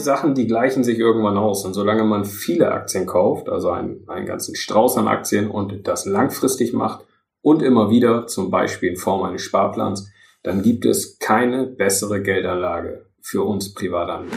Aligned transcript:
Sachen, 0.00 0.34
die 0.34 0.46
gleichen 0.46 0.82
sich 0.82 0.98
irgendwann 0.98 1.36
aus. 1.36 1.64
Und 1.64 1.74
solange 1.74 2.04
man 2.04 2.24
viele 2.24 2.72
Aktien 2.72 3.06
kauft, 3.06 3.48
also 3.48 3.70
einen, 3.70 4.08
einen 4.08 4.26
ganzen 4.26 4.56
Strauß 4.56 4.96
an 4.96 5.08
Aktien 5.08 5.50
und 5.50 5.86
das 5.86 6.06
langfristig 6.06 6.72
macht 6.72 7.04
und 7.42 7.62
immer 7.62 7.90
wieder, 7.90 8.26
zum 8.26 8.50
Beispiel 8.50 8.90
in 8.90 8.96
Form 8.96 9.22
eines 9.22 9.42
Sparplans, 9.42 10.10
dann 10.42 10.62
gibt 10.62 10.86
es 10.86 11.18
keine 11.18 11.66
bessere 11.66 12.22
Geldanlage 12.22 13.06
für 13.20 13.42
uns 13.42 13.74
Privatanleger. 13.74 14.36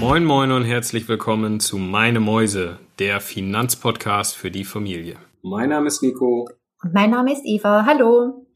Moin 0.00 0.24
Moin 0.24 0.52
und 0.52 0.64
herzlich 0.64 1.08
willkommen 1.08 1.60
zu 1.60 1.78
Meine 1.78 2.20
Mäuse, 2.20 2.78
der 2.98 3.20
Finanzpodcast 3.20 4.36
für 4.36 4.50
die 4.50 4.64
Familie. 4.64 5.16
Mein 5.42 5.70
Name 5.70 5.88
ist 5.88 6.02
Nico. 6.02 6.48
Und 6.86 6.94
mein 6.94 7.10
Name 7.10 7.32
ist 7.32 7.42
Eva. 7.44 7.84
Hallo. 7.84 8.46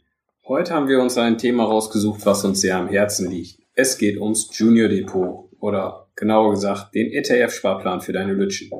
Heute 0.47 0.73
haben 0.73 0.87
wir 0.87 1.01
uns 1.01 1.19
ein 1.19 1.37
Thema 1.37 1.65
rausgesucht, 1.65 2.25
was 2.25 2.45
uns 2.45 2.61
sehr 2.61 2.77
am 2.77 2.87
Herzen 2.87 3.29
liegt. 3.29 3.59
Es 3.75 3.99
geht 3.99 4.21
ums 4.21 4.49
Junior 4.57 4.89
Depot 4.89 5.51
oder 5.59 6.07
genauer 6.15 6.53
gesagt 6.53 6.95
den 6.95 7.11
ETF-Sparplan 7.11 8.01
für 8.01 8.13
deine 8.13 8.35
Lütschen. 8.35 8.71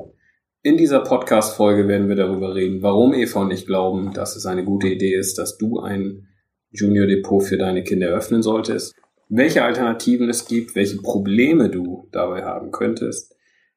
In 0.61 0.77
dieser 0.77 1.01
Podcast-Folge 1.01 1.89
werden 1.89 2.07
wir 2.07 2.15
darüber 2.15 2.55
reden, 2.55 2.81
warum 2.81 3.13
Eva 3.13 3.41
und 3.41 3.51
ich 3.51 3.65
glauben, 3.65 4.13
dass 4.13 4.37
es 4.37 4.45
eine 4.45 4.63
gute 4.63 4.87
Idee 4.87 5.15
ist, 5.15 5.37
dass 5.37 5.57
du 5.57 5.81
ein 5.81 6.29
Junior 6.69 7.05
Depot 7.05 7.43
für 7.43 7.57
deine 7.57 7.83
Kinder 7.83 8.07
öffnen 8.07 8.41
solltest 8.41 8.95
welche 9.33 9.63
Alternativen 9.63 10.29
es 10.29 10.45
gibt, 10.45 10.75
welche 10.75 10.97
Probleme 10.97 11.69
du 11.69 12.09
dabei 12.11 12.43
haben 12.43 12.71
könntest, 12.71 13.33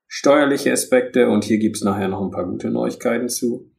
steuerliche 0.09 0.73
Aspekte 0.73 1.29
und 1.29 1.45
hier 1.45 1.59
gibt 1.59 1.77
es 1.77 1.85
nachher 1.85 2.09
noch 2.09 2.23
ein 2.23 2.33
paar 2.33 2.47
gute 2.47 2.71
Neuigkeiten 2.71 3.29
zu. 3.29 3.71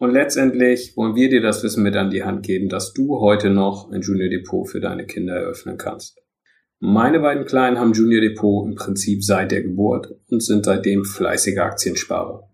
Und 0.00 0.12
letztendlich 0.12 0.96
wollen 0.96 1.14
wir 1.14 1.28
dir 1.28 1.42
das 1.42 1.62
Wissen 1.62 1.82
mit 1.82 1.94
an 1.94 2.08
die 2.08 2.24
Hand 2.24 2.42
geben, 2.42 2.70
dass 2.70 2.94
du 2.94 3.20
heute 3.20 3.50
noch 3.50 3.92
ein 3.92 4.00
Junior 4.00 4.30
Depot 4.30 4.66
für 4.66 4.80
deine 4.80 5.04
Kinder 5.04 5.34
eröffnen 5.34 5.76
kannst. 5.76 6.18
Meine 6.78 7.20
beiden 7.20 7.44
Kleinen 7.44 7.78
haben 7.78 7.92
Junior 7.92 8.22
Depot 8.22 8.66
im 8.66 8.76
Prinzip 8.76 9.22
seit 9.22 9.52
der 9.52 9.62
Geburt 9.62 10.16
und 10.30 10.42
sind 10.42 10.64
seitdem 10.64 11.04
fleißige 11.04 11.58
Aktiensparer. 11.58 12.48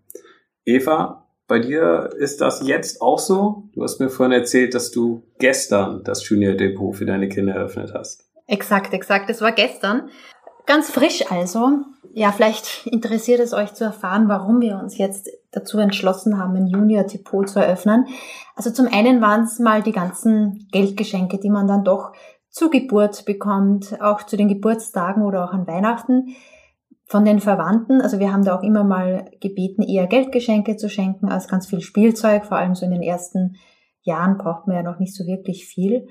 Eva, 0.65 1.25
bei 1.47 1.59
dir 1.59 2.09
ist 2.19 2.41
das 2.41 2.67
jetzt 2.67 3.01
auch 3.01 3.17
so? 3.17 3.69
Du 3.73 3.81
hast 3.81 4.01
mir 4.01 4.09
vorhin 4.09 4.37
erzählt, 4.37 4.73
dass 4.73 4.91
du 4.91 5.23
gestern 5.39 6.03
das 6.03 6.27
Junior 6.27 6.53
Depot 6.53 6.93
für 6.93 7.05
deine 7.05 7.29
Kinder 7.29 7.53
eröffnet 7.53 7.93
hast. 7.93 8.27
Exakt, 8.47 8.93
exakt. 8.93 9.29
Das 9.29 9.39
war 9.39 9.53
gestern. 9.53 10.09
Ganz 10.67 10.91
frisch 10.91 11.23
also. 11.31 11.85
Ja, 12.13 12.31
vielleicht 12.31 12.85
interessiert 12.87 13.39
es 13.39 13.53
euch 13.53 13.73
zu 13.73 13.85
erfahren, 13.85 14.27
warum 14.27 14.59
wir 14.59 14.77
uns 14.77 14.97
jetzt 14.97 15.29
dazu 15.51 15.79
entschlossen 15.79 16.37
haben, 16.37 16.55
ein 16.57 16.67
Junior-Depot 16.67 17.47
zu 17.47 17.59
eröffnen. 17.59 18.05
Also 18.55 18.69
zum 18.71 18.87
einen 18.87 19.21
waren 19.21 19.43
es 19.43 19.59
mal 19.59 19.81
die 19.81 19.93
ganzen 19.93 20.67
Geldgeschenke, 20.71 21.39
die 21.39 21.49
man 21.49 21.67
dann 21.67 21.85
doch 21.85 22.11
zu 22.49 22.69
Geburt 22.69 23.23
bekommt, 23.25 24.01
auch 24.01 24.23
zu 24.23 24.35
den 24.35 24.49
Geburtstagen 24.49 25.23
oder 25.23 25.45
auch 25.45 25.53
an 25.53 25.67
Weihnachten 25.67 26.35
von 27.05 27.23
den 27.23 27.39
Verwandten. 27.39 28.01
Also 28.01 28.19
wir 28.19 28.33
haben 28.33 28.43
da 28.43 28.57
auch 28.57 28.63
immer 28.63 28.83
mal 28.83 29.31
gebeten, 29.39 29.83
eher 29.83 30.07
Geldgeschenke 30.07 30.75
zu 30.75 30.89
schenken 30.89 31.29
als 31.29 31.47
ganz 31.47 31.67
viel 31.67 31.81
Spielzeug. 31.81 32.45
Vor 32.45 32.57
allem 32.57 32.75
so 32.75 32.85
in 32.85 32.91
den 32.91 33.03
ersten 33.03 33.55
Jahren 34.01 34.37
braucht 34.37 34.67
man 34.67 34.75
ja 34.75 34.83
noch 34.83 34.99
nicht 34.99 35.15
so 35.15 35.25
wirklich 35.25 35.65
viel. 35.65 36.07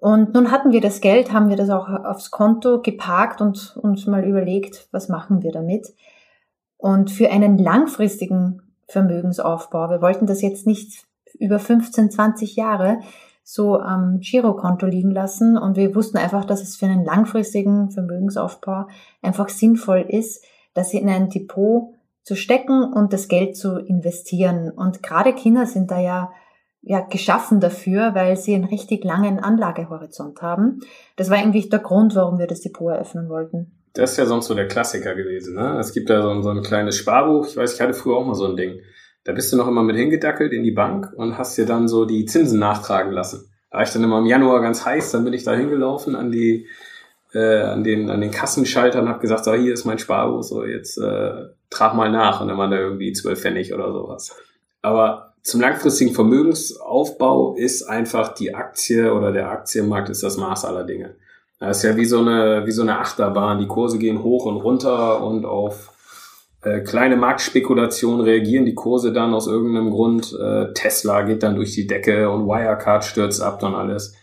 Und 0.00 0.34
nun 0.34 0.50
hatten 0.50 0.70
wir 0.70 0.80
das 0.80 1.00
Geld, 1.00 1.32
haben 1.32 1.48
wir 1.48 1.56
das 1.56 1.70
auch 1.70 1.88
aufs 1.88 2.30
Konto 2.30 2.80
geparkt 2.82 3.40
und 3.40 3.76
uns 3.76 4.06
mal 4.06 4.24
überlegt, 4.24 4.88
was 4.92 5.08
machen 5.08 5.42
wir 5.42 5.50
damit. 5.50 5.92
Und 6.76 7.10
für 7.10 7.30
einen 7.30 7.58
langfristigen 7.58 8.62
Vermögensaufbau, 8.86 9.90
wir 9.90 10.00
wollten 10.00 10.26
das 10.26 10.40
jetzt 10.40 10.66
nicht 10.66 11.04
über 11.38 11.58
15, 11.58 12.10
20 12.10 12.56
Jahre 12.56 13.00
so 13.42 13.80
am 13.80 14.20
Girokonto 14.20 14.86
liegen 14.86 15.10
lassen 15.10 15.56
und 15.56 15.76
wir 15.76 15.94
wussten 15.94 16.18
einfach, 16.18 16.44
dass 16.44 16.62
es 16.62 16.76
für 16.76 16.86
einen 16.86 17.04
langfristigen 17.04 17.90
Vermögensaufbau 17.90 18.86
einfach 19.22 19.48
sinnvoll 19.48 20.04
ist, 20.06 20.44
das 20.74 20.92
in 20.92 21.08
ein 21.08 21.30
Depot 21.30 21.94
zu 22.22 22.36
stecken 22.36 22.84
und 22.84 23.14
das 23.14 23.26
Geld 23.26 23.56
zu 23.56 23.78
investieren. 23.78 24.70
Und 24.70 25.02
gerade 25.02 25.32
Kinder 25.32 25.64
sind 25.64 25.90
da 25.90 25.98
ja 25.98 26.30
ja, 26.82 27.00
geschaffen 27.00 27.60
dafür, 27.60 28.14
weil 28.14 28.36
sie 28.36 28.54
einen 28.54 28.64
richtig 28.64 29.04
langen 29.04 29.38
Anlagehorizont 29.38 30.40
haben. 30.42 30.80
Das 31.16 31.30
war 31.30 31.38
eigentlich 31.38 31.68
der 31.68 31.80
Grund, 31.80 32.14
warum 32.14 32.38
wir 32.38 32.46
das 32.46 32.60
Depot 32.60 32.92
eröffnen 32.92 33.28
wollten. 33.28 33.72
Das 33.94 34.12
ist 34.12 34.16
ja 34.16 34.26
sonst 34.26 34.46
so 34.46 34.54
der 34.54 34.68
Klassiker 34.68 35.14
gewesen. 35.14 35.56
Ne? 35.56 35.78
Es 35.78 35.92
gibt 35.92 36.08
da 36.08 36.22
so 36.22 36.30
ein, 36.30 36.42
so 36.42 36.50
ein 36.50 36.62
kleines 36.62 36.96
Sparbuch. 36.96 37.46
Ich 37.46 37.56
weiß, 37.56 37.74
ich 37.74 37.80
hatte 37.80 37.94
früher 37.94 38.16
auch 38.16 38.26
mal 38.26 38.34
so 38.34 38.46
ein 38.46 38.56
Ding. 38.56 38.80
Da 39.24 39.32
bist 39.32 39.52
du 39.52 39.56
noch 39.56 39.66
immer 39.66 39.82
mit 39.82 39.96
hingedackelt 39.96 40.52
in 40.52 40.62
die 40.62 40.70
Bank 40.70 41.12
und 41.16 41.36
hast 41.36 41.58
dir 41.58 41.66
dann 41.66 41.88
so 41.88 42.04
die 42.04 42.24
Zinsen 42.24 42.58
nachtragen 42.58 43.12
lassen. 43.12 43.50
Da 43.70 43.78
war 43.78 43.84
ich 43.84 43.90
dann 43.90 44.04
immer 44.04 44.18
im 44.18 44.26
Januar 44.26 44.62
ganz 44.62 44.84
heiß, 44.84 45.10
dann 45.10 45.24
bin 45.24 45.34
ich 45.34 45.44
da 45.44 45.52
hingelaufen 45.52 46.14
an 46.14 46.30
die 46.30 46.66
äh, 47.34 47.60
an 47.60 47.84
den 47.84 48.08
an 48.08 48.22
den 48.22 48.30
Kassenschalter 48.30 49.02
und 49.02 49.08
habe 49.08 49.20
gesagt, 49.20 49.44
so 49.44 49.52
hier 49.52 49.74
ist 49.74 49.84
mein 49.84 49.98
Sparbuch, 49.98 50.42
so 50.42 50.64
jetzt 50.64 50.96
äh, 50.96 51.48
trag 51.68 51.94
mal 51.94 52.10
nach 52.10 52.40
und 52.40 52.48
dann 52.48 52.56
waren 52.56 52.70
da 52.70 52.78
irgendwie 52.78 53.12
zwölf 53.12 53.40
Pfennig 53.40 53.74
oder 53.74 53.92
sowas. 53.92 54.34
Aber 54.80 55.27
zum 55.42 55.60
langfristigen 55.60 56.14
Vermögensaufbau 56.14 57.54
ist 57.54 57.82
einfach 57.84 58.34
die 58.34 58.54
Aktie 58.54 59.12
oder 59.12 59.32
der 59.32 59.50
Aktienmarkt 59.50 60.10
ist 60.10 60.22
das 60.22 60.36
Maß 60.36 60.64
aller 60.64 60.84
Dinge. 60.84 61.16
Das 61.60 61.78
ist 61.78 61.82
ja 61.82 61.96
wie 61.96 62.04
so 62.04 62.20
eine, 62.20 62.66
wie 62.66 62.72
so 62.72 62.82
eine 62.82 62.98
Achterbahn. 62.98 63.58
Die 63.58 63.66
Kurse 63.66 63.98
gehen 63.98 64.22
hoch 64.22 64.46
und 64.46 64.56
runter 64.58 65.22
und 65.22 65.44
auf 65.44 65.92
äh, 66.62 66.80
kleine 66.80 67.16
Marktspekulationen 67.16 68.20
reagieren 68.20 68.64
die 68.64 68.74
Kurse 68.74 69.12
dann 69.12 69.34
aus 69.34 69.46
irgendeinem 69.46 69.90
Grund. 69.90 70.36
Äh, 70.40 70.72
Tesla 70.74 71.22
geht 71.22 71.42
dann 71.42 71.56
durch 71.56 71.72
die 71.72 71.86
Decke 71.86 72.30
und 72.30 72.46
Wirecard 72.46 73.04
stürzt 73.04 73.42
ab 73.42 73.62
und 73.62 73.74
alles. 73.74 74.14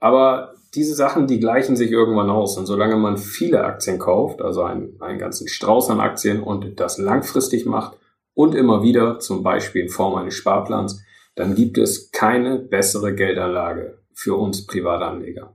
Aber 0.00 0.54
diese 0.74 0.94
Sachen, 0.94 1.26
die 1.26 1.40
gleichen 1.40 1.76
sich 1.76 1.90
irgendwann 1.90 2.30
aus. 2.30 2.58
Und 2.58 2.66
solange 2.66 2.96
man 2.96 3.18
viele 3.18 3.64
Aktien 3.64 3.98
kauft, 3.98 4.42
also 4.42 4.62
einen, 4.62 5.00
einen 5.00 5.18
ganzen 5.18 5.48
Strauß 5.48 5.90
an 5.90 6.00
Aktien 6.00 6.42
und 6.42 6.78
das 6.78 6.98
langfristig 6.98 7.66
macht, 7.66 7.96
und 8.38 8.54
immer 8.54 8.84
wieder, 8.84 9.18
zum 9.18 9.42
Beispiel 9.42 9.82
in 9.82 9.88
Form 9.88 10.14
eines 10.14 10.34
Sparplans, 10.34 11.02
dann 11.34 11.56
gibt 11.56 11.76
es 11.76 12.12
keine 12.12 12.60
bessere 12.60 13.12
Geldanlage 13.12 13.98
für 14.12 14.36
uns 14.36 14.64
Privatanleger. 14.64 15.54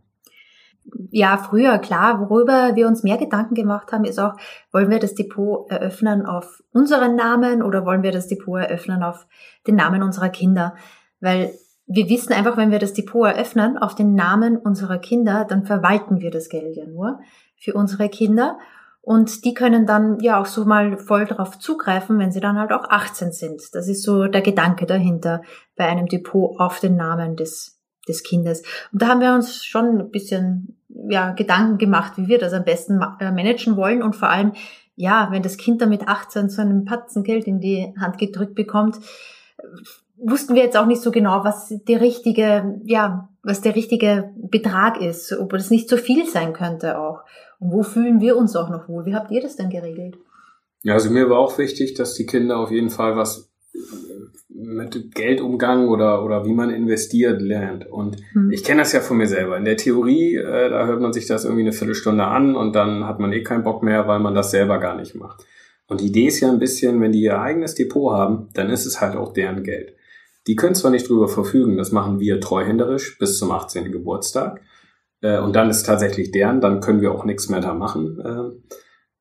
Ja, 1.10 1.38
früher, 1.38 1.78
klar. 1.78 2.20
Worüber 2.20 2.76
wir 2.76 2.90
uns 2.90 3.02
mehr 3.02 3.18
Gedanken 3.18 3.56
gemacht 3.56 3.94
haben, 3.94 4.04
ist 4.04 4.20
auch, 4.20 4.34
wollen 4.74 4.90
wir 4.90 5.00
das 5.00 5.16
Depot 5.16 5.72
eröffnen 5.72 6.26
auf 6.26 6.62
unseren 6.74 7.16
Namen 7.16 7.64
oder 7.64 7.86
wollen 7.86 8.04
wir 8.04 8.12
das 8.12 8.28
Depot 8.28 8.60
eröffnen 8.60 9.02
auf 9.02 9.28
den 9.66 9.76
Namen 9.76 10.04
unserer 10.04 10.28
Kinder? 10.28 10.76
Weil 11.22 11.54
wir 11.88 12.10
wissen 12.10 12.34
einfach, 12.34 12.58
wenn 12.58 12.72
wir 12.72 12.80
das 12.80 12.92
Depot 12.92 13.26
eröffnen 13.26 13.78
auf 13.78 13.96
den 13.96 14.14
Namen 14.14 14.58
unserer 14.58 14.98
Kinder, 14.98 15.46
dann 15.48 15.64
verwalten 15.66 16.20
wir 16.20 16.32
das 16.32 16.50
Geld 16.50 16.76
ja 16.76 16.86
nur 16.86 17.22
für 17.56 17.76
unsere 17.76 18.10
Kinder. 18.10 18.58
Und 19.06 19.44
die 19.44 19.54
können 19.54 19.86
dann 19.86 20.22
ja 20.22 20.40
auch 20.40 20.46
so 20.46 20.64
mal 20.64 20.98
voll 20.98 21.26
darauf 21.26 21.60
zugreifen, 21.60 22.20
wenn 22.20 22.32
sie 22.32 22.40
dann 22.40 22.58
halt 22.58 22.72
auch 22.72 22.90
18 22.90 23.34
sind. 23.34 23.62
Das 23.74 23.90
ist 23.90 24.02
so 24.02 24.28
der 24.28 24.42
Gedanke 24.42 24.86
dahinter 24.86 25.42
bei 25.76 25.86
einem 25.86 26.08
Depot 26.08 26.58
auf 26.58 26.80
den 26.80 26.96
Namen 26.96 27.36
des, 27.36 27.82
des 28.08 28.24
Kindes. 28.24 28.64
Und 28.94 29.02
da 29.02 29.10
haben 29.10 29.20
wir 29.20 29.34
uns 29.34 29.66
schon 29.66 30.00
ein 30.00 30.10
bisschen 30.10 30.78
ja, 31.10 31.32
Gedanken 31.34 31.80
gemacht, 31.80 32.14
wie 32.16 32.30
wir 32.30 32.40
das 32.40 32.54
am 32.54 32.64
besten 32.64 33.02
äh, 33.20 33.32
managen 33.32 33.76
wollen 33.76 34.02
und 34.02 34.16
vor 34.16 34.30
allem, 34.30 34.54
ja, 34.96 35.28
wenn 35.32 35.44
das 35.44 35.58
Kind 35.58 35.82
dann 35.82 35.90
mit 35.90 36.08
18 36.08 36.50
so 36.50 36.62
einen 36.62 36.86
Patzen 36.86 37.24
Geld 37.24 37.46
in 37.46 37.60
die 37.60 37.94
Hand 38.00 38.18
gedrückt 38.18 38.56
bekommt, 38.56 39.00
wussten 40.16 40.56
wir 40.56 40.64
jetzt 40.64 40.78
auch 40.78 40.86
nicht 40.86 41.02
so 41.02 41.12
genau, 41.12 41.44
was 41.44 41.68
die 41.68 41.96
richtige, 41.96 42.80
ja, 42.86 43.28
was 43.42 43.60
der 43.60 43.76
richtige 43.76 44.32
Betrag 44.38 45.02
ist, 45.02 45.34
ob 45.34 45.50
das 45.52 45.70
nicht 45.70 45.90
zu 45.90 45.98
viel 45.98 46.26
sein 46.26 46.54
könnte 46.54 46.98
auch. 46.98 47.24
Wo 47.64 47.84
fühlen 47.84 48.20
wir 48.20 48.38
uns 48.38 48.56
auch 48.56 48.70
noch 48.70 48.88
wohl? 48.90 49.06
Wie 49.06 49.16
habt 49.16 49.32
ihr 49.32 49.42
das 49.42 49.56
denn 49.56 49.70
geregelt? 49.70 50.18
Ja, 50.82 50.94
also 50.94 51.10
mir 51.10 51.30
war 51.30 51.40
auch 51.40 51.58
wichtig, 51.58 51.94
dass 51.94 52.14
die 52.14 52.26
Kinder 52.26 52.58
auf 52.58 52.72
jeden 52.72 52.90
Fall 52.90 53.16
was 53.16 53.50
äh, 53.74 53.80
mit 54.50 55.16
Geldumgang 55.16 55.88
oder, 55.88 56.24
oder 56.24 56.46
wie 56.46 56.54
man 56.54 56.70
investiert 56.70 57.42
lernt. 57.42 57.90
Und 57.90 58.18
hm. 58.34 58.52
ich 58.52 58.64
kenne 58.64 58.82
das 58.82 58.92
ja 58.92 59.00
von 59.00 59.18
mir 59.18 59.28
selber. 59.28 59.58
In 59.58 59.66
der 59.66 59.78
Theorie, 59.78 60.36
äh, 60.36 60.70
da 60.70 60.86
hört 60.86 61.02
man 61.02 61.14
sich 61.14 61.26
das 61.26 61.46
irgendwie 61.46 61.64
eine 61.64 61.72
Viertelstunde 61.72 62.26
an 62.26 62.56
und 62.56 62.76
dann 62.76 63.06
hat 63.06 63.20
man 63.20 63.32
eh 63.32 63.44
keinen 63.44 63.64
Bock 63.64 63.82
mehr, 63.82 64.08
weil 64.08 64.20
man 64.20 64.36
das 64.36 64.52
selber 64.52 64.80
gar 64.80 64.96
nicht 64.96 65.16
macht. 65.16 65.46
Und 65.88 66.02
die 66.02 66.08
Idee 66.08 66.28
ist 66.28 66.40
ja 66.40 66.50
ein 66.50 66.60
bisschen, 66.60 67.00
wenn 67.02 67.12
die 67.12 67.22
ihr 67.22 67.40
eigenes 67.40 67.76
Depot 67.76 68.14
haben, 68.14 68.50
dann 68.54 68.70
ist 68.70 68.86
es 68.86 69.00
halt 69.00 69.16
auch 69.16 69.34
deren 69.34 69.64
Geld. 69.64 69.96
Die 70.48 70.56
können 70.56 70.76
zwar 70.76 70.92
nicht 70.92 71.08
drüber 71.08 71.30
verfügen, 71.30 71.78
das 71.78 71.92
machen 71.92 72.20
wir 72.20 72.42
treuhänderisch 72.42 73.18
bis 73.18 73.38
zum 73.38 73.52
18. 73.52 73.92
Geburtstag. 73.92 74.62
Äh, 75.24 75.40
und 75.40 75.56
dann 75.56 75.72
ist 75.72 75.84
tatsächlich 75.84 76.30
deren, 76.32 76.62
dann 76.62 76.82
können 76.82 77.02
wir 77.02 77.12
auch 77.12 77.26
nichts 77.26 77.50
mehr 77.50 77.62
da 77.62 77.74
machen. 77.74 78.20
Äh, 78.20 78.72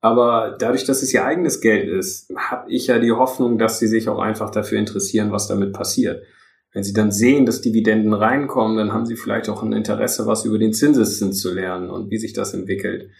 aber 0.00 0.56
dadurch, 0.58 0.84
dass 0.84 1.02
es 1.02 1.14
ihr 1.14 1.24
eigenes 1.24 1.60
Geld 1.60 1.88
ist, 1.88 2.30
habe 2.36 2.70
ich 2.70 2.88
ja 2.88 2.98
die 2.98 3.12
Hoffnung, 3.12 3.56
dass 3.56 3.78
sie 3.78 3.86
sich 3.86 4.08
auch 4.08 4.18
einfach 4.18 4.50
dafür 4.50 4.78
interessieren, 4.78 5.30
was 5.30 5.46
damit 5.46 5.72
passiert. 5.72 6.24
Wenn 6.72 6.82
sie 6.82 6.92
dann 6.92 7.12
sehen, 7.12 7.46
dass 7.46 7.60
Dividenden 7.60 8.12
reinkommen, 8.12 8.76
dann 8.76 8.92
haben 8.92 9.06
sie 9.06 9.14
vielleicht 9.14 9.48
auch 9.48 9.62
ein 9.62 9.72
Interesse, 9.72 10.26
was 10.26 10.44
über 10.44 10.58
den 10.58 10.72
Zinseszins 10.72 11.40
zu 11.40 11.54
lernen 11.54 11.88
und 11.88 12.10
wie 12.10 12.18
sich 12.18 12.32
das 12.32 12.52
entwickelt. 12.52 13.10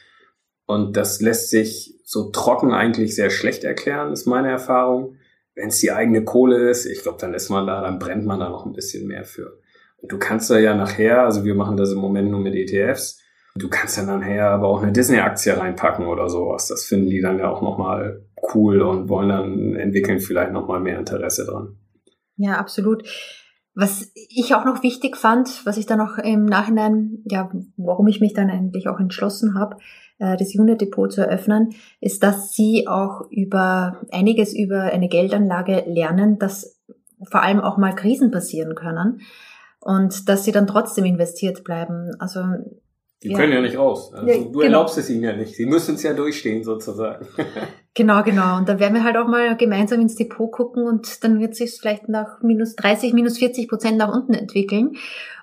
Und 0.67 0.96
das 0.96 1.20
lässt 1.20 1.50
sich 1.50 2.00
so 2.05 2.31
trocken 2.31 2.73
eigentlich 2.73 3.14
sehr 3.14 3.31
schlecht 3.31 3.62
erklären, 3.62 4.12
ist 4.12 4.26
meine 4.26 4.50
Erfahrung. 4.50 5.17
Wenn 5.55 5.69
es 5.69 5.79
die 5.79 5.93
eigene 5.93 6.25
Kohle 6.25 6.70
ist, 6.70 6.87
ich 6.87 7.02
glaube, 7.02 7.19
dann 7.20 7.34
ist 7.34 7.50
man 7.50 7.67
da, 7.67 7.82
dann 7.82 7.99
brennt 7.99 8.25
man 8.25 8.40
da 8.40 8.49
noch 8.49 8.64
ein 8.64 8.73
bisschen 8.73 9.06
mehr 9.06 9.25
für. 9.25 9.61
Du 10.02 10.19
kannst 10.19 10.50
da 10.50 10.58
ja 10.58 10.75
nachher, 10.75 11.22
also 11.22 11.44
wir 11.44 11.54
machen 11.54 11.76
das 11.76 11.93
im 11.93 11.99
Moment 11.99 12.31
nur 12.31 12.40
mit 12.40 12.54
ETFs, 12.54 13.20
du 13.54 13.69
kannst 13.69 13.99
dann 13.99 14.06
nachher 14.06 14.50
aber 14.50 14.69
auch 14.69 14.82
eine 14.82 14.93
Disney-Aktie 14.93 15.56
reinpacken 15.56 16.06
oder 16.06 16.28
sowas. 16.28 16.66
Das 16.69 16.84
finden 16.84 17.10
die 17.10 17.20
dann 17.20 17.38
ja 17.38 17.49
auch 17.49 17.62
nochmal 17.62 18.25
cool 18.54 18.82
und 18.82 19.08
wollen 19.08 19.28
dann 19.28 19.76
entwickeln 19.76 20.20
vielleicht 20.20 20.52
nochmal 20.52 20.81
mehr 20.81 20.99
Interesse 20.99 21.46
dran. 21.46 21.76
Ja, 22.37 22.54
absolut. 22.58 23.04
Was 23.75 24.10
ich 24.14 24.54
auch 24.54 24.64
noch 24.64 24.82
wichtig 24.82 25.16
fand, 25.16 25.64
was 25.64 25.78
ich 25.78 25.87
dann 25.87 26.00
auch 26.00 26.19
im 26.19 26.44
Nachhinein, 26.44 27.22
ja, 27.25 27.50
warum 27.76 28.06
ich 28.08 28.20
mich 28.20 28.34
dann 28.34 28.50
eigentlich 28.50 28.88
auch 28.88 29.00
entschlossen 29.00 29.55
habe, 29.58 29.76
äh, 30.19 30.37
das 30.37 30.55
Unit 30.55 30.81
Depot 30.81 31.10
zu 31.10 31.22
eröffnen, 31.22 31.70
ist, 32.00 32.22
dass 32.22 32.52
sie 32.52 32.87
auch 32.87 33.22
über 33.31 34.00
einiges 34.10 34.55
über 34.55 34.82
eine 34.82 35.08
Geldanlage 35.08 35.84
lernen, 35.87 36.38
dass 36.38 36.82
vor 37.31 37.43
allem 37.43 37.60
auch 37.60 37.78
mal 37.78 37.94
Krisen 37.94 38.31
passieren 38.31 38.75
können 38.75 39.20
und 39.82 40.29
dass 40.29 40.44
sie 40.44 40.52
dann 40.52 40.67
trotzdem 40.67 41.05
investiert 41.05 41.64
bleiben. 41.64 42.11
Also 42.19 42.40
die 43.23 43.31
ja. 43.31 43.38
können 43.38 43.52
ja 43.52 43.61
nicht 43.61 43.79
raus. 43.79 44.12
Also 44.12 44.26
ja, 44.26 44.37
du 44.37 44.50
genau. 44.50 44.62
erlaubst 44.62 44.99
es 44.99 45.08
ihnen 45.08 45.23
ja 45.23 45.37
nicht. 45.37 45.55
Sie 45.55 45.67
müssen 45.67 45.94
es 45.94 46.02
ja 46.02 46.12
durchstehen 46.12 46.64
sozusagen. 46.64 47.26
Genau, 47.94 48.23
genau. 48.23 48.56
Und 48.56 48.70
da 48.70 48.81
werden 48.81 48.94
wir 48.94 49.05
halt 49.05 49.19
auch 49.19 49.29
mal 49.29 49.55
gemeinsam 49.55 50.00
ins 50.00 50.14
Depot 50.14 50.50
gucken 50.50 50.84
und 50.84 51.23
dann 51.23 51.40
wird 51.40 51.55
sich 51.55 51.76
vielleicht 51.79 52.08
nach 52.08 52.40
minus 52.40 52.75
30, 52.75 53.12
minus 53.12 53.37
40 53.37 53.69
Prozent 53.69 53.99
nach 53.99 54.11
unten 54.11 54.32
entwickeln. 54.32 54.93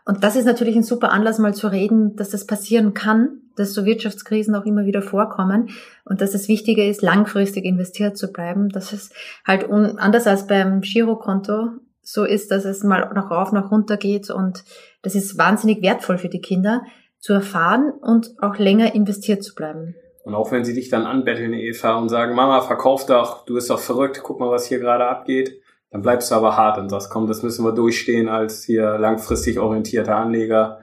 Und 0.04 0.24
das 0.24 0.36
ist 0.36 0.46
natürlich 0.46 0.76
ein 0.76 0.82
super 0.82 1.12
Anlass, 1.12 1.38
mal 1.38 1.54
zu 1.54 1.68
reden, 1.68 2.16
dass 2.16 2.32
das 2.32 2.48
passieren 2.48 2.96
kann, 2.96 3.42
dass 3.56 3.76
so 3.76 3.86
Wirtschaftskrisen 3.86 4.56
auch 4.56 4.66
immer 4.66 4.88
wieder 4.88 5.04
vorkommen 5.04 5.70
und 6.06 6.22
dass 6.22 6.34
es 6.34 6.48
wichtiger 6.48 6.84
ist, 6.86 7.04
langfristig 7.04 7.66
investiert 7.66 8.18
zu 8.18 8.32
bleiben. 8.32 8.70
Dass 8.70 8.94
es 8.94 9.12
halt 9.46 9.70
anders 9.70 10.26
als 10.26 10.48
beim 10.48 10.82
Girokonto 10.82 11.74
so 12.02 12.24
ist, 12.24 12.52
dass 12.52 12.66
es 12.66 12.84
mal 12.84 13.12
nach 13.14 13.30
rauf, 13.30 13.52
nach 13.52 13.72
runter 13.72 13.98
geht 13.98 14.30
und 14.30 14.64
das 15.02 15.16
ist 15.16 15.38
wahnsinnig 15.38 15.82
wertvoll 15.82 16.18
für 16.18 16.30
die 16.30 16.42
Kinder 16.42 16.82
zu 17.20 17.34
erfahren 17.34 17.92
und 18.02 18.34
auch 18.42 18.58
länger 18.58 18.96
investiert 18.96 19.44
zu 19.44 19.54
bleiben. 19.54 19.96
Und 20.24 20.36
auch 20.36 20.52
wenn 20.52 20.66
sie 20.66 20.74
dich 20.74 20.90
dann 20.90 21.06
anbetteln, 21.06 21.54
Eva, 21.54 21.96
und 21.96 22.10
sagen, 22.10 22.36
Mama, 22.36 22.62
verkauf 22.62 23.06
doch, 23.06 23.46
du 23.46 23.56
bist 23.56 23.70
doch 23.70 23.80
verrückt, 23.80 24.22
guck 24.24 24.40
mal, 24.40 24.52
was 24.52 24.68
hier 24.68 24.80
gerade 24.80 25.08
abgeht, 25.08 25.60
dann 25.92 26.02
bleibst 26.02 26.30
du 26.30 26.36
aber 26.36 26.56
hart 26.56 26.78
und 26.78 26.90
sagst, 26.90 27.10
komm, 27.10 27.28
das 27.28 27.42
müssen 27.42 27.66
wir 27.66 27.72
durchstehen 27.72 28.30
als 28.30 28.64
hier 28.64 28.98
langfristig 28.98 29.60
orientierter 29.60 30.16
Anleger. 30.16 30.80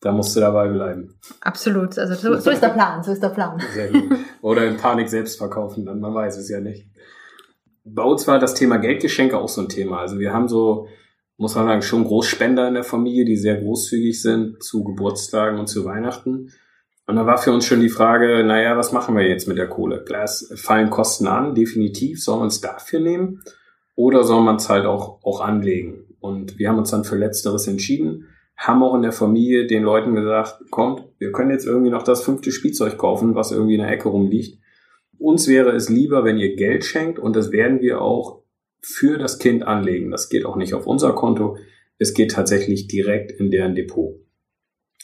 Da 0.00 0.12
musst 0.12 0.36
du 0.36 0.40
dabei 0.40 0.68
bleiben. 0.68 1.18
Absolut. 1.40 1.98
Also 1.98 2.14
so, 2.14 2.38
so 2.38 2.50
ist 2.52 2.62
der 2.62 2.68
Plan, 2.68 3.02
so 3.02 3.12
ist 3.12 3.22
der 3.22 3.30
Plan. 3.30 3.60
Sehr 3.74 3.90
gut. 3.90 4.18
Oder 4.42 4.66
in 4.66 4.76
Panik 4.76 5.08
selbst 5.08 5.38
verkaufen, 5.38 5.84
dann 5.84 6.00
man 6.00 6.14
weiß 6.14 6.36
es 6.36 6.48
ja 6.48 6.60
nicht. 6.60 6.86
Bei 7.88 8.02
uns 8.02 8.26
war 8.26 8.38
das 8.38 8.54
Thema 8.54 8.78
Geldgeschenke 8.78 9.38
auch 9.38 9.48
so 9.48 9.60
ein 9.60 9.68
Thema. 9.68 10.00
Also 10.00 10.18
wir 10.18 10.32
haben 10.32 10.48
so, 10.48 10.88
muss 11.36 11.54
man 11.54 11.66
sagen, 11.66 11.82
schon 11.82 12.04
Großspender 12.04 12.66
in 12.66 12.74
der 12.74 12.84
Familie, 12.84 13.24
die 13.24 13.36
sehr 13.36 13.56
großzügig 13.56 14.20
sind 14.20 14.62
zu 14.62 14.82
Geburtstagen 14.82 15.58
und 15.58 15.68
zu 15.68 15.84
Weihnachten. 15.84 16.52
Und 17.06 17.14
da 17.14 17.24
war 17.24 17.38
für 17.38 17.52
uns 17.52 17.64
schon 17.64 17.80
die 17.80 17.88
Frage, 17.88 18.42
naja, 18.44 18.76
was 18.76 18.90
machen 18.90 19.16
wir 19.16 19.28
jetzt 19.28 19.46
mit 19.46 19.56
der 19.56 19.68
Kohle? 19.68 20.02
Klar, 20.02 20.26
fallen 20.56 20.90
Kosten 20.90 21.28
an, 21.28 21.54
definitiv. 21.54 22.22
Soll 22.22 22.40
man 22.40 22.48
es 22.48 22.60
dafür 22.60 22.98
nehmen? 22.98 23.42
Oder 23.94 24.24
soll 24.24 24.42
man 24.42 24.56
es 24.56 24.68
halt 24.68 24.86
auch, 24.86 25.22
auch 25.22 25.40
anlegen? 25.40 26.06
Und 26.18 26.58
wir 26.58 26.68
haben 26.68 26.78
uns 26.78 26.90
dann 26.90 27.04
für 27.04 27.16
Letzteres 27.16 27.68
entschieden, 27.68 28.26
haben 28.56 28.82
auch 28.82 28.94
in 28.94 29.02
der 29.02 29.12
Familie 29.12 29.66
den 29.66 29.84
Leuten 29.84 30.14
gesagt, 30.14 30.58
kommt, 30.70 31.04
wir 31.18 31.30
können 31.30 31.50
jetzt 31.50 31.66
irgendwie 31.66 31.90
noch 31.90 32.02
das 32.02 32.22
fünfte 32.22 32.50
Spielzeug 32.50 32.98
kaufen, 32.98 33.34
was 33.36 33.52
irgendwie 33.52 33.74
in 33.74 33.82
der 33.82 33.90
Ecke 33.90 34.08
rumliegt. 34.08 34.58
Uns 35.18 35.48
wäre 35.48 35.70
es 35.70 35.88
lieber, 35.88 36.24
wenn 36.24 36.38
ihr 36.38 36.56
Geld 36.56 36.84
schenkt 36.84 37.18
und 37.18 37.36
das 37.36 37.52
werden 37.52 37.80
wir 37.80 38.00
auch 38.00 38.42
für 38.80 39.18
das 39.18 39.38
Kind 39.38 39.66
anlegen. 39.66 40.10
Das 40.10 40.28
geht 40.28 40.44
auch 40.44 40.56
nicht 40.56 40.74
auf 40.74 40.86
unser 40.86 41.12
Konto. 41.12 41.56
Es 41.98 42.14
geht 42.14 42.32
tatsächlich 42.32 42.86
direkt 42.86 43.32
in 43.32 43.50
deren 43.50 43.74
Depot. 43.74 44.14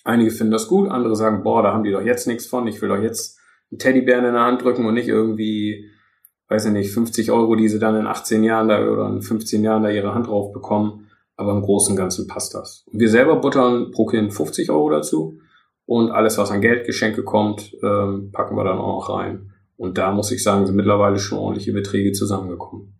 Einige 0.05 0.31
finden 0.31 0.53
das 0.53 0.69
gut, 0.69 0.88
andere 0.88 1.17
sagen, 1.17 1.43
boah, 1.43 1.62
da 1.62 1.73
haben 1.73 1.85
die 1.85 1.93
doch 1.93 2.03
jetzt 2.03 2.26
nichts 2.26 2.47
von. 2.47 2.67
Ich 2.67 2.81
will 2.82 2.88
doch 2.88 3.00
jetzt 3.00 3.38
einen 3.70 3.79
Teddybären 3.79 4.25
in 4.25 4.35
der 4.35 4.43
Hand 4.43 4.62
drücken 4.62 4.85
und 4.85 4.94
nicht 4.94 5.09
irgendwie, 5.09 5.91
weiß 6.49 6.67
ich 6.67 6.73
nicht, 6.73 6.93
50 6.93 7.31
Euro, 7.31 7.56
die 7.56 7.69
sie 7.69 7.79
dann 7.79 7.97
in 7.97 8.06
18 8.06 8.44
Jahren 8.44 8.69
da 8.69 8.87
oder 8.87 9.08
in 9.08 9.23
15 9.23 9.62
Jahren 9.62 9.82
da 9.82 9.91
ihre 9.91 10.15
Hand 10.15 10.26
drauf 10.26 10.53
bekommen. 10.53 11.08
Aber 11.37 11.53
im 11.53 11.62
Großen 11.62 11.93
und 11.93 11.97
Ganzen 11.97 12.26
passt 12.26 12.55
das. 12.55 12.85
Wir 12.93 13.08
selber 13.08 13.37
buttern 13.37 13.91
pro 13.91 14.06
Kind 14.06 14.35
50 14.35 14.70
Euro 14.70 14.91
dazu. 14.91 15.38
Und 15.87 16.11
alles, 16.11 16.38
was 16.38 16.50
an 16.50 16.61
Geldgeschenke 16.61 17.25
kommt, 17.25 17.75
ähm, 17.82 18.31
packen 18.32 18.56
wir 18.56 18.65
dann 18.65 18.79
auch 18.79 19.08
rein. 19.08 19.52
Und 19.77 19.99
da 19.99 20.13
muss 20.13 20.31
ich 20.31 20.43
sagen, 20.43 20.67
sind 20.67 20.77
mittlerweile 20.77 21.19
schon 21.19 21.39
ordentliche 21.39 21.73
Beträge 21.73 22.13
zusammengekommen. 22.13 22.95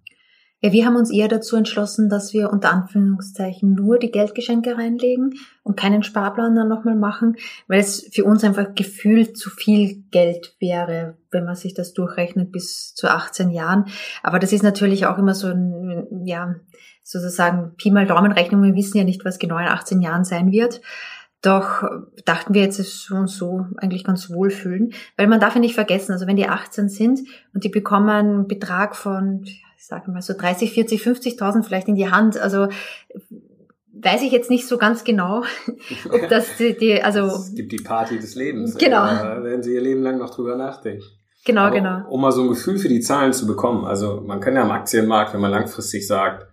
Ja, 0.65 0.71
wir 0.71 0.87
haben 0.87 0.95
uns 0.95 1.11
eher 1.11 1.27
dazu 1.27 1.57
entschlossen, 1.57 2.09
dass 2.09 2.33
wir 2.33 2.51
unter 2.51 2.73
Anführungszeichen 2.73 3.75
nur 3.75 3.99
die 3.99 4.13
Geldgeschenke 4.13 4.79
reinlegen 4.79 5.35
und 5.65 5.77
keinen 5.77 6.05
Sparplan 6.05 6.55
dann 6.55 6.69
nochmal 6.69 6.95
machen, 6.95 7.35
weil 7.67 7.81
es 7.81 8.09
für 8.13 8.25
uns 8.25 8.45
einfach 8.45 8.77
gefühlt 8.77 9.37
zu 9.37 9.51
viel 9.51 10.05
Geld 10.13 10.55
wäre, 10.61 11.17
wenn 11.33 11.45
man 11.45 11.57
sich 11.57 11.75
das 11.75 11.95
durchrechnet 11.95 12.53
bis 12.53 12.95
zu 12.95 13.09
18 13.09 13.51
Jahren. 13.51 13.87
Aber 14.23 14.39
das 14.39 14.53
ist 14.53 14.63
natürlich 14.63 15.07
auch 15.07 15.19
immer 15.19 15.35
so 15.35 15.49
ein, 15.49 16.23
ja, 16.27 16.55
sozusagen 17.03 17.75
Pi 17.77 17.91
mal 17.91 18.07
Daumenrechnung. 18.07 18.63
Wir 18.63 18.77
wissen 18.77 18.99
ja 18.99 19.05
nicht, 19.05 19.25
was 19.25 19.41
genau 19.41 19.59
in 19.59 19.67
18 19.67 20.01
Jahren 20.01 20.23
sein 20.23 20.53
wird. 20.53 20.81
Doch 21.43 21.83
dachten 22.25 22.55
wir 22.55 22.63
jetzt 22.63 22.79
ist 22.79 23.11
uns 23.11 23.37
so 23.37 23.67
eigentlich 23.77 24.05
ganz 24.05 24.31
wohlfühlen, 24.31 24.93
weil 25.17 25.27
man 25.27 25.41
darf 25.41 25.55
ja 25.55 25.61
nicht 25.61 25.75
vergessen, 25.75 26.13
also 26.13 26.27
wenn 26.29 26.37
die 26.37 26.49
18 26.49 26.89
sind 26.89 27.21
und 27.53 27.65
die 27.65 27.69
bekommen 27.69 28.09
einen 28.09 28.49
Betrag 28.49 28.95
von 28.95 29.45
ich 29.83 29.89
sage 29.89 30.13
mal 30.13 30.23
so 30.23 30.35
30, 30.35 30.73
40, 30.73 31.03
50.000 31.03 31.65
vielleicht 31.65 31.89
in 31.89 31.97
die 31.97 32.09
Hand. 32.09 32.39
Also 32.39 32.69
weiß 33.93 34.23
ich 34.23 34.31
jetzt 34.31 34.49
nicht 34.49 34.69
so 34.69 34.79
ganz 34.79 35.03
genau, 35.03 35.43
ob 36.11 36.29
das 36.29 36.57
die, 36.57 36.77
die 36.77 37.03
also 37.03 37.27
es 37.27 37.55
gibt 37.55 37.73
die 37.73 37.83
Party 37.83 38.19
des 38.19 38.37
Lebens. 38.37 38.77
Genau. 38.79 39.05
Da 39.05 39.43
werden 39.43 39.65
sie 39.65 39.75
ihr 39.75 39.81
Leben 39.81 40.03
lang 40.03 40.19
noch 40.19 40.31
drüber 40.31 40.55
nachdenken. 40.55 41.03
Genau, 41.45 41.63
Aber 41.63 41.75
genau. 41.75 42.09
Um 42.09 42.21
mal 42.21 42.31
so 42.31 42.43
ein 42.43 42.49
Gefühl 42.49 42.79
für 42.79 42.89
die 42.89 43.01
Zahlen 43.01 43.33
zu 43.33 43.47
bekommen. 43.49 43.85
Also 43.85 44.23
man 44.25 44.39
kann 44.39 44.55
ja 44.55 44.63
am 44.63 44.71
Aktienmarkt, 44.71 45.35
wenn 45.35 45.41
man 45.41 45.51
langfristig 45.51 46.07
sagt, 46.07 46.47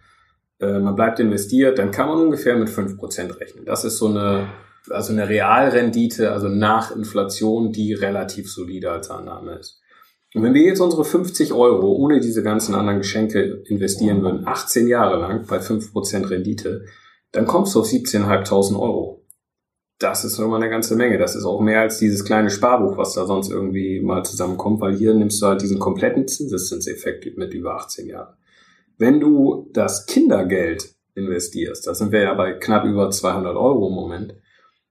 äh, 0.60 0.80
man 0.80 0.96
bleibt 0.96 1.20
investiert, 1.20 1.78
dann 1.78 1.92
kann 1.92 2.08
man 2.08 2.18
ungefähr 2.18 2.58
mit 2.58 2.70
fünf 2.70 2.98
Prozent 2.98 3.40
rechnen. 3.40 3.66
Das 3.66 3.86
ist 3.86 3.98
so 4.00 4.08
eine, 4.08 4.48
also 4.90 5.14
eine 5.14 5.30
Realrendite, 5.30 6.32
also 6.32 6.48
nach 6.48 6.96
Inflation, 6.96 7.72
die 7.72 7.94
relativ 7.94 8.52
solide 8.52 8.92
als 8.92 9.10
Annahme 9.10 9.60
ist. 9.60 9.80
Und 10.36 10.44
wenn 10.44 10.54
wir 10.54 10.62
jetzt 10.62 10.80
unsere 10.80 11.04
50 11.04 11.54
Euro 11.54 11.92
ohne 11.92 12.20
diese 12.20 12.44
ganzen 12.44 12.76
anderen 12.76 13.00
Geschenke 13.00 13.64
investieren 13.68 14.22
würden, 14.22 14.48
18 14.48 14.88
Jahre 14.88 15.20
lang 15.20 15.46
bei 15.48 15.58
5% 15.58 16.30
Rendite, 16.30 16.86
dann 17.32 17.48
kommst 17.48 17.74
du 17.74 17.80
auf 17.80 17.88
17.500 17.88 18.80
Euro. 18.80 19.26
Das 19.98 20.24
ist 20.24 20.40
nochmal 20.40 20.62
eine 20.62 20.70
ganze 20.70 20.96
Menge. 20.96 21.18
Das 21.18 21.36
ist 21.36 21.46
auch 21.46 21.60
mehr 21.60 21.82
als 21.82 21.98
dieses 21.98 22.24
kleine 22.24 22.50
Sparbuch, 22.50 22.96
was 22.98 23.14
da 23.14 23.26
sonst 23.26 23.50
irgendwie 23.50 24.00
mal 24.00 24.24
zusammenkommt, 24.24 24.80
weil 24.82 24.96
hier 24.96 25.14
nimmst 25.14 25.42
du 25.42 25.48
halt 25.48 25.62
diesen 25.62 25.80
kompletten 25.80 26.28
Zinseszinseffekt 26.28 27.38
mit 27.38 27.54
über 27.54 27.76
18 27.76 28.08
Jahren. 28.08 28.36
Wenn 28.98 29.20
du 29.20 29.70
das 29.74 30.06
Kindergeld 30.06 30.96
investierst, 31.16 31.88
da 31.88 31.94
sind 31.94 32.12
wir 32.12 32.22
ja 32.22 32.34
bei 32.34 32.54
knapp 32.54 32.86
über 32.86 33.10
200 33.10 33.56
Euro 33.56 33.88
im 33.88 33.96
Moment, 33.96 34.36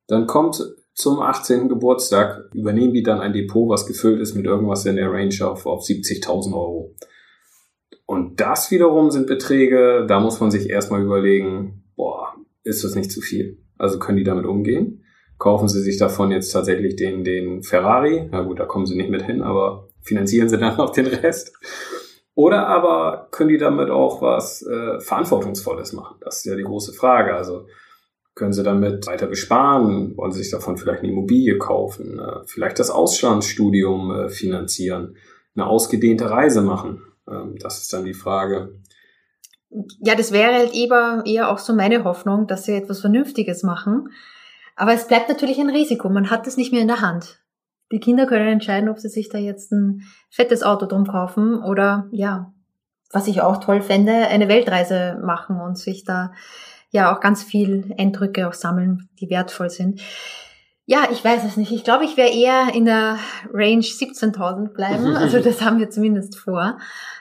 dann 0.09 0.27
kommt 0.27 0.61
zum 0.95 1.21
18. 1.21 1.69
Geburtstag 1.69 2.51
übernehmen 2.53 2.93
die 2.93 3.05
dann 3.05 3.21
ein 3.21 3.33
Depot, 3.33 3.69
was 3.69 3.87
gefüllt 3.87 4.21
ist 4.21 4.35
mit 4.35 4.47
irgendwas 4.47 4.85
in 4.85 4.97
der 4.97 5.13
Range 5.13 5.35
auf, 5.43 5.65
auf 5.65 5.85
70.000 5.85 6.53
Euro. 6.53 6.97
Und 8.05 8.41
das 8.41 8.71
wiederum 8.71 9.11
sind 9.11 9.27
Beträge, 9.27 10.07
da 10.09 10.19
muss 10.19 10.41
man 10.41 10.51
sich 10.51 10.71
erstmal 10.71 11.03
überlegen, 11.03 11.85
boah, 11.95 12.35
ist 12.65 12.83
das 12.83 12.97
nicht 12.97 13.13
zu 13.13 13.21
viel? 13.21 13.63
Also 13.77 13.99
können 13.99 14.19
die 14.19 14.25
damit 14.25 14.45
umgehen? 14.45 15.05
Kaufen 15.39 15.69
sie 15.69 15.83
sich 15.83 15.99
davon 15.99 16.33
jetzt 16.33 16.51
tatsächlich 16.51 16.97
den, 16.97 17.23
den 17.23 17.63
Ferrari? 17.63 18.29
Na 18.33 18.43
gut, 18.43 18.59
da 18.59 18.65
kommen 18.65 18.87
sie 18.87 18.97
nicht 18.97 19.11
mit 19.11 19.23
hin, 19.23 19.43
aber 19.43 19.89
finanzieren 20.03 20.49
sie 20.49 20.59
dann 20.59 20.79
noch 20.79 20.91
den 20.91 21.07
Rest? 21.07 21.53
Oder 22.35 22.67
aber 22.67 23.29
können 23.31 23.51
die 23.51 23.59
damit 23.59 23.91
auch 23.91 24.23
was 24.23 24.63
äh, 24.63 25.01
Verantwortungsvolles 25.01 25.93
machen? 25.93 26.17
Das 26.21 26.39
ist 26.39 26.45
ja 26.47 26.57
die 26.57 26.65
große 26.65 26.93
Frage. 26.93 27.35
Also 27.35 27.67
können 28.39 28.53
Sie 28.53 28.63
damit 28.63 29.07
weiter 29.07 29.27
besparen? 29.27 30.17
Wollen 30.17 30.33
Sie 30.33 30.43
sich 30.43 30.51
davon 30.51 30.79
vielleicht 30.79 31.01
eine 31.01 31.11
Immobilie 31.11 31.59
kaufen? 31.59 32.21
Äh, 32.21 32.47
vielleicht 32.47 32.79
das 32.79 32.91
Auslandsstudium 32.91 34.13
äh, 34.13 34.29
finanzieren? 34.29 35.17
Eine 35.57 35.67
ausgedehnte 35.67 36.31
Reise 36.31 36.63
machen? 36.63 37.03
Ähm, 37.29 37.57
das 37.59 37.79
ist 37.79 37.93
dann 37.93 38.05
die 38.05 38.15
Frage. 38.15 38.81
Ja, 40.01 40.15
das 40.15 40.33
wäre 40.33 40.55
halt 40.55 40.73
eher, 40.73 41.23
eher 41.27 41.51
auch 41.51 41.59
so 41.59 41.75
meine 41.75 42.05
Hoffnung, 42.05 42.47
dass 42.47 42.65
Sie 42.65 42.75
etwas 42.75 43.01
Vernünftiges 43.01 43.65
machen. 43.65 44.09
Aber 44.77 44.95
es 44.95 45.09
bleibt 45.09 45.29
natürlich 45.29 45.59
ein 45.59 45.71
Risiko. 45.71 46.09
Man 46.09 46.31
hat 46.31 46.47
es 46.47 46.57
nicht 46.57 46.73
mehr 46.73 46.83
in 46.83 46.89
der 46.89 47.01
Hand. 47.01 47.43
Die 47.91 47.99
Kinder 47.99 48.27
können 48.27 48.47
entscheiden, 48.47 48.89
ob 48.89 48.99
sie 48.99 49.09
sich 49.09 49.29
da 49.29 49.39
jetzt 49.39 49.73
ein 49.73 50.03
fettes 50.31 50.63
Auto 50.63 50.87
drum 50.87 51.07
kaufen 51.07 51.61
oder 51.61 52.07
ja, 52.13 52.53
was 53.11 53.27
ich 53.27 53.41
auch 53.41 53.59
toll 53.59 53.81
fände, 53.81 54.13
eine 54.13 54.49
Weltreise 54.49 55.19
machen 55.25 55.59
und 55.61 55.79
sich 55.79 56.05
da 56.05 56.33
ja 56.91 57.15
auch 57.15 57.21
ganz 57.21 57.43
viel 57.43 57.95
Eindrücke 57.99 58.49
auch 58.49 58.55
sammeln, 58.55 59.09
die 59.21 59.31
wertvoll 59.31 59.71
sind. 59.71 60.01
Ja, 60.91 61.09
ich 61.13 61.23
weiß 61.23 61.45
es 61.45 61.59
nicht. 61.59 61.71
Ich 61.71 61.85
glaube, 61.85 62.07
ich 62.07 62.17
werde 62.17 62.35
eher 62.35 62.75
in 62.75 62.87
der 62.87 63.19
Range 63.53 63.83
17.000 63.83 64.73
bleiben. 64.73 65.05
Also 65.17 65.41
das 65.41 65.63
haben 65.63 65.79
wir 65.79 65.91
zumindest 65.91 66.39
vor, 66.39 66.79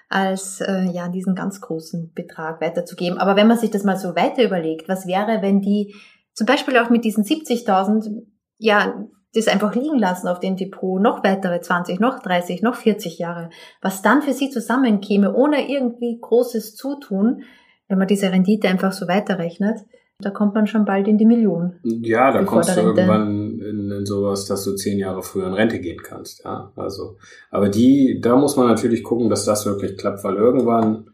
als 0.08 0.62
äh, 0.62 0.84
ja 0.84 1.10
diesen 1.10 1.36
ganz 1.36 1.60
großen 1.60 2.14
Betrag 2.14 2.62
weiterzugeben. 2.62 3.18
Aber 3.18 3.36
wenn 3.36 3.48
man 3.48 3.58
sich 3.58 3.70
das 3.70 3.84
mal 3.84 3.98
so 3.98 4.16
weiter 4.16 4.44
überlegt, 4.44 4.88
was 4.88 5.06
wäre, 5.06 5.42
wenn 5.42 5.60
die 5.60 5.94
zum 6.34 6.48
Beispiel 6.48 6.78
auch 6.78 6.90
mit 6.90 7.04
diesen 7.04 7.26
70.000, 7.26 8.26
ja, 8.58 9.04
das 9.34 9.50
einfach 9.50 9.76
liegen 9.76 10.00
lassen 10.00 10.30
auf 10.30 10.40
dem 10.40 10.56
Depot, 10.56 11.02
noch 11.02 11.24
weitere 11.26 11.60
20, 11.60 12.00
noch 12.00 12.20
30, 12.20 12.62
noch 12.62 12.76
40 12.76 13.20
Jahre, 13.20 13.50
was 13.82 14.02
dann 14.02 14.22
für 14.22 14.32
sie 14.32 14.50
zusammenkäme, 14.50 15.34
ohne 15.34 15.70
irgendwie 15.70 16.18
großes 16.22 16.76
Zutun, 16.76 17.44
wenn 17.88 17.98
man 17.98 18.08
diese 18.08 18.32
Rendite 18.32 18.68
einfach 18.68 18.92
so 18.92 19.08
weiterrechnet, 19.08 19.80
da 20.20 20.32
kommt 20.32 20.56
man 20.56 20.66
schon 20.66 20.86
bald 20.86 21.08
in 21.08 21.18
die 21.18 21.26
Million. 21.26 21.76
Ja, 21.84 22.32
da 22.32 22.44
kommst 22.44 22.76
du 22.76 22.82
irgendwann 22.82 23.60
in, 23.60 23.92
in, 23.92 24.06
sowas, 24.06 24.46
dass 24.46 24.64
du 24.64 24.74
zehn 24.76 24.98
Jahre 24.98 25.22
früher 25.22 25.46
in 25.46 25.54
Rente 25.54 25.80
gehen 25.80 26.02
kannst. 26.02 26.44
Ja, 26.44 26.72
also, 26.76 27.18
aber 27.52 27.70
die, 27.70 28.20
da 28.20 28.36
muss 28.36 28.56
man 28.56 28.68
natürlich 28.68 29.04
gucken, 29.04 29.30
dass 29.30 29.46
das 29.46 29.66
wirklich 29.68 29.96
klappt, 29.96 30.24
weil 30.24 30.36
irgendwann 30.36 31.12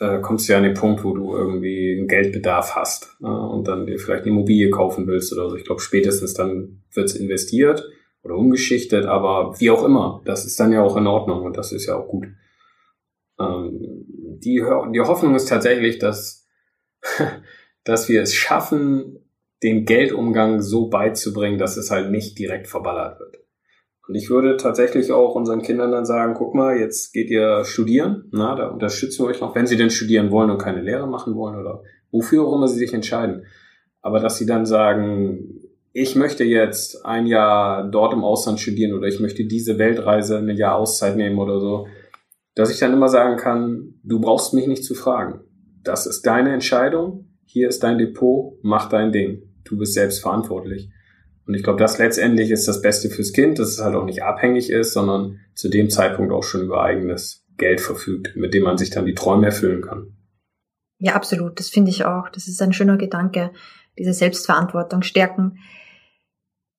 äh, 0.00 0.20
kommst 0.20 0.48
du 0.48 0.52
ja 0.52 0.58
an 0.58 0.64
den 0.64 0.74
Punkt, 0.74 1.04
wo 1.04 1.14
du 1.14 1.36
irgendwie 1.36 1.96
einen 1.98 2.08
Geldbedarf 2.08 2.74
hast 2.74 3.16
äh, 3.20 3.26
und 3.26 3.68
dann 3.68 3.86
dir 3.86 3.98
vielleicht 3.98 4.22
eine 4.22 4.32
Immobilie 4.32 4.70
kaufen 4.70 5.06
willst 5.06 5.32
oder 5.34 5.50
so. 5.50 5.56
Ich 5.56 5.64
glaube, 5.64 5.82
spätestens 5.82 6.32
dann 6.32 6.80
wird's 6.94 7.14
investiert 7.14 7.86
oder 8.22 8.36
umgeschichtet, 8.36 9.04
aber 9.04 9.60
wie 9.60 9.70
auch 9.70 9.84
immer, 9.84 10.22
das 10.24 10.46
ist 10.46 10.58
dann 10.58 10.72
ja 10.72 10.82
auch 10.82 10.96
in 10.96 11.06
Ordnung 11.06 11.42
und 11.42 11.58
das 11.58 11.72
ist 11.72 11.86
ja 11.86 11.96
auch 11.96 12.08
gut. 12.08 12.28
Ähm, 13.38 13.99
die, 14.44 14.62
die 14.92 15.00
Hoffnung 15.00 15.34
ist 15.34 15.48
tatsächlich, 15.48 15.98
dass 15.98 16.40
dass 17.84 18.08
wir 18.08 18.22
es 18.22 18.34
schaffen, 18.34 19.18
den 19.62 19.84
Geldumgang 19.84 20.62
so 20.62 20.88
beizubringen, 20.88 21.58
dass 21.58 21.76
es 21.76 21.90
halt 21.90 22.10
nicht 22.10 22.38
direkt 22.38 22.66
verballert 22.66 23.20
wird. 23.20 23.36
Und 24.08 24.14
ich 24.14 24.30
würde 24.30 24.56
tatsächlich 24.56 25.12
auch 25.12 25.34
unseren 25.34 25.62
Kindern 25.62 25.92
dann 25.92 26.04
sagen, 26.04 26.34
guck 26.34 26.54
mal, 26.54 26.78
jetzt 26.78 27.12
geht 27.12 27.30
ihr 27.30 27.64
studieren, 27.64 28.24
na, 28.32 28.56
da 28.56 28.68
unterstützen 28.68 29.24
wir 29.24 29.28
euch 29.28 29.40
noch, 29.40 29.54
wenn 29.54 29.66
sie 29.66 29.76
denn 29.76 29.90
studieren 29.90 30.30
wollen 30.30 30.50
und 30.50 30.58
keine 30.58 30.80
Lehre 30.80 31.06
machen 31.06 31.36
wollen 31.36 31.56
oder 31.56 31.82
wofür 32.10 32.44
auch 32.44 32.56
immer 32.56 32.66
sie 32.66 32.78
sich 32.78 32.92
entscheiden. 32.92 33.44
Aber 34.02 34.18
dass 34.18 34.38
sie 34.38 34.46
dann 34.46 34.66
sagen, 34.66 35.60
ich 35.92 36.16
möchte 36.16 36.42
jetzt 36.44 37.04
ein 37.04 37.26
Jahr 37.26 37.88
dort 37.88 38.12
im 38.14 38.24
Ausland 38.24 38.58
studieren 38.58 38.94
oder 38.94 39.06
ich 39.06 39.20
möchte 39.20 39.44
diese 39.44 39.78
Weltreise 39.78 40.38
ein 40.38 40.56
Jahr 40.56 40.76
Auszeit 40.76 41.16
nehmen 41.16 41.38
oder 41.38 41.60
so, 41.60 41.86
dass 42.60 42.70
ich 42.70 42.78
dann 42.78 42.92
immer 42.92 43.08
sagen 43.08 43.36
kann, 43.36 43.94
du 44.02 44.20
brauchst 44.20 44.54
mich 44.54 44.66
nicht 44.66 44.84
zu 44.84 44.94
fragen. 44.94 45.40
Das 45.82 46.06
ist 46.06 46.22
deine 46.22 46.52
Entscheidung 46.52 47.30
hier 47.52 47.68
ist 47.68 47.82
dein 47.82 47.98
Depot, 47.98 48.58
mach 48.62 48.88
dein 48.88 49.10
Ding. 49.10 49.42
Du 49.64 49.76
bist 49.76 49.94
selbst 49.94 50.22
verantwortlich. 50.22 50.88
Und 51.46 51.54
ich 51.54 51.64
glaube, 51.64 51.80
das 51.80 51.98
letztendlich 51.98 52.52
ist 52.52 52.68
das 52.68 52.80
Beste 52.80 53.10
fürs 53.10 53.32
Kind, 53.32 53.58
dass 53.58 53.70
es 53.70 53.80
halt 53.80 53.96
auch 53.96 54.04
nicht 54.04 54.22
abhängig 54.22 54.70
ist, 54.70 54.92
sondern 54.92 55.40
zu 55.54 55.68
dem 55.68 55.90
Zeitpunkt 55.90 56.32
auch 56.32 56.44
schon 56.44 56.62
über 56.62 56.84
eigenes 56.84 57.44
Geld 57.56 57.80
verfügt, 57.80 58.36
mit 58.36 58.54
dem 58.54 58.62
man 58.62 58.78
sich 58.78 58.90
dann 58.90 59.04
die 59.04 59.14
Träume 59.14 59.46
erfüllen 59.46 59.82
kann. 59.82 60.16
Ja, 60.98 61.14
absolut. 61.14 61.58
Das 61.58 61.70
finde 61.70 61.90
ich 61.90 62.04
auch. 62.04 62.28
Das 62.28 62.46
ist 62.46 62.62
ein 62.62 62.72
schöner 62.72 62.96
Gedanke, 62.96 63.50
diese 63.98 64.12
Selbstverantwortung 64.12 65.02
stärken. 65.02 65.58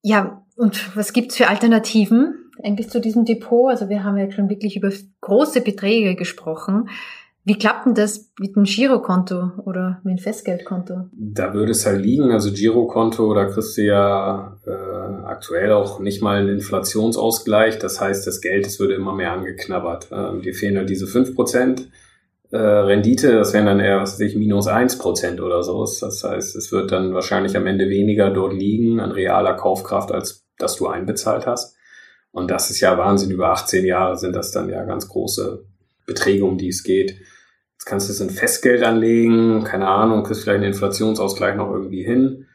Ja, 0.02 0.46
und 0.62 0.96
was 0.96 1.12
gibt's 1.12 1.38
für 1.38 1.48
Alternativen 1.48 2.51
eigentlich 2.63 2.89
zu 2.89 3.01
diesem 3.01 3.25
Depot? 3.25 3.72
Also 3.72 3.89
wir 3.89 4.03
haben 4.03 4.18
ja 4.18 4.30
schon 4.30 4.48
wirklich 4.48 4.77
über 4.77 4.91
große 5.22 5.62
Beträge 5.62 6.15
gesprochen. 6.15 6.88
Wie 7.44 7.58
klappt 7.58 7.88
denn 7.88 7.96
das 7.96 8.32
mit 8.39 8.56
einem 8.56 8.65
Girokonto 8.65 9.53
oder 9.65 10.00
mit 10.03 10.12
einem 10.12 10.18
Festgeldkonto? 10.20 11.06
Da 11.13 11.56
würde 11.56 11.72
es 11.72 11.88
halt 11.88 12.06
liegen. 12.06 12.32
Also 12.32 12.51
Girokonto, 12.51 13.34
da 13.34 13.46
kriegst 13.46 13.75
du 13.75 13.82
ja 13.82 14.60
äh, 14.68 15.25
aktuell 15.25 15.72
auch 15.72 16.00
nicht 16.00 16.22
mal 16.22 16.38
einen 16.38 16.50
Inflationsausgleich. 16.50 17.80
Das 17.80 18.00
heißt, 18.00 18.27
das 18.27 18.41
Geld, 18.41 18.68
das 18.68 18.80
würde 18.80 18.94
immer 18.94 19.15
mehr 19.15 19.32
angeknabbert. 19.32 20.10
Ähm, 20.12 20.44
dir 20.44 20.53
fehlen 20.53 20.77
halt 20.77 20.91
diese 20.91 21.08
fünf 21.08 21.34
Prozent 21.34 21.89
äh, 22.51 22.58
Rendite. 22.58 23.32
Das 23.32 23.53
wären 23.53 23.65
dann 23.65 23.80
eher, 23.80 24.00
was 24.00 24.13
weiß 24.13 24.20
ich, 24.20 24.36
minus 24.36 24.68
eins 24.68 25.00
Prozent 25.00 25.41
oder 25.41 25.63
so. 25.63 25.80
Das 25.84 26.24
heißt, 26.24 26.56
es 26.56 26.72
wird 26.72 26.91
dann 26.91 27.15
wahrscheinlich 27.15 27.58
am 27.58 27.65
Ende 27.65 27.89
weniger 27.89 28.30
dort 28.30 28.53
liegen 28.53 29.00
an 29.00 29.12
realer 29.12 29.56
Kaufkraft, 29.56 30.12
als 30.12 30.46
dass 30.62 30.75
du 30.75 30.88
einbezahlt 30.88 31.48
hast. 31.48 31.75
Und 32.32 32.50
das 32.50 32.70
ist 32.70 32.80
ja 32.80 32.98
Wahnsinn. 32.98 33.32
Über 33.32 33.50
18 33.50 33.86
Jahre 33.86 34.18
sind 34.18 34.36
das 34.36 34.51
dann 34.51 34.70
ja 34.70 34.84
ganz 34.84 35.08
große 35.08 35.65
Beträge, 36.06 36.46
um 36.46 36.58
die 36.58 36.70
es 36.70 36.84
geht. 36.84 37.18
Jetzt 37.74 37.86
kannst 37.86 38.08
du 38.08 38.13
es 38.13 38.22
in 38.22 38.30
Festgeld 38.30 38.84
anlegen, 38.84 39.63
keine 39.63 39.88
Ahnung, 39.88 40.24
kriegst 40.24 40.44
vielleicht 40.44 40.58
einen 40.58 40.74
Inflationsausgleich 40.74 41.56
noch 41.56 41.72
irgendwie 41.72 42.03
hin. 42.03 42.46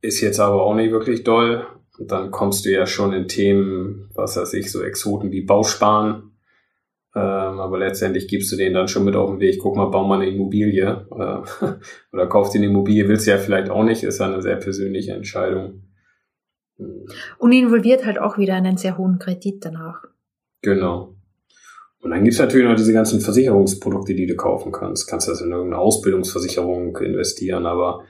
Ist 0.00 0.20
jetzt 0.20 0.40
aber 0.40 0.62
auch 0.62 0.74
nicht 0.74 0.92
wirklich 0.92 1.24
doll. 1.24 1.66
Und 1.98 2.12
dann 2.12 2.30
kommst 2.30 2.64
du 2.64 2.70
ja 2.70 2.86
schon 2.86 3.12
in 3.12 3.26
Themen, 3.26 4.10
was 4.14 4.36
weiß 4.36 4.52
ich, 4.54 4.70
so 4.70 4.82
Exoten 4.82 5.32
wie 5.32 5.40
Bausparen. 5.40 6.32
Ähm, 7.14 7.58
aber 7.58 7.78
letztendlich 7.78 8.28
gibst 8.28 8.52
du 8.52 8.56
denen 8.56 8.74
dann 8.74 8.86
schon 8.86 9.04
mit 9.04 9.16
auf 9.16 9.30
den 9.30 9.40
Weg, 9.40 9.58
guck 9.58 9.74
mal, 9.74 9.86
bau 9.86 10.04
mal 10.04 10.20
eine 10.20 10.30
Immobilie. 10.30 11.06
Oder, 11.10 11.44
oder 12.12 12.26
kauf 12.28 12.50
dir 12.50 12.58
eine 12.58 12.66
Immobilie, 12.66 13.08
willst 13.08 13.26
du 13.26 13.32
ja 13.32 13.38
vielleicht 13.38 13.70
auch 13.70 13.82
nicht, 13.82 14.04
ist 14.04 14.20
ja 14.20 14.26
eine 14.26 14.42
sehr 14.42 14.56
persönliche 14.56 15.12
Entscheidung. 15.12 15.87
Und 16.78 17.52
involviert 17.52 18.06
halt 18.06 18.18
auch 18.18 18.38
wieder 18.38 18.54
einen 18.54 18.76
sehr 18.76 18.96
hohen 18.98 19.18
Kredit 19.18 19.64
danach. 19.64 20.04
Genau. 20.62 21.14
Und 22.00 22.12
dann 22.12 22.22
gibt's 22.22 22.38
natürlich 22.38 22.68
noch 22.68 22.76
diese 22.76 22.92
ganzen 22.92 23.20
Versicherungsprodukte, 23.20 24.14
die 24.14 24.26
du 24.26 24.36
kaufen 24.36 24.70
kannst. 24.70 25.08
Kannst 25.08 25.28
das 25.28 25.40
in 25.40 25.50
irgendeine 25.50 25.82
Ausbildungsversicherung 25.82 26.96
investieren, 26.98 27.66
aber 27.66 28.04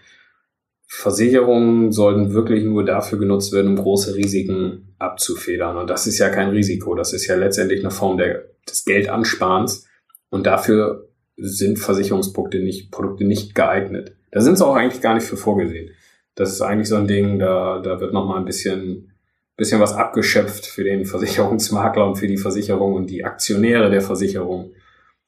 Versicherungen 0.87 1.93
sollten 1.93 2.33
wirklich 2.33 2.65
nur 2.65 2.85
dafür 2.85 3.19
genutzt 3.19 3.53
werden, 3.53 3.69
um 3.69 3.77
große 3.77 4.15
Risiken 4.15 4.95
abzufedern. 4.99 5.77
Und 5.77 5.89
das 5.91 6.07
ist 6.07 6.19
ja 6.19 6.29
kein 6.29 6.49
Risiko. 6.49 6.95
Das 6.95 7.13
ist 7.13 7.27
ja 7.27 7.37
letztendlich 7.37 7.81
eine 7.81 7.91
Form 7.91 8.17
der, 8.17 8.45
des 8.69 8.85
Geldansparens. 8.85 9.87
Und 10.31 10.47
dafür 10.47 11.09
sind 11.37 11.79
Versicherungsprodukte 11.79 12.61
nicht, 12.61 12.91
Produkte 12.91 13.25
nicht 13.25 13.55
geeignet. 13.55 14.17
Da 14.31 14.41
sind 14.41 14.57
sie 14.59 14.67
auch 14.67 14.77
eigentlich 14.77 15.03
gar 15.03 15.15
nicht 15.15 15.27
für 15.27 15.37
vorgesehen. 15.37 15.91
Das 16.39 16.53
ist 16.53 16.61
eigentlich 16.61 16.89
so 16.89 16.97
ein 16.97 17.09
Ding, 17.09 17.39
da, 17.39 17.81
da 17.81 18.01
wird 18.01 18.13
noch 18.13 18.27
mal 18.27 18.39
ein 18.39 18.45
bisschen 18.45 19.13
bisschen 19.59 19.81
was 19.81 19.93
abgeschöpft 19.93 20.67
für 20.67 20.85
den 20.85 21.05
Versicherungsmakler 21.05 22.07
und 22.07 22.17
für 22.17 22.29
die 22.29 22.39
Versicherung 22.39 22.95
und 22.95 23.11
die 23.11 23.25
Aktionäre 23.25 23.91
der 23.91 24.01
Versicherung 24.01 24.73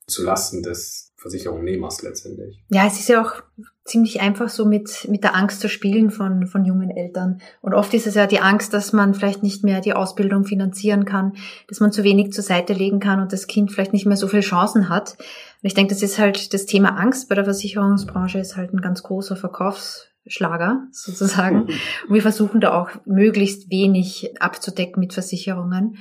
zu 0.06 0.24
Lasten 0.24 0.62
des 0.62 1.12
Versicherungsnehmers 1.16 2.02
letztendlich. 2.02 2.62
Ja, 2.70 2.86
es 2.86 2.98
ist 2.98 3.08
ja 3.08 3.22
auch 3.22 3.42
ziemlich 3.84 4.20
einfach 4.20 4.48
so 4.48 4.64
mit, 4.64 5.08
mit 5.10 5.24
der 5.24 5.34
Angst 5.34 5.60
zu 5.60 5.68
spielen 5.68 6.10
von, 6.10 6.46
von 6.46 6.64
jungen 6.64 6.90
Eltern. 6.90 7.42
Und 7.60 7.74
oft 7.74 7.92
ist 7.92 8.06
es 8.06 8.14
ja 8.14 8.26
die 8.28 8.38
Angst, 8.38 8.72
dass 8.72 8.92
man 8.92 9.14
vielleicht 9.14 9.42
nicht 9.42 9.64
mehr 9.64 9.80
die 9.80 9.94
Ausbildung 9.94 10.44
finanzieren 10.44 11.04
kann, 11.04 11.32
dass 11.68 11.80
man 11.80 11.90
zu 11.90 12.04
wenig 12.04 12.32
zur 12.32 12.44
Seite 12.44 12.72
legen 12.72 13.00
kann 13.00 13.20
und 13.20 13.32
das 13.32 13.48
Kind 13.48 13.72
vielleicht 13.72 13.92
nicht 13.92 14.06
mehr 14.06 14.16
so 14.16 14.28
viele 14.28 14.42
Chancen 14.42 14.88
hat. 14.88 15.16
Und 15.18 15.66
ich 15.66 15.74
denke, 15.74 15.92
das 15.92 16.02
ist 16.02 16.18
halt 16.20 16.54
das 16.54 16.66
Thema 16.66 16.90
Angst 16.90 17.28
bei 17.28 17.34
der 17.34 17.44
Versicherungsbranche 17.44 18.38
ist 18.38 18.56
halt 18.56 18.72
ein 18.72 18.80
ganz 18.80 19.02
großer 19.02 19.36
Verkaufs 19.36 20.09
Schlager 20.26 20.86
sozusagen. 20.92 21.62
Und 22.08 22.14
wir 22.14 22.22
versuchen 22.22 22.60
da 22.60 22.80
auch 22.80 22.90
möglichst 23.06 23.70
wenig 23.70 24.34
abzudecken 24.40 25.00
mit 25.00 25.12
Versicherungen. 25.12 25.98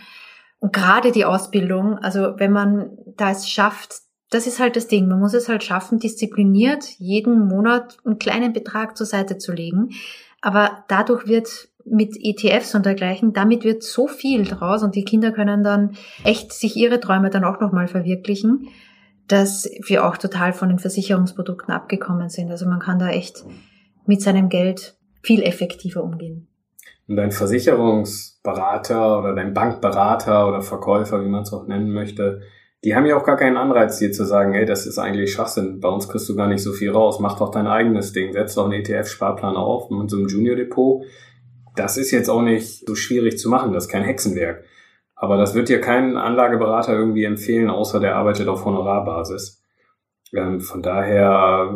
Und 0.60 0.74
gerade 0.74 1.12
die 1.12 1.26
Ausbildung, 1.26 1.98
also 2.00 2.34
wenn 2.38 2.52
man 2.52 2.92
das 3.16 3.50
schafft, 3.50 4.02
das 4.30 4.46
ist 4.46 4.60
halt 4.60 4.76
das 4.76 4.88
Ding. 4.88 5.08
Man 5.08 5.20
muss 5.20 5.34
es 5.34 5.50
halt 5.50 5.64
schaffen, 5.64 6.00
diszipliniert 6.00 6.86
jeden 7.00 7.48
Monat 7.48 7.98
einen 8.06 8.20
kleinen 8.20 8.54
Betrag 8.54 8.96
zur 8.96 9.06
Seite 9.06 9.38
zu 9.38 9.52
legen. 9.52 9.90
Aber 10.42 10.84
dadurch 10.88 11.28
wird 11.28 11.70
mit 11.86 12.16
ETFs 12.20 12.76
und 12.76 12.86
dergleichen, 12.86 13.34
damit 13.34 13.64
wird 13.64 13.84
so 13.84 14.08
viel 14.08 14.46
draus 14.46 14.84
und 14.84 14.96
die 14.96 15.06
Kinder 15.06 15.32
können 15.32 15.64
dann 15.64 15.96
echt 16.24 16.54
sich 16.54 16.76
ihre 16.76 17.00
Träume 17.00 17.30
dann 17.30 17.44
auch 17.44 17.60
nochmal 17.60 17.88
verwirklichen, 17.88 18.68
dass 19.28 19.70
wir 19.86 20.06
auch 20.06 20.18
total 20.18 20.54
von 20.54 20.70
den 20.70 20.80
Versicherungsprodukten 20.80 21.74
abgekommen 21.74 22.30
sind. 22.30 22.52
Also 22.52 22.68
man 22.68 22.80
kann 22.80 23.00
da 23.00 23.10
echt 23.10 23.44
mit 24.10 24.24
seinem 24.24 24.50
Geld 24.50 24.98
viel 25.22 25.44
effektiver 25.44 26.04
umgehen. 26.04 26.48
Und 27.08 27.16
dein 27.16 27.32
Versicherungsberater 27.32 29.20
oder 29.20 29.36
dein 29.36 29.54
Bankberater 29.54 30.48
oder 30.48 30.62
Verkäufer, 30.64 31.24
wie 31.24 31.30
man 31.30 31.44
es 31.44 31.54
auch 31.54 31.68
nennen 31.68 31.92
möchte, 31.92 32.42
die 32.84 32.96
haben 32.96 33.06
ja 33.06 33.16
auch 33.16 33.24
gar 33.24 33.38
keinen 33.38 33.58
Anreiz, 33.58 34.00
dir 34.00 34.12
zu 34.12 34.26
sagen, 34.26 34.54
hey, 34.54 34.66
das 34.66 34.88
ist 34.88 34.98
eigentlich 34.98 35.34
Schwachsinn, 35.34 35.80
bei 35.80 35.90
uns 35.90 36.10
kriegst 36.10 36.28
du 36.28 36.36
gar 36.36 36.48
nicht 36.48 36.64
so 36.64 36.72
viel 36.72 36.90
raus, 36.90 37.20
mach 37.20 37.38
doch 37.38 37.52
dein 37.52 37.68
eigenes 37.68 38.12
Ding, 38.12 38.34
setz 38.34 38.56
doch 38.56 38.66
einen 38.66 38.82
ETF-Sparplan 38.82 39.56
auf 39.56 39.90
so 39.90 40.18
einem 40.18 40.28
Junior-Depot. 40.28 41.04
Das 41.76 41.98
ist 41.98 42.10
jetzt 42.10 42.30
auch 42.30 42.42
nicht 42.42 42.88
so 42.88 42.96
schwierig 42.96 43.38
zu 43.38 43.48
machen, 43.48 43.74
das 43.74 43.86
ist 43.86 43.92
kein 43.92 44.04
Hexenwerk. 44.04 44.64
Aber 45.16 45.38
das 45.38 45.54
wird 45.54 45.70
dir 45.70 45.82
kein 45.82 46.18
Anlageberater 46.18 46.94
irgendwie 46.94 47.26
empfehlen, 47.26 47.70
außer 47.70 48.00
der 48.00 48.16
arbeitet 48.16 48.48
auf 48.48 48.66
Honorarbasis. 48.66 49.59
Ähm, 50.34 50.62
von 50.62 50.82
daher 50.82 51.74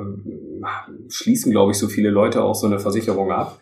schließen, 1.09 1.51
glaube 1.51 1.71
ich, 1.71 1.77
so 1.77 1.87
viele 1.87 2.09
Leute 2.09 2.43
auch 2.43 2.55
so 2.55 2.67
eine 2.67 2.79
Versicherung 2.79 3.31
ab, 3.31 3.59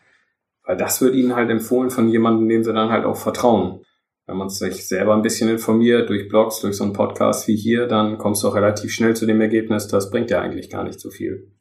weil 0.65 0.77
das 0.77 1.01
wird 1.01 1.15
ihnen 1.15 1.35
halt 1.35 1.49
empfohlen 1.49 1.89
von 1.89 2.07
jemandem, 2.07 2.49
dem 2.49 2.63
sie 2.63 2.73
dann 2.73 2.91
halt 2.91 3.05
auch 3.05 3.17
vertrauen. 3.17 3.83
Wenn 4.27 4.37
man 4.37 4.49
sich 4.49 4.87
selber 4.87 5.13
ein 5.13 5.23
bisschen 5.23 5.49
informiert, 5.49 6.09
durch 6.09 6.29
Blogs, 6.29 6.61
durch 6.61 6.77
so 6.77 6.83
einen 6.83 6.93
Podcast 6.93 7.47
wie 7.47 7.55
hier, 7.55 7.87
dann 7.87 8.17
kommst 8.17 8.43
du 8.43 8.47
auch 8.47 8.55
relativ 8.55 8.91
schnell 8.91 9.15
zu 9.15 9.25
dem 9.25 9.41
Ergebnis, 9.41 9.87
das 9.87 10.09
bringt 10.09 10.29
ja 10.29 10.39
eigentlich 10.39 10.69
gar 10.69 10.83
nicht 10.83 10.99
so 10.99 11.09
viel. 11.09 11.51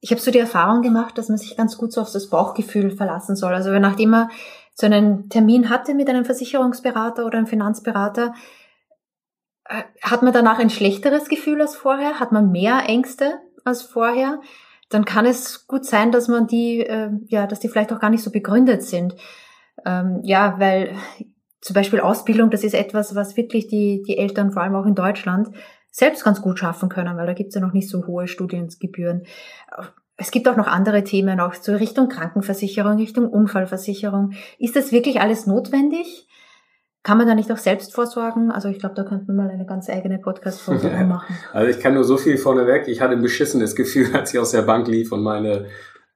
Ich 0.00 0.10
habe 0.10 0.20
so 0.20 0.30
die 0.30 0.38
Erfahrung 0.38 0.82
gemacht, 0.82 1.18
dass 1.18 1.28
man 1.28 1.38
sich 1.38 1.56
ganz 1.56 1.76
gut 1.76 1.92
so 1.92 2.00
auf 2.00 2.12
das 2.12 2.30
Bauchgefühl 2.30 2.90
verlassen 2.90 3.34
soll. 3.34 3.52
Also 3.52 3.76
nachdem 3.78 4.10
man 4.10 4.28
so 4.74 4.86
einen 4.86 5.28
Termin 5.30 5.68
hatte 5.68 5.94
mit 5.94 6.08
einem 6.08 6.24
Versicherungsberater 6.24 7.26
oder 7.26 7.38
einem 7.38 7.46
Finanzberater, 7.46 8.34
hat 10.02 10.22
man 10.22 10.32
danach 10.32 10.58
ein 10.58 10.70
schlechteres 10.70 11.28
Gefühl 11.28 11.60
als 11.60 11.76
vorher? 11.76 12.20
Hat 12.20 12.32
man 12.32 12.50
mehr 12.50 12.84
Ängste 12.86 13.40
als 13.64 13.82
vorher? 13.82 14.40
dann 14.88 15.04
kann 15.04 15.26
es 15.26 15.66
gut 15.66 15.84
sein, 15.84 16.12
dass 16.12 16.28
man 16.28 16.46
die, 16.46 16.80
äh, 16.80 17.10
ja, 17.26 17.46
dass 17.46 17.60
die 17.60 17.68
vielleicht 17.68 17.92
auch 17.92 18.00
gar 18.00 18.10
nicht 18.10 18.22
so 18.22 18.30
begründet 18.30 18.82
sind. 18.82 19.16
Ähm, 19.84 20.20
ja, 20.22 20.58
weil 20.58 20.94
zum 21.60 21.74
Beispiel 21.74 22.00
Ausbildung, 22.00 22.50
das 22.50 22.62
ist 22.62 22.74
etwas, 22.74 23.14
was 23.14 23.36
wirklich 23.36 23.66
die, 23.66 24.02
die 24.06 24.18
Eltern, 24.18 24.52
vor 24.52 24.62
allem 24.62 24.76
auch 24.76 24.86
in 24.86 24.94
Deutschland, 24.94 25.48
selbst 25.90 26.24
ganz 26.24 26.40
gut 26.40 26.58
schaffen 26.58 26.88
können, 26.88 27.16
weil 27.16 27.26
da 27.26 27.32
gibt 27.32 27.48
es 27.48 27.54
ja 27.54 27.60
noch 27.60 27.72
nicht 27.72 27.88
so 27.88 28.06
hohe 28.06 28.28
Studiengebühren. 28.28 29.24
Es 30.16 30.30
gibt 30.30 30.48
auch 30.48 30.56
noch 30.56 30.68
andere 30.68 31.04
Themen, 31.04 31.40
auch 31.40 31.54
zur 31.54 31.80
Richtung 31.80 32.08
Krankenversicherung, 32.08 32.96
Richtung 32.96 33.28
Unfallversicherung. 33.28 34.32
Ist 34.58 34.76
das 34.76 34.92
wirklich 34.92 35.20
alles 35.20 35.46
notwendig? 35.46 36.25
Kann 37.06 37.18
man 37.18 37.28
da 37.28 37.36
nicht 37.36 37.52
auch 37.52 37.56
selbst 37.56 37.94
vorsorgen? 37.94 38.50
Also 38.50 38.68
ich 38.68 38.80
glaube, 38.80 38.96
da 38.96 39.04
könnte 39.04 39.26
man 39.28 39.36
mal 39.36 39.48
eine 39.48 39.64
ganz 39.64 39.88
eigene 39.88 40.18
Podcast-Folge 40.18 40.88
ja. 40.92 41.04
machen. 41.04 41.36
Also 41.52 41.70
ich 41.70 41.78
kann 41.78 41.94
nur 41.94 42.02
so 42.02 42.16
viel 42.16 42.36
vorneweg. 42.36 42.88
Ich 42.88 43.00
hatte 43.00 43.12
ein 43.12 43.22
beschissenes 43.22 43.76
Gefühl, 43.76 44.08
als 44.12 44.34
ich 44.34 44.40
aus 44.40 44.50
der 44.50 44.62
Bank 44.62 44.88
lief 44.88 45.12
und 45.12 45.22
meine, 45.22 45.66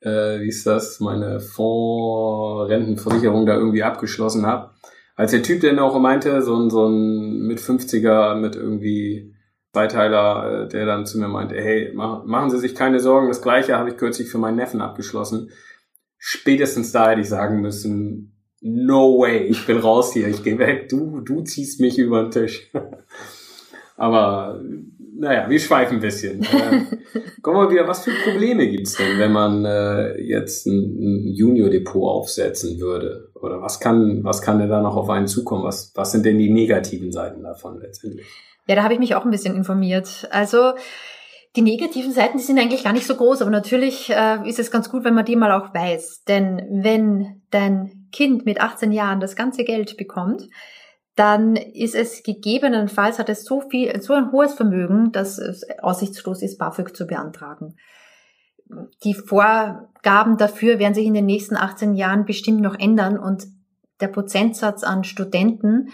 äh, 0.00 0.40
wie 0.40 0.48
ist 0.48 0.66
das, 0.66 0.98
meine 0.98 1.38
Fonds-Rentenversicherung 1.38 3.46
da 3.46 3.54
irgendwie 3.54 3.84
abgeschlossen 3.84 4.46
habe. 4.46 4.72
Als 5.14 5.30
der 5.30 5.44
Typ, 5.44 5.60
der 5.60 5.80
auch 5.80 5.96
meinte, 6.00 6.42
so 6.42 6.56
ein, 6.56 6.70
so 6.70 6.88
ein 6.88 7.46
mit 7.46 7.60
50er, 7.60 8.34
mit 8.34 8.56
irgendwie 8.56 9.36
Zweiteiler, 9.72 10.64
äh, 10.64 10.68
der 10.68 10.86
dann 10.86 11.06
zu 11.06 11.20
mir 11.20 11.28
meinte, 11.28 11.54
hey, 11.54 11.92
machen 11.94 12.50
Sie 12.50 12.58
sich 12.58 12.74
keine 12.74 12.98
Sorgen, 12.98 13.28
das 13.28 13.42
gleiche 13.42 13.78
habe 13.78 13.90
ich 13.90 13.96
kürzlich 13.96 14.28
für 14.28 14.38
meinen 14.38 14.56
Neffen 14.56 14.80
abgeschlossen. 14.80 15.50
Spätestens 16.18 16.90
da 16.90 17.10
hätte 17.10 17.20
ich 17.20 17.28
sagen 17.28 17.60
müssen, 17.60 18.29
no 18.60 19.18
way, 19.18 19.44
ich 19.44 19.66
bin 19.66 19.78
raus 19.78 20.12
hier, 20.12 20.28
ich 20.28 20.42
gehe 20.42 20.58
weg, 20.58 20.88
du, 20.88 21.20
du 21.20 21.42
ziehst 21.42 21.80
mich 21.80 21.98
über 21.98 22.22
den 22.22 22.30
Tisch. 22.30 22.70
Aber 23.96 24.60
naja, 25.20 25.50
wir 25.50 25.60
schweifen 25.60 25.98
ein 25.98 26.00
bisschen. 26.00 26.42
äh, 26.44 27.20
kommen 27.42 27.58
wir 27.58 27.70
wieder, 27.70 27.86
was 27.86 28.04
für 28.04 28.12
Probleme 28.24 28.66
gibt's 28.68 28.96
denn, 28.96 29.18
wenn 29.18 29.32
man 29.32 29.64
äh, 29.66 30.18
jetzt 30.20 30.66
ein, 30.66 30.72
ein 30.72 31.34
Junior-Depot 31.34 32.08
aufsetzen 32.08 32.80
würde? 32.80 33.30
Oder 33.34 33.60
was 33.60 33.78
kann, 33.78 34.24
was 34.24 34.40
kann 34.40 34.58
denn 34.58 34.70
da 34.70 34.80
noch 34.80 34.96
auf 34.96 35.10
einen 35.10 35.26
zukommen? 35.26 35.64
Was, 35.64 35.92
was 35.94 36.12
sind 36.12 36.24
denn 36.24 36.38
die 36.38 36.50
negativen 36.50 37.12
Seiten 37.12 37.42
davon 37.42 37.78
letztendlich? 37.80 38.26
Ja, 38.66 38.74
da 38.76 38.82
habe 38.82 38.94
ich 38.94 39.00
mich 39.00 39.14
auch 39.14 39.24
ein 39.24 39.30
bisschen 39.30 39.54
informiert. 39.54 40.26
Also 40.30 40.72
die 41.56 41.62
negativen 41.62 42.12
Seiten, 42.12 42.38
die 42.38 42.44
sind 42.44 42.58
eigentlich 42.58 42.84
gar 42.84 42.92
nicht 42.94 43.06
so 43.06 43.16
groß, 43.16 43.42
aber 43.42 43.50
natürlich 43.50 44.08
äh, 44.10 44.48
ist 44.48 44.58
es 44.58 44.70
ganz 44.70 44.90
gut, 44.90 45.04
wenn 45.04 45.14
man 45.14 45.26
die 45.26 45.36
mal 45.36 45.52
auch 45.52 45.74
weiß. 45.74 46.24
Denn 46.24 46.62
wenn 46.70 47.42
dein 47.50 47.99
Kind 48.12 48.46
mit 48.46 48.60
18 48.60 48.92
Jahren 48.92 49.20
das 49.20 49.36
ganze 49.36 49.64
Geld 49.64 49.96
bekommt, 49.96 50.48
dann 51.16 51.56
ist 51.56 51.94
es 51.94 52.22
gegebenenfalls, 52.22 53.18
hat 53.18 53.28
es 53.28 53.44
so 53.44 53.60
viel, 53.60 54.00
so 54.00 54.14
ein 54.14 54.32
hohes 54.32 54.54
Vermögen, 54.54 55.12
dass 55.12 55.38
es 55.38 55.64
aussichtslos 55.80 56.42
ist, 56.42 56.58
BAföG 56.58 56.96
zu 56.96 57.06
beantragen. 57.06 57.76
Die 59.04 59.14
Vorgaben 59.14 60.36
dafür 60.36 60.78
werden 60.78 60.94
sich 60.94 61.06
in 61.06 61.14
den 61.14 61.26
nächsten 61.26 61.56
18 61.56 61.94
Jahren 61.94 62.24
bestimmt 62.24 62.60
noch 62.60 62.78
ändern 62.78 63.18
und 63.18 63.46
der 64.00 64.08
Prozentsatz 64.08 64.82
an 64.84 65.04
Studenten, 65.04 65.90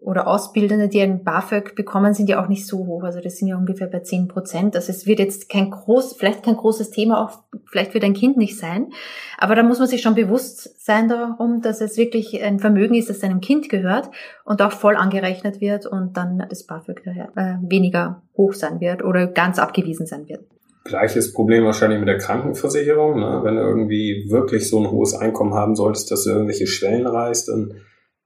oder 0.00 0.28
Ausbildende, 0.28 0.88
die 0.88 1.00
ein 1.00 1.24
BAföG 1.24 1.74
bekommen, 1.74 2.14
sind 2.14 2.28
ja 2.28 2.42
auch 2.42 2.48
nicht 2.48 2.66
so 2.66 2.86
hoch. 2.86 3.02
Also 3.02 3.20
das 3.20 3.36
sind 3.36 3.48
ja 3.48 3.56
ungefähr 3.56 3.88
bei 3.88 4.00
10 4.00 4.28
Prozent. 4.28 4.76
Also 4.76 4.90
es 4.90 5.06
wird 5.06 5.18
jetzt 5.18 5.48
kein 5.48 5.70
groß, 5.70 6.16
vielleicht 6.16 6.44
kein 6.44 6.56
großes 6.56 6.90
Thema, 6.90 7.24
auch 7.24 7.38
vielleicht 7.66 7.92
für 7.92 8.00
dein 8.00 8.14
Kind 8.14 8.36
nicht 8.36 8.58
sein. 8.58 8.92
Aber 9.38 9.54
da 9.54 9.62
muss 9.62 9.78
man 9.78 9.88
sich 9.88 10.02
schon 10.02 10.14
bewusst 10.14 10.84
sein 10.84 11.08
darum, 11.08 11.62
dass 11.62 11.80
es 11.80 11.96
wirklich 11.96 12.42
ein 12.42 12.58
Vermögen 12.58 12.94
ist, 12.94 13.10
das 13.10 13.18
deinem 13.18 13.40
Kind 13.40 13.68
gehört 13.68 14.10
und 14.44 14.62
auch 14.62 14.72
voll 14.72 14.96
angerechnet 14.96 15.60
wird 15.60 15.86
und 15.86 16.16
dann 16.16 16.46
das 16.48 16.64
BAföG 16.64 17.02
daher 17.04 17.30
äh, 17.36 17.56
weniger 17.68 18.22
hoch 18.36 18.54
sein 18.54 18.80
wird 18.80 19.04
oder 19.04 19.26
ganz 19.26 19.58
abgewiesen 19.58 20.06
sein 20.06 20.28
wird. 20.28 20.44
Gleiches 20.84 21.32
Problem 21.34 21.64
wahrscheinlich 21.64 21.98
mit 21.98 22.08
der 22.08 22.18
Krankenversicherung. 22.18 23.20
Ne? 23.20 23.40
Wenn 23.42 23.56
du 23.56 23.60
irgendwie 23.60 24.26
wirklich 24.30 24.68
so 24.70 24.78
ein 24.78 24.90
hohes 24.90 25.14
Einkommen 25.14 25.54
haben 25.54 25.74
solltest, 25.74 26.10
dass 26.10 26.24
du 26.24 26.30
irgendwelche 26.30 26.66
Schwellen 26.66 27.06
reißt, 27.06 27.48
dann 27.48 27.74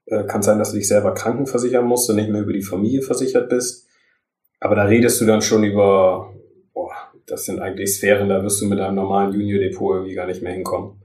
äh, 0.07 0.25
kann 0.25 0.43
sein, 0.43 0.59
dass 0.59 0.73
du 0.73 0.79
dich 0.79 0.89
selber 0.89 1.15
krankenversichern 1.15 1.85
musst 1.85 2.09
und 2.11 2.17
nicht 2.17 2.31
mehr 2.31 2.43
über 2.43 2.53
die 2.53 2.63
Familie 2.63 3.03
versichert 3.03 3.49
bist. 3.49 3.87
Aber 4.61 4.75
da 4.75 4.85
redest 4.85 5.21
du 5.21 5.27
dann 5.27 5.43
schon 5.43 5.65
über, 5.65 6.33
boah, 6.73 6.93
das 7.27 7.45
sind 7.45 7.61
eigentlich 7.61 7.95
Sphären, 7.95 8.29
da 8.29 8.43
wirst 8.43 8.61
du 8.61 8.67
mit 8.67 8.81
einem 8.81 8.97
normalen 8.97 9.33
Junior-Depot 9.33 9.97
irgendwie 9.97 10.15
gar 10.15 10.27
nicht 10.27 10.43
mehr 10.43 10.53
hinkommen. 10.53 11.03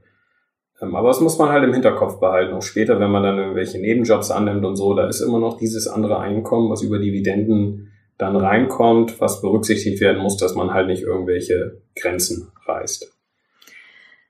Ähm, 0.80 0.94
aber 0.94 1.08
das 1.08 1.20
muss 1.20 1.38
man 1.38 1.50
halt 1.50 1.64
im 1.64 1.72
Hinterkopf 1.72 2.20
behalten. 2.20 2.54
Auch 2.54 2.62
später, 2.62 3.00
wenn 3.00 3.10
man 3.10 3.22
dann 3.22 3.38
irgendwelche 3.38 3.78
Nebenjobs 3.78 4.30
annimmt 4.30 4.64
und 4.64 4.76
so, 4.76 4.94
da 4.94 5.08
ist 5.08 5.20
immer 5.20 5.38
noch 5.38 5.58
dieses 5.58 5.88
andere 5.88 6.18
Einkommen, 6.18 6.70
was 6.70 6.82
über 6.82 6.98
Dividenden 6.98 7.92
dann 8.16 8.36
reinkommt, 8.36 9.20
was 9.20 9.40
berücksichtigt 9.40 10.00
werden 10.00 10.22
muss, 10.22 10.36
dass 10.36 10.54
man 10.54 10.74
halt 10.74 10.88
nicht 10.88 11.02
irgendwelche 11.02 11.82
Grenzen 11.94 12.50
reißt. 12.66 13.12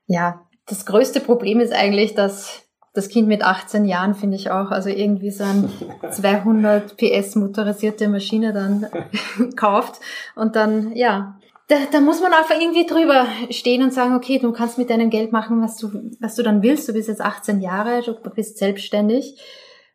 Ja, 0.05 0.47
das 0.67 0.85
größte 0.85 1.19
Problem 1.21 1.59
ist 1.59 1.73
eigentlich, 1.73 2.13
dass 2.13 2.68
das 2.93 3.09
Kind 3.09 3.27
mit 3.27 3.43
18 3.43 3.85
Jahren 3.85 4.15
finde 4.15 4.35
ich 4.35 4.51
auch, 4.51 4.71
also 4.71 4.89
irgendwie 4.89 5.31
so 5.31 5.43
ein 5.43 5.69
200 6.11 6.97
PS 6.97 7.35
motorisierte 7.35 8.07
Maschine 8.07 8.53
dann 8.53 8.87
kauft 9.55 9.99
und 10.35 10.55
dann, 10.55 10.95
ja, 10.95 11.39
da, 11.67 11.75
da 11.91 12.01
muss 12.01 12.19
man 12.19 12.33
einfach 12.33 12.59
irgendwie 12.59 12.87
drüber 12.87 13.27
stehen 13.51 13.83
und 13.83 13.93
sagen, 13.93 14.15
okay, 14.15 14.39
du 14.39 14.51
kannst 14.51 14.79
mit 14.79 14.89
deinem 14.89 15.11
Geld 15.11 15.31
machen, 15.31 15.61
was 15.61 15.77
du, 15.77 15.91
was 16.19 16.33
du 16.35 16.41
dann 16.41 16.63
willst. 16.63 16.89
Du 16.89 16.93
bist 16.93 17.07
jetzt 17.07 17.21
18 17.21 17.61
Jahre, 17.61 18.01
du 18.01 18.15
bist 18.31 18.57
selbstständig 18.57 19.39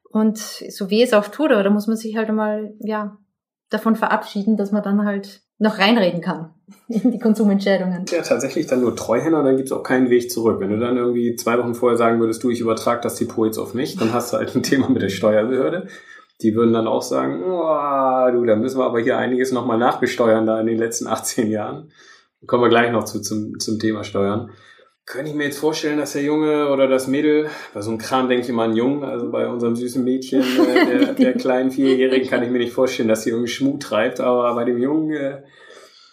und 0.08 0.38
so 0.38 0.88
wie 0.88 1.02
es 1.02 1.12
auch 1.12 1.26
tut, 1.26 1.50
aber 1.50 1.64
da 1.64 1.70
muss 1.70 1.88
man 1.88 1.96
sich 1.96 2.16
halt 2.16 2.28
einmal, 2.28 2.74
ja, 2.78 3.18
davon 3.70 3.96
verabschieden, 3.96 4.56
dass 4.56 4.70
man 4.70 4.84
dann 4.84 5.04
halt 5.04 5.43
noch 5.58 5.78
reinreden 5.78 6.20
kann 6.20 6.50
in 6.88 7.12
die 7.12 7.18
Konsumentscheidungen. 7.18 8.04
Ja, 8.10 8.22
tatsächlich 8.22 8.66
dann 8.66 8.80
nur 8.80 8.96
Treuhänder, 8.96 9.42
dann 9.42 9.56
gibt's 9.56 9.72
auch 9.72 9.82
keinen 9.82 10.10
Weg 10.10 10.30
zurück. 10.30 10.60
Wenn 10.60 10.70
du 10.70 10.78
dann 10.78 10.96
irgendwie 10.96 11.36
zwei 11.36 11.58
Wochen 11.58 11.74
vorher 11.74 11.96
sagen 11.96 12.20
würdest, 12.20 12.42
du, 12.42 12.50
ich 12.50 12.60
übertrage 12.60 13.00
das 13.00 13.16
Depot 13.16 13.46
jetzt 13.46 13.58
auf 13.58 13.74
mich, 13.74 13.96
dann 13.96 14.12
hast 14.12 14.32
du 14.32 14.38
halt 14.38 14.54
ein 14.54 14.62
Thema 14.62 14.88
mit 14.88 15.02
der 15.02 15.08
Steuerbehörde. 15.08 15.88
Die 16.42 16.54
würden 16.54 16.72
dann 16.72 16.88
auch 16.88 17.02
sagen, 17.02 17.42
oh, 17.44 18.32
du, 18.32 18.44
da 18.44 18.56
müssen 18.56 18.78
wir 18.78 18.84
aber 18.84 19.00
hier 19.00 19.16
einiges 19.16 19.52
nochmal 19.52 19.78
nachbesteuern 19.78 20.46
da 20.46 20.60
in 20.60 20.66
den 20.66 20.78
letzten 20.78 21.06
18 21.06 21.50
Jahren. 21.50 21.92
kommen 22.46 22.64
wir 22.64 22.68
gleich 22.68 22.90
noch 22.90 23.04
zu, 23.04 23.20
zum, 23.20 23.58
zum 23.60 23.78
Thema 23.78 24.04
Steuern. 24.04 24.50
Könnte 25.06 25.30
ich 25.30 25.36
mir 25.36 25.44
jetzt 25.44 25.58
vorstellen, 25.58 25.98
dass 25.98 26.12
der 26.12 26.22
Junge 26.22 26.70
oder 26.70 26.88
das 26.88 27.08
Mädel, 27.08 27.50
bei 27.74 27.82
so 27.82 27.90
einem 27.90 27.98
Kram 27.98 28.26
denke 28.28 28.44
ich 28.44 28.48
immer 28.48 28.62
an 28.62 28.74
Jungen, 28.74 29.04
also 29.04 29.30
bei 29.30 29.46
unserem 29.46 29.76
süßen 29.76 30.02
Mädchen, 30.02 30.42
äh, 30.42 30.86
der, 30.86 31.12
der 31.12 31.32
kleinen 31.34 31.70
Vierjährigen, 31.70 32.28
kann 32.28 32.42
ich 32.42 32.50
mir 32.50 32.58
nicht 32.58 32.72
vorstellen, 32.72 33.08
dass 33.08 33.22
sie 33.22 33.30
irgendwie 33.30 33.50
Schmut 33.50 33.82
treibt, 33.82 34.20
aber 34.20 34.54
bei 34.54 34.64
dem 34.64 34.78
Jungen, 34.78 35.10
äh, 35.10 35.42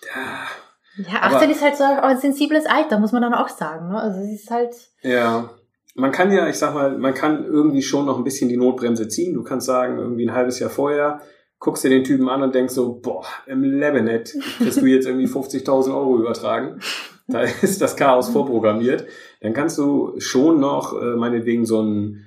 da, 0.01 1.03
ja, 1.09 1.21
18 1.21 1.37
aber, 1.37 1.51
ist 1.51 1.61
halt 1.61 1.77
so 1.77 1.83
ein 1.85 2.17
sensibles 2.17 2.65
Alter, 2.65 2.99
muss 2.99 3.13
man 3.13 3.21
dann 3.21 3.33
auch 3.33 3.47
sagen. 3.47 3.89
Ne? 3.89 3.97
Also 3.97 4.19
es 4.19 4.41
ist 4.41 4.51
halt. 4.51 4.75
Ja, 5.03 5.49
man 5.95 6.11
kann 6.11 6.31
ja, 6.31 6.47
ich 6.49 6.57
sag 6.57 6.73
mal, 6.73 6.97
man 6.97 7.13
kann 7.13 7.45
irgendwie 7.45 7.81
schon 7.81 8.05
noch 8.05 8.17
ein 8.17 8.25
bisschen 8.25 8.49
die 8.49 8.57
Notbremse 8.57 9.07
ziehen. 9.07 9.33
Du 9.33 9.43
kannst 9.43 9.67
sagen, 9.67 9.99
irgendwie 9.99 10.25
ein 10.25 10.33
halbes 10.33 10.59
Jahr 10.59 10.69
vorher, 10.69 11.21
guckst 11.59 11.83
dir 11.83 11.89
den 11.89 12.03
Typen 12.03 12.27
an 12.27 12.43
und 12.43 12.55
denkst 12.55 12.73
so, 12.73 12.99
boah, 12.99 13.25
im 13.45 13.63
Lebanet 13.63 14.35
kriegst 14.57 14.81
du 14.81 14.85
jetzt 14.85 15.07
irgendwie 15.07 15.27
50.000 15.27 15.95
Euro 15.95 16.17
übertragen 16.17 16.81
da 17.31 17.41
ist 17.61 17.81
das 17.81 17.95
Chaos 17.95 18.29
vorprogrammiert, 18.29 19.05
dann 19.41 19.53
kannst 19.53 19.77
du 19.77 20.13
schon 20.19 20.59
noch 20.59 20.99
äh, 20.99 21.15
meinetwegen 21.15 21.65
so 21.65 21.81
ein, 21.81 22.25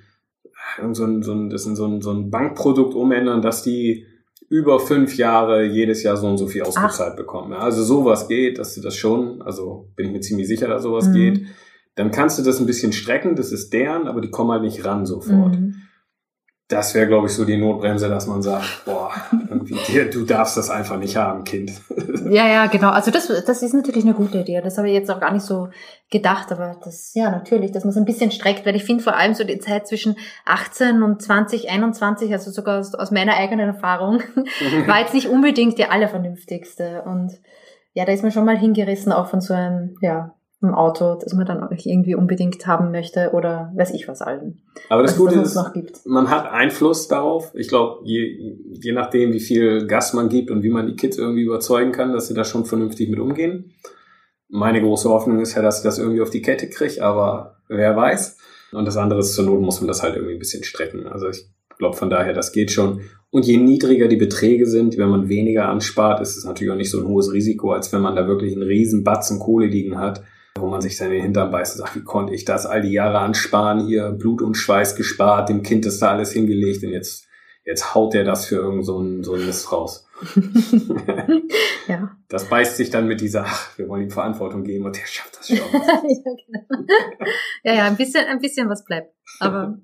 so 0.92 1.04
ein, 1.04 1.22
so 1.22 1.32
ein, 1.32 1.50
das 1.50 1.66
ist 1.66 1.76
so 1.76 1.86
ein, 1.86 2.00
so 2.00 2.10
ein 2.10 2.30
Bankprodukt 2.30 2.94
umändern, 2.94 3.42
dass 3.42 3.62
die 3.62 4.06
über 4.48 4.78
fünf 4.78 5.16
Jahre 5.16 5.64
jedes 5.64 6.02
Jahr 6.02 6.16
so 6.16 6.26
und 6.26 6.38
so 6.38 6.46
viel 6.46 6.62
ausgezahlt 6.62 7.12
Ach. 7.12 7.16
bekommen. 7.16 7.52
Also 7.52 7.82
sowas 7.82 8.28
geht, 8.28 8.58
dass 8.58 8.74
du 8.74 8.80
das 8.80 8.96
schon, 8.96 9.42
also 9.42 9.90
bin 9.96 10.06
ich 10.06 10.12
mir 10.12 10.20
ziemlich 10.20 10.48
sicher, 10.48 10.68
dass 10.68 10.82
sowas 10.82 11.08
mhm. 11.08 11.14
geht. 11.14 11.46
Dann 11.96 12.10
kannst 12.10 12.38
du 12.38 12.42
das 12.42 12.60
ein 12.60 12.66
bisschen 12.66 12.92
strecken, 12.92 13.36
das 13.36 13.52
ist 13.52 13.72
deren, 13.72 14.08
aber 14.08 14.20
die 14.20 14.30
kommen 14.30 14.50
halt 14.50 14.62
nicht 14.62 14.84
ran 14.84 15.06
sofort. 15.06 15.58
Mhm 15.58 15.83
das 16.68 16.94
wäre, 16.94 17.06
glaube 17.06 17.26
ich, 17.26 17.34
so 17.34 17.44
die 17.44 17.58
Notbremse, 17.58 18.08
dass 18.08 18.26
man 18.26 18.42
sagt, 18.42 18.84
boah, 18.86 19.12
irgendwie, 19.32 19.76
du 20.10 20.24
darfst 20.24 20.56
das 20.56 20.70
einfach 20.70 20.98
nicht 20.98 21.14
haben, 21.16 21.44
Kind. 21.44 21.72
Ja, 22.24 22.48
ja, 22.48 22.66
genau. 22.66 22.88
Also 22.88 23.10
das, 23.10 23.26
das 23.26 23.62
ist 23.62 23.74
natürlich 23.74 24.04
eine 24.04 24.14
gute 24.14 24.38
Idee. 24.38 24.62
Das 24.62 24.78
habe 24.78 24.88
ich 24.88 24.94
jetzt 24.94 25.10
auch 25.10 25.20
gar 25.20 25.32
nicht 25.32 25.44
so 25.44 25.68
gedacht, 26.10 26.50
aber 26.52 26.80
das, 26.82 27.12
ja, 27.14 27.30
natürlich, 27.30 27.72
dass 27.72 27.84
man 27.84 27.90
es 27.90 27.98
ein 27.98 28.06
bisschen 28.06 28.30
streckt, 28.30 28.64
weil 28.64 28.76
ich 28.76 28.84
finde 28.84 29.04
vor 29.04 29.14
allem 29.14 29.34
so 29.34 29.44
die 29.44 29.58
Zeit 29.58 29.86
zwischen 29.86 30.16
18 30.46 31.02
und 31.02 31.20
20, 31.20 31.68
21, 31.68 32.32
also 32.32 32.50
sogar 32.50 32.80
aus, 32.80 32.94
aus 32.94 33.10
meiner 33.10 33.36
eigenen 33.36 33.68
Erfahrung, 33.68 34.22
war 34.86 35.00
jetzt 35.00 35.12
nicht 35.12 35.28
unbedingt 35.28 35.76
die 35.78 35.84
allervernünftigste. 35.84 37.02
Und 37.02 37.32
ja, 37.92 38.06
da 38.06 38.12
ist 38.12 38.22
man 38.22 38.32
schon 38.32 38.46
mal 38.46 38.56
hingerissen, 38.56 39.12
auch 39.12 39.28
von 39.28 39.42
so 39.42 39.52
einem, 39.52 39.96
ja, 40.00 40.34
im 40.64 40.74
Auto, 40.74 41.14
das 41.14 41.32
man 41.34 41.46
dann 41.46 41.62
auch 41.62 41.70
irgendwie 41.70 42.14
unbedingt 42.14 42.66
haben 42.66 42.90
möchte 42.90 43.30
oder 43.32 43.72
weiß 43.76 43.92
ich 43.92 44.08
was 44.08 44.22
allen. 44.22 44.62
Aber 44.88 45.02
das 45.02 45.16
Gute 45.16 45.36
ist, 45.36 45.56
man 46.06 46.30
hat 46.30 46.50
Einfluss 46.50 47.08
darauf. 47.08 47.52
Ich 47.54 47.68
glaube, 47.68 48.00
je, 48.04 48.56
je 48.82 48.92
nachdem, 48.92 49.32
wie 49.32 49.40
viel 49.40 49.86
Gas 49.86 50.12
man 50.12 50.28
gibt 50.28 50.50
und 50.50 50.62
wie 50.62 50.70
man 50.70 50.86
die 50.86 50.96
Kids 50.96 51.18
irgendwie 51.18 51.42
überzeugen 51.42 51.92
kann, 51.92 52.12
dass 52.12 52.28
sie 52.28 52.34
da 52.34 52.44
schon 52.44 52.64
vernünftig 52.64 53.08
mit 53.08 53.20
umgehen. 53.20 53.72
Meine 54.48 54.80
große 54.80 55.08
Hoffnung 55.08 55.40
ist 55.40 55.54
ja, 55.54 55.62
dass 55.62 55.78
ich 55.78 55.84
das 55.84 55.98
irgendwie 55.98 56.22
auf 56.22 56.30
die 56.30 56.42
Kette 56.42 56.68
kriege, 56.68 57.02
aber 57.04 57.56
wer 57.68 57.96
weiß. 57.96 58.38
Und 58.72 58.86
das 58.86 58.96
andere 58.96 59.20
ist, 59.20 59.34
zur 59.34 59.44
Not 59.44 59.60
muss 59.60 59.80
man 59.80 59.88
das 59.88 60.02
halt 60.02 60.16
irgendwie 60.16 60.34
ein 60.34 60.38
bisschen 60.38 60.64
strecken. 60.64 61.06
Also 61.06 61.28
ich 61.28 61.48
glaube 61.78 61.96
von 61.96 62.10
daher, 62.10 62.32
das 62.32 62.52
geht 62.52 62.70
schon. 62.70 63.00
Und 63.30 63.46
je 63.46 63.56
niedriger 63.56 64.06
die 64.06 64.16
Beträge 64.16 64.66
sind, 64.66 64.96
wenn 64.96 65.08
man 65.08 65.28
weniger 65.28 65.68
anspart, 65.68 66.20
ist 66.20 66.36
es 66.36 66.44
natürlich 66.44 66.72
auch 66.72 66.76
nicht 66.76 66.90
so 66.90 67.00
ein 67.00 67.08
hohes 67.08 67.32
Risiko, 67.32 67.72
als 67.72 67.92
wenn 67.92 68.00
man 68.00 68.14
da 68.14 68.28
wirklich 68.28 68.52
einen 68.52 68.62
riesen 68.62 69.02
Batzen 69.02 69.40
Kohle 69.40 69.66
liegen 69.66 69.98
hat, 69.98 70.22
wo 70.58 70.68
man 70.68 70.80
sich 70.80 70.96
dann 70.96 71.08
in 71.08 71.14
den 71.14 71.22
Hintern 71.22 71.50
beißt 71.50 71.74
und 71.74 71.78
sagt, 71.84 71.96
wie 71.96 72.04
konnte 72.04 72.34
ich 72.34 72.44
das 72.44 72.66
all 72.66 72.82
die 72.82 72.92
Jahre 72.92 73.18
ansparen, 73.18 73.86
hier 73.86 74.10
Blut 74.10 74.40
und 74.40 74.54
Schweiß 74.54 74.94
gespart, 74.94 75.48
dem 75.48 75.62
Kind 75.62 75.84
ist 75.84 76.00
da 76.00 76.10
alles 76.10 76.32
hingelegt 76.32 76.84
und 76.84 76.90
jetzt, 76.90 77.26
jetzt 77.64 77.94
haut 77.94 78.14
der 78.14 78.24
das 78.24 78.46
für 78.46 78.56
irgend 78.56 78.86
so 78.86 78.98
ein, 79.00 79.24
so 79.24 79.34
ein 79.34 79.44
Mist 79.46 79.72
raus. 79.72 80.06
ja. 81.88 82.16
Das 82.28 82.48
beißt 82.48 82.76
sich 82.76 82.90
dann 82.90 83.08
mit 83.08 83.20
dieser, 83.20 83.44
ach, 83.46 83.76
wir 83.76 83.88
wollen 83.88 84.02
ihm 84.02 84.10
Verantwortung 84.10 84.62
geben 84.62 84.84
und 84.84 84.96
der 84.96 85.06
schafft 85.06 85.38
das 85.38 85.48
schon. 85.48 85.56
ja, 85.72 86.00
genau. 86.02 86.86
ja, 87.64 87.74
ja, 87.74 87.84
ein 87.86 87.96
bisschen, 87.96 88.24
ein 88.24 88.38
bisschen 88.38 88.68
was 88.68 88.84
bleibt. 88.84 89.12
Aber 89.40 89.76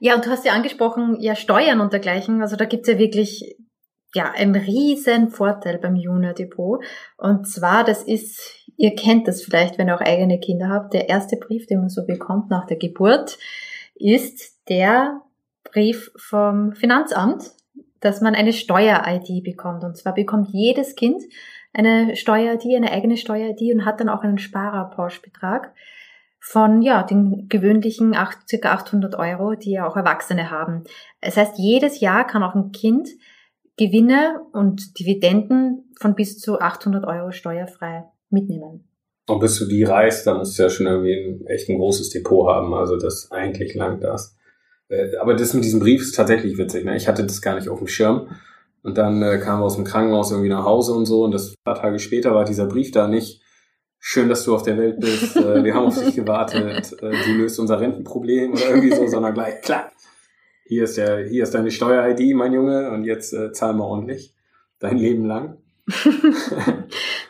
ja, 0.00 0.14
und 0.14 0.26
du 0.26 0.30
hast 0.30 0.44
ja 0.44 0.54
angesprochen, 0.54 1.20
ja, 1.20 1.36
Steuern 1.36 1.80
und 1.80 1.92
dergleichen. 1.92 2.40
Also 2.40 2.56
da 2.56 2.64
gibt's 2.64 2.88
ja 2.88 2.98
wirklich 2.98 3.56
ja, 4.14 4.32
einen 4.32 4.56
riesen 4.56 5.28
Vorteil 5.28 5.78
beim 5.78 5.94
Junior 5.94 6.32
Depot. 6.32 6.82
Und 7.16 7.46
zwar, 7.48 7.84
das 7.84 8.02
ist, 8.02 8.59
ihr 8.80 8.94
kennt 8.94 9.28
das 9.28 9.42
vielleicht, 9.42 9.76
wenn 9.76 9.88
ihr 9.88 9.94
auch 9.94 10.00
eigene 10.00 10.40
Kinder 10.40 10.70
habt, 10.70 10.94
der 10.94 11.10
erste 11.10 11.36
Brief, 11.36 11.66
den 11.66 11.80
man 11.80 11.90
so 11.90 12.06
bekommt 12.06 12.48
nach 12.48 12.66
der 12.66 12.78
Geburt, 12.78 13.38
ist 13.94 14.58
der 14.70 15.20
Brief 15.64 16.10
vom 16.16 16.72
Finanzamt, 16.72 17.52
dass 18.00 18.22
man 18.22 18.34
eine 18.34 18.54
Steuer-ID 18.54 19.44
bekommt. 19.44 19.84
Und 19.84 19.98
zwar 19.98 20.14
bekommt 20.14 20.48
jedes 20.52 20.96
Kind 20.96 21.22
eine 21.74 22.16
Steuer-ID, 22.16 22.74
eine 22.74 22.90
eigene 22.90 23.18
Steuer-ID 23.18 23.74
und 23.74 23.84
hat 23.84 24.00
dann 24.00 24.08
auch 24.08 24.22
einen 24.22 24.38
Sparerpauschbetrag 24.38 25.74
von 26.40 26.80
ja 26.80 27.02
den 27.02 27.50
gewöhnlichen 27.50 28.14
acht, 28.14 28.48
circa 28.48 28.72
800 28.72 29.14
Euro, 29.16 29.56
die 29.56 29.72
ja 29.72 29.86
auch 29.86 29.96
Erwachsene 29.98 30.50
haben. 30.50 30.84
Das 31.20 31.36
heißt, 31.36 31.58
jedes 31.58 32.00
Jahr 32.00 32.26
kann 32.26 32.42
auch 32.42 32.54
ein 32.54 32.72
Kind 32.72 33.10
Gewinne 33.76 34.40
und 34.52 34.98
Dividenden 34.98 35.92
von 36.00 36.14
bis 36.14 36.38
zu 36.38 36.58
800 36.58 37.04
Euro 37.04 37.30
steuerfrei 37.30 38.08
mitnehmen. 38.30 38.88
Und 39.28 39.40
bis 39.40 39.58
du 39.58 39.66
die 39.66 39.84
reißt, 39.84 40.26
dann 40.26 40.38
musst 40.38 40.58
du 40.58 40.62
ja 40.62 40.70
schon 40.70 40.86
irgendwie 40.86 41.14
ein 41.14 41.46
echt 41.46 41.68
ein 41.68 41.76
großes 41.76 42.10
Depot 42.10 42.48
haben. 42.48 42.74
Also 42.74 42.96
das 42.96 43.30
eigentlich 43.30 43.74
langt 43.74 44.02
das. 44.02 44.36
Äh, 44.88 45.16
aber 45.16 45.34
das 45.34 45.54
mit 45.54 45.64
diesem 45.64 45.80
Brief 45.80 46.00
ist 46.00 46.16
tatsächlich 46.16 46.58
witzig. 46.58 46.84
Ne? 46.84 46.96
Ich 46.96 47.06
hatte 47.06 47.24
das 47.24 47.42
gar 47.42 47.54
nicht 47.54 47.68
auf 47.68 47.78
dem 47.78 47.86
Schirm. 47.86 48.28
Und 48.82 48.98
dann 48.98 49.22
äh, 49.22 49.38
kamen 49.38 49.60
wir 49.60 49.66
aus 49.66 49.76
dem 49.76 49.84
Krankenhaus 49.84 50.30
irgendwie 50.32 50.48
nach 50.48 50.64
Hause 50.64 50.94
und 50.94 51.06
so. 51.06 51.24
Und 51.24 51.32
das 51.32 51.54
paar 51.64 51.76
Tage 51.76 51.98
später 51.98 52.34
war 52.34 52.44
dieser 52.44 52.66
Brief 52.66 52.90
da 52.90 53.06
nicht 53.06 53.42
schön, 54.00 54.28
dass 54.28 54.44
du 54.44 54.54
auf 54.54 54.62
der 54.62 54.78
Welt 54.78 54.98
bist, 54.98 55.36
äh, 55.36 55.62
wir 55.62 55.74
haben 55.74 55.86
auf 55.86 56.02
dich 56.02 56.16
gewartet, 56.16 56.96
äh, 57.00 57.10
du 57.10 57.32
löst 57.36 57.60
unser 57.60 57.78
Rentenproblem 57.78 58.52
oder 58.52 58.70
irgendwie 58.70 58.92
so, 58.92 59.06
sondern 59.06 59.34
gleich, 59.34 59.60
klar, 59.60 59.92
hier 60.64 60.84
ist 60.84 60.96
der, 60.96 61.28
hier 61.28 61.42
ist 61.42 61.54
deine 61.54 61.70
Steuer-ID, 61.70 62.34
mein 62.34 62.52
Junge, 62.52 62.90
und 62.90 63.04
jetzt 63.04 63.32
äh, 63.32 63.52
zahl 63.52 63.74
mal 63.74 63.84
ordentlich, 63.84 64.34
dein 64.78 64.96
Leben 64.96 65.26
lang. 65.26 65.58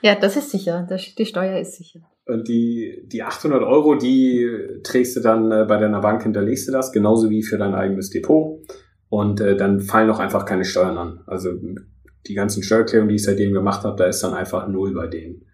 ja, 0.02 0.14
das 0.14 0.36
ist 0.36 0.50
sicher, 0.50 0.86
die 1.18 1.26
Steuer 1.26 1.58
ist 1.58 1.76
sicher. 1.76 2.00
Und 2.26 2.48
die, 2.48 3.02
die 3.06 3.22
800 3.22 3.62
Euro, 3.62 3.96
die 3.96 4.48
trägst 4.84 5.16
du 5.16 5.20
dann 5.20 5.50
äh, 5.50 5.64
bei 5.66 5.78
deiner 5.78 6.00
Bank, 6.00 6.22
hinterlegst 6.22 6.68
du 6.68 6.72
das, 6.72 6.92
genauso 6.92 7.28
wie 7.28 7.42
für 7.42 7.58
dein 7.58 7.74
eigenes 7.74 8.10
Depot. 8.10 8.60
Und 9.08 9.40
äh, 9.40 9.56
dann 9.56 9.80
fallen 9.80 10.10
auch 10.10 10.20
einfach 10.20 10.44
keine 10.44 10.64
Steuern 10.64 10.96
an. 10.96 11.20
Also 11.26 11.50
die 12.26 12.34
ganzen 12.34 12.62
Steuererklärungen, 12.62 13.08
die 13.08 13.16
ich 13.16 13.24
seitdem 13.24 13.52
gemacht 13.52 13.84
habe, 13.84 13.96
da 13.96 14.04
ist 14.04 14.22
dann 14.22 14.34
einfach 14.34 14.68
null 14.68 14.94
bei 14.94 15.08
denen. 15.08 15.46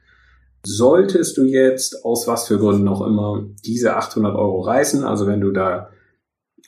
Solltest 0.64 1.36
du 1.36 1.44
jetzt 1.44 2.04
aus 2.04 2.26
was 2.26 2.48
für 2.48 2.58
Gründen 2.58 2.88
auch 2.88 3.06
immer 3.06 3.46
diese 3.64 3.96
800 3.96 4.34
Euro 4.34 4.60
reißen, 4.62 5.04
also 5.04 5.26
wenn 5.26 5.40
du 5.40 5.52
da, 5.52 5.90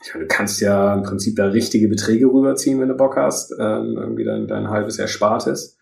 ich 0.03 0.14
meine, 0.14 0.27
du 0.27 0.35
kannst 0.35 0.61
ja 0.61 0.95
im 0.95 1.03
Prinzip 1.03 1.35
da 1.37 1.47
richtige 1.47 1.88
Beträge 1.88 2.27
rüberziehen, 2.27 2.81
wenn 2.81 2.88
du 2.88 2.95
Bock 2.95 3.17
hast, 3.17 3.53
ähm, 3.59 3.97
irgendwie 3.99 4.25
dein, 4.25 4.47
dein 4.47 4.71
halbes 4.71 5.01
Erspartes, 5.01 5.78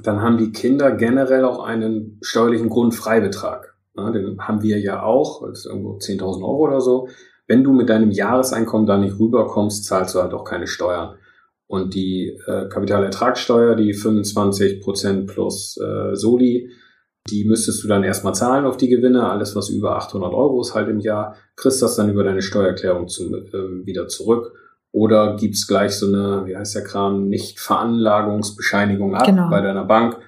dann 0.00 0.22
haben 0.22 0.38
die 0.38 0.52
Kinder 0.52 0.92
generell 0.92 1.44
auch 1.44 1.62
einen 1.62 2.18
steuerlichen 2.22 2.68
Grundfreibetrag. 2.68 3.74
Ja, 3.96 4.10
den 4.10 4.40
haben 4.40 4.62
wir 4.62 4.78
ja 4.80 5.02
auch, 5.02 5.46
das 5.46 5.60
ist 5.60 5.66
irgendwo 5.66 5.98
10.000 5.98 6.42
Euro 6.42 6.66
oder 6.66 6.80
so. 6.80 7.08
Wenn 7.46 7.62
du 7.62 7.72
mit 7.72 7.90
deinem 7.90 8.10
Jahreseinkommen 8.10 8.86
da 8.86 8.96
nicht 8.96 9.18
rüberkommst, 9.18 9.84
zahlst 9.84 10.14
du 10.14 10.22
halt 10.22 10.32
auch 10.32 10.44
keine 10.44 10.66
Steuern. 10.66 11.16
Und 11.66 11.94
die 11.94 12.38
äh, 12.46 12.68
Kapitalertragssteuer, 12.68 13.76
die 13.76 13.92
25 13.92 14.80
Prozent 14.80 15.26
plus 15.26 15.78
äh, 15.78 16.14
Soli, 16.14 16.70
die 17.30 17.44
müsstest 17.44 17.84
du 17.84 17.88
dann 17.88 18.02
erstmal 18.02 18.34
zahlen 18.34 18.64
auf 18.64 18.76
die 18.76 18.88
Gewinne. 18.88 19.28
Alles, 19.28 19.54
was 19.54 19.68
über 19.68 19.96
800 19.96 20.32
Euro 20.32 20.60
ist 20.60 20.74
halt 20.74 20.88
im 20.88 21.00
Jahr, 21.00 21.36
kriegst 21.56 21.82
das 21.82 21.96
dann 21.96 22.10
über 22.10 22.24
deine 22.24 22.42
Steuererklärung 22.42 23.08
zu, 23.08 23.34
äh, 23.34 23.86
wieder 23.86 24.08
zurück. 24.08 24.52
Oder 24.92 25.36
gibt's 25.36 25.66
gleich 25.66 25.92
so 25.92 26.06
eine, 26.06 26.46
wie 26.46 26.56
heißt 26.56 26.74
der 26.74 26.84
Kram, 26.84 27.28
Nicht-Veranlagungsbescheinigung 27.28 29.14
ab 29.14 29.26
genau. 29.26 29.48
bei 29.48 29.62
deiner 29.62 29.84
Bank 29.84 30.18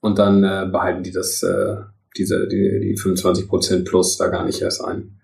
und 0.00 0.18
dann 0.18 0.42
äh, 0.42 0.66
behalten 0.70 1.02
die 1.02 1.12
das, 1.12 1.42
äh, 1.42 1.76
diese, 2.16 2.48
die, 2.48 2.80
die 2.80 2.96
25 2.96 3.46
Prozent 3.48 3.84
plus 3.86 4.16
da 4.16 4.28
gar 4.28 4.44
nicht 4.44 4.62
erst 4.62 4.82
ein. 4.82 5.20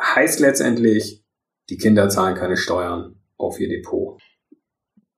Heißt 0.00 0.40
letztendlich, 0.40 1.24
die 1.68 1.78
Kinder 1.78 2.08
zahlen 2.08 2.36
keine 2.36 2.56
Steuern 2.56 3.16
auf 3.36 3.58
ihr 3.58 3.68
Depot. 3.68 4.20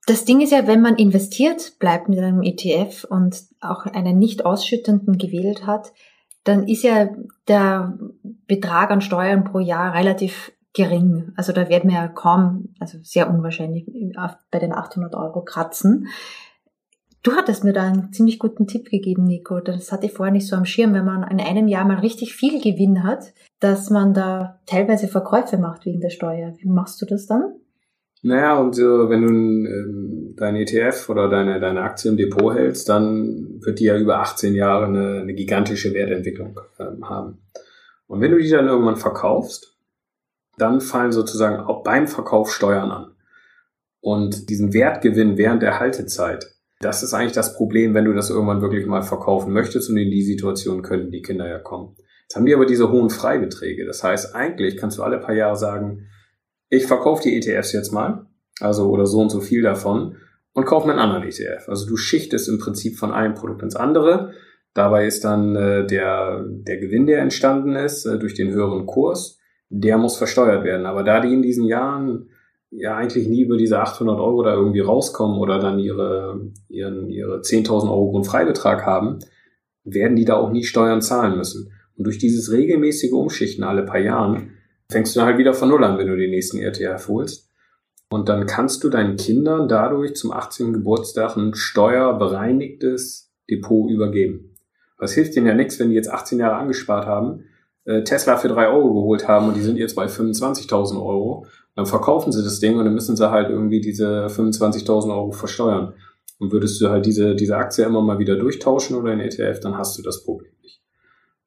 Das 0.07 0.24
Ding 0.24 0.40
ist 0.40 0.53
ja, 0.53 0.66
wenn 0.66 0.81
man 0.81 0.96
investiert, 0.96 1.79
bleibt 1.79 2.09
mit 2.09 2.18
einem 2.18 2.42
ETF 2.42 3.05
und 3.05 3.42
auch 3.61 3.85
einen 3.85 4.18
nicht 4.18 4.46
ausschüttenden 4.46 5.18
gewählt 5.18 5.66
hat, 5.66 5.92
dann 6.44 6.66
ist 6.66 6.83
ja 6.83 7.11
der 7.46 7.98
Betrag 8.46 8.90
an 8.90 9.03
Steuern 9.03 9.44
pro 9.44 9.59
Jahr 9.59 9.92
relativ 9.92 10.53
gering. 10.78 11.32
Also 11.36 11.52
da 11.52 11.68
werden 11.68 11.90
wir 11.90 11.96
ja 11.96 12.08
kaum, 12.08 12.68
also 12.78 12.98
sehr 13.02 13.28
unwahrscheinlich 13.28 13.84
bei 14.50 14.58
den 14.60 14.72
800 14.72 15.14
Euro 15.14 15.42
kratzen. 15.42 16.06
Du 17.24 17.32
hattest 17.32 17.64
mir 17.64 17.72
da 17.72 17.82
einen 17.82 18.12
ziemlich 18.12 18.38
guten 18.38 18.68
Tipp 18.68 18.88
gegeben, 18.88 19.24
Nico. 19.24 19.58
Das 19.58 19.90
hatte 19.90 20.06
ich 20.06 20.12
vorher 20.12 20.32
nicht 20.32 20.46
so 20.46 20.54
am 20.54 20.64
Schirm, 20.64 20.94
wenn 20.94 21.04
man 21.04 21.28
in 21.28 21.40
einem 21.40 21.66
Jahr 21.66 21.84
mal 21.84 21.98
richtig 21.98 22.34
viel 22.34 22.62
Gewinn 22.62 23.02
hat, 23.02 23.34
dass 23.58 23.90
man 23.90 24.14
da 24.14 24.60
teilweise 24.66 25.08
Verkäufe 25.08 25.58
macht 25.58 25.84
wegen 25.84 26.00
der 26.00 26.10
Steuer. 26.10 26.54
Wie 26.58 26.68
machst 26.68 27.02
du 27.02 27.06
das 27.06 27.26
dann? 27.26 27.54
Naja, 28.22 28.58
und 28.58 28.78
äh, 28.78 28.82
wenn 28.82 29.22
du 29.22 29.68
äh, 29.68 30.34
dein 30.36 30.54
ETF 30.56 31.08
oder 31.08 31.28
deine, 31.28 31.58
deine 31.58 31.82
Aktie 31.82 32.10
im 32.10 32.16
Depot 32.16 32.54
hältst, 32.54 32.88
dann 32.88 33.60
wird 33.64 33.80
die 33.80 33.84
ja 33.84 33.98
über 33.98 34.20
18 34.20 34.54
Jahre 34.54 34.86
eine, 34.86 35.20
eine 35.22 35.34
gigantische 35.34 35.92
Wertentwicklung 35.94 36.58
ähm, 36.78 37.08
haben. 37.08 37.38
Und 38.06 38.20
wenn 38.20 38.30
du 38.30 38.38
die 38.38 38.48
dann 38.48 38.68
irgendwann 38.68 38.96
verkaufst, 38.96 39.77
dann 40.59 40.81
fallen 40.81 41.12
sozusagen 41.12 41.61
auch 41.61 41.83
beim 41.83 42.07
Verkauf 42.07 42.53
Steuern 42.53 42.90
an. 42.90 43.14
Und 44.01 44.49
diesen 44.49 44.73
Wertgewinn 44.75 45.37
während 45.37 45.62
der 45.62 45.81
Haltezeit, 45.81 46.47
das 46.81 47.03
ist 47.03 47.12
eigentlich 47.12 47.33
das 47.33 47.57
Problem, 47.57 47.94
wenn 47.94 48.05
du 48.05 48.12
das 48.12 48.31
irgendwann 48.31 48.62
wirklich 48.62 48.87
mal 48.87 49.03
verkaufen 49.03 49.53
möchtest 49.53 49.90
und 49.90 49.97
in 49.97 50.11
die 50.11 50.23
Situation 50.23 50.83
können 50.83 51.11
die 51.11 51.23
Kinder 51.23 51.49
ja 51.49 51.59
kommen. 51.59 51.97
Jetzt 52.23 52.37
haben 52.37 52.47
die 52.47 52.55
aber 52.55 52.66
diese 52.66 52.92
hohen 52.92 53.11
Freibeträge. 53.11 53.87
Das 53.87 54.05
heißt, 54.05 54.35
eigentlich 54.35 54.77
kannst 54.77 54.99
du 54.99 55.03
alle 55.03 55.18
paar 55.18 55.35
Jahre 55.35 55.57
sagen, 55.57 56.07
ich 56.68 56.87
verkaufe 56.87 57.23
die 57.23 57.37
ETFs 57.37 57.73
jetzt 57.73 57.92
mal, 57.92 58.27
also 58.61 58.90
oder 58.90 59.07
so 59.07 59.21
und 59.21 59.31
so 59.31 59.40
viel 59.40 59.62
davon 59.62 60.16
und 60.53 60.66
kaufe 60.66 60.87
mir 60.87 60.92
einen 60.92 61.01
anderen 61.01 61.23
ETF. 61.25 61.68
Also 61.68 61.87
du 61.87 61.97
schichtest 61.97 62.49
im 62.49 62.59
Prinzip 62.59 62.99
von 62.99 63.12
einem 63.12 63.35
Produkt 63.35 63.62
ins 63.62 63.77
andere. 63.77 64.33
Dabei 64.75 65.07
ist 65.07 65.25
dann 65.25 65.57
äh, 65.57 65.87
der, 65.87 66.44
der 66.47 66.77
Gewinn, 66.77 67.07
der 67.07 67.21
entstanden 67.21 67.75
ist 67.75 68.05
äh, 68.05 68.18
durch 68.18 68.35
den 68.35 68.51
höheren 68.51 68.87
Kurs, 68.87 69.38
der 69.70 69.98
muss 69.98 70.16
versteuert 70.16 70.64
werden. 70.64 70.87
Aber 70.87 71.02
da 71.02 71.20
die 71.20 71.33
in 71.33 71.42
diesen 71.42 71.64
Jahren 71.64 72.31
ja 72.70 72.96
eigentlich 72.96 73.28
nie 73.28 73.42
über 73.42 73.57
diese 73.57 73.81
800 73.81 74.18
Euro 74.18 74.42
da 74.42 74.54
irgendwie 74.54 74.81
rauskommen 74.81 75.38
oder 75.38 75.59
dann 75.59 75.78
ihre, 75.78 76.50
ihren, 76.68 77.09
ihre 77.09 77.40
10.000 77.40 77.90
Euro 77.90 78.11
Grundfreibetrag 78.12 78.85
haben, 78.85 79.18
werden 79.85 80.16
die 80.16 80.24
da 80.24 80.35
auch 80.37 80.50
nie 80.50 80.64
Steuern 80.64 81.00
zahlen 81.00 81.37
müssen. 81.37 81.72
Und 81.96 82.04
durch 82.04 82.18
dieses 82.18 82.52
regelmäßige 82.52 83.12
Umschichten 83.12 83.64
alle 83.64 83.85
paar 83.85 84.00
Jahren 84.00 84.52
fängst 84.90 85.16
du 85.16 85.22
halt 85.22 85.38
wieder 85.38 85.54
von 85.54 85.68
Null 85.68 85.85
an, 85.85 85.98
wenn 85.98 86.07
du 86.07 86.16
den 86.16 86.31
nächsten 86.31 86.59
ETF 86.59 87.09
holst. 87.09 87.48
Und 88.11 88.28
dann 88.28 88.46
kannst 88.46 88.85
du 88.85 88.88
deinen 88.88 89.16
Kindern 89.16 89.68
dadurch 89.68 90.14
zum 90.16 90.33
18. 90.33 90.72
Geburtstag 90.72 91.37
ein 91.37 91.54
steuerbereinigtes 91.54 93.35
Depot 93.50 93.90
übergeben. 93.90 94.54
Was 94.98 95.12
hilft 95.12 95.37
denen 95.37 95.46
ja 95.46 95.54
nichts, 95.54 95.78
wenn 95.78 95.90
die 95.90 95.94
jetzt 95.94 96.11
18 96.11 96.38
Jahre 96.38 96.57
angespart 96.57 97.07
haben, 97.07 97.44
äh, 97.88 98.05
Tesla 98.05 98.37
für 98.37 98.48
drei 98.48 98.68
Euro 98.68 98.92
geholt 98.92 99.27
haben 99.27 99.48
und 99.48 99.57
die 99.57 99.62
sind 99.62 99.79
jetzt 99.79 99.96
bei 99.96 100.07
25.000 100.07 100.96
Euro. 100.96 101.46
Dann 101.74 101.87
verkaufen 101.87 102.33
sie 102.33 102.44
das 102.44 102.61
Ding 102.61 102.79
und 102.79 102.85
dann 102.85 102.92
müssen 102.92 103.16
sie 103.16 103.31
halt 103.31 103.48
irgendwie 103.48 103.81
diese 103.81 104.27
25.000 104.27 105.11
Euro 105.11 105.33
versteuern. 105.33 105.94
Und 106.38 106.53
würdest 106.53 106.81
du 106.81 106.90
halt 106.90 107.07
diese, 107.07 107.35
diese 107.35 107.57
Aktie 107.57 107.85
immer 107.85 108.03
mal 108.03 108.18
wieder 108.18 108.37
durchtauschen 108.37 108.94
oder 108.94 109.12
in 109.12 109.20
ETF, 109.20 109.61
dann 109.61 109.79
hast 109.79 109.96
du 109.96 110.03
das 110.03 110.22
Problem 110.22 110.53
nicht. 110.62 110.83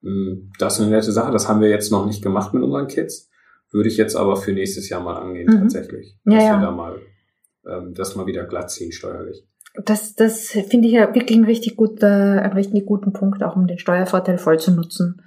Hm, 0.01 0.51
das 0.57 0.75
ist 0.75 0.81
eine 0.81 0.89
nette 0.89 1.11
Sache. 1.11 1.31
Das 1.31 1.47
haben 1.47 1.61
wir 1.61 1.69
jetzt 1.69 1.91
noch 1.91 2.07
nicht 2.07 2.23
gemacht 2.23 2.53
mit 2.53 2.63
unseren 2.63 2.87
Kids. 2.87 3.29
Würde 3.69 3.87
ich 3.87 3.97
jetzt 3.97 4.15
aber 4.15 4.35
für 4.35 4.51
nächstes 4.51 4.89
Jahr 4.89 5.01
mal 5.01 5.17
angehen, 5.17 5.47
mhm. 5.47 5.61
tatsächlich. 5.61 6.17
Ja, 6.25 6.33
dass 6.33 6.43
ja. 6.43 6.59
wir 6.59 6.65
da 6.65 6.71
mal 6.71 6.99
ähm, 7.67 7.93
das 7.93 8.15
mal 8.15 8.25
wieder 8.25 8.45
glatt 8.45 8.71
ziehen 8.71 8.91
steuerlich. 8.91 9.45
Das, 9.85 10.15
das 10.15 10.47
finde 10.49 10.87
ich 10.87 10.93
ja 10.93 11.13
wirklich 11.13 11.37
ein 11.37 11.45
richtig 11.45 11.77
guter, 11.77 12.41
einen 12.41 12.53
richtig 12.53 12.85
guten 12.85 13.13
Punkt, 13.13 13.43
auch 13.43 13.55
um 13.55 13.67
den 13.67 13.77
Steuervorteil 13.77 14.39
voll 14.39 14.59
zu 14.59 14.71
nutzen. 14.71 15.21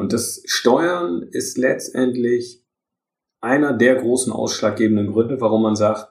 Und 0.00 0.14
das 0.14 0.42
Steuern 0.46 1.28
ist 1.30 1.58
letztendlich 1.58 2.64
einer 3.42 3.74
der 3.74 3.96
großen 3.96 4.32
ausschlaggebenden 4.32 5.12
Gründe, 5.12 5.42
warum 5.42 5.62
man 5.62 5.76
sagt, 5.76 6.08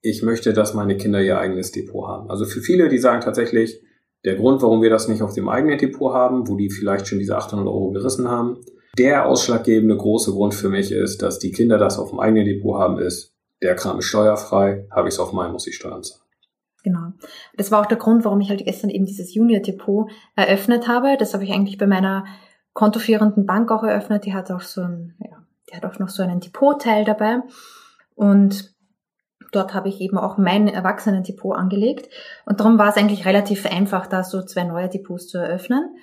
ich 0.00 0.22
möchte, 0.22 0.52
dass 0.52 0.74
meine 0.74 0.96
Kinder 0.96 1.20
ihr 1.20 1.36
eigenes 1.36 1.72
Depot 1.72 2.06
haben. 2.06 2.30
Also 2.30 2.44
für 2.44 2.60
viele, 2.60 2.88
die 2.88 2.98
sagen 2.98 3.20
tatsächlich, 3.20 3.82
der 4.24 4.36
Grund, 4.36 4.62
warum 4.62 4.80
wir 4.80 4.90
das 4.90 5.08
nicht 5.08 5.22
auf 5.22 5.34
dem 5.34 5.48
eigenen 5.48 5.76
Depot 5.76 6.14
haben, 6.14 6.46
wo 6.46 6.54
die 6.54 6.70
vielleicht 6.70 7.08
schon 7.08 7.18
diese 7.18 7.36
800 7.36 7.66
Euro 7.66 7.90
gerissen 7.90 8.28
haben, 8.28 8.58
der 8.96 9.26
ausschlaggebende 9.26 9.96
große 9.96 10.30
Grund 10.30 10.54
für 10.54 10.68
mich 10.68 10.92
ist, 10.92 11.20
dass 11.20 11.40
die 11.40 11.50
Kinder 11.50 11.78
das 11.78 11.98
auf 11.98 12.10
dem 12.10 12.20
eigenen 12.20 12.44
Depot 12.44 12.78
haben, 12.78 13.00
ist, 13.00 13.34
der 13.60 13.74
Kram 13.74 13.98
ist 13.98 14.04
steuerfrei, 14.04 14.86
habe 14.92 15.08
ich 15.08 15.14
es 15.14 15.18
auf 15.18 15.32
meinem, 15.32 15.50
muss 15.50 15.66
ich 15.66 15.74
Steuern 15.74 16.04
zahlen. 16.04 16.22
Genau. 16.84 17.12
Das 17.56 17.72
war 17.72 17.80
auch 17.80 17.86
der 17.86 17.98
Grund, 17.98 18.24
warum 18.24 18.40
ich 18.40 18.50
halt 18.50 18.64
gestern 18.64 18.90
eben 18.90 19.06
dieses 19.06 19.34
Junior 19.34 19.60
Depot 19.60 20.08
eröffnet 20.36 20.86
habe. 20.86 21.16
Das 21.18 21.34
habe 21.34 21.42
ich 21.42 21.50
eigentlich 21.50 21.78
bei 21.78 21.88
meiner 21.88 22.24
kontoführenden 22.74 23.46
Bank 23.46 23.70
auch 23.70 23.82
eröffnet. 23.82 24.26
Die 24.26 24.34
hat 24.34 24.50
auch 24.50 24.60
so 24.60 24.82
ein, 24.82 25.14
ja, 25.18 25.38
die 25.70 25.76
hat 25.76 25.86
auch 25.86 25.98
noch 25.98 26.10
so 26.10 26.22
einen 26.22 26.40
Depotteil 26.40 27.04
dabei. 27.04 27.40
Und 28.14 28.74
dort 29.52 29.74
habe 29.74 29.88
ich 29.88 30.00
eben 30.00 30.18
auch 30.18 30.36
mein 30.36 30.68
Erwachsenen-Depot 30.68 31.56
angelegt. 31.56 32.08
Und 32.44 32.60
darum 32.60 32.78
war 32.78 32.88
es 32.88 32.96
eigentlich 32.96 33.24
relativ 33.24 33.66
einfach, 33.66 34.06
da 34.06 34.22
so 34.22 34.42
zwei 34.42 34.64
neue 34.64 34.88
Depots 34.88 35.28
zu 35.28 35.38
eröffnen. 35.38 35.96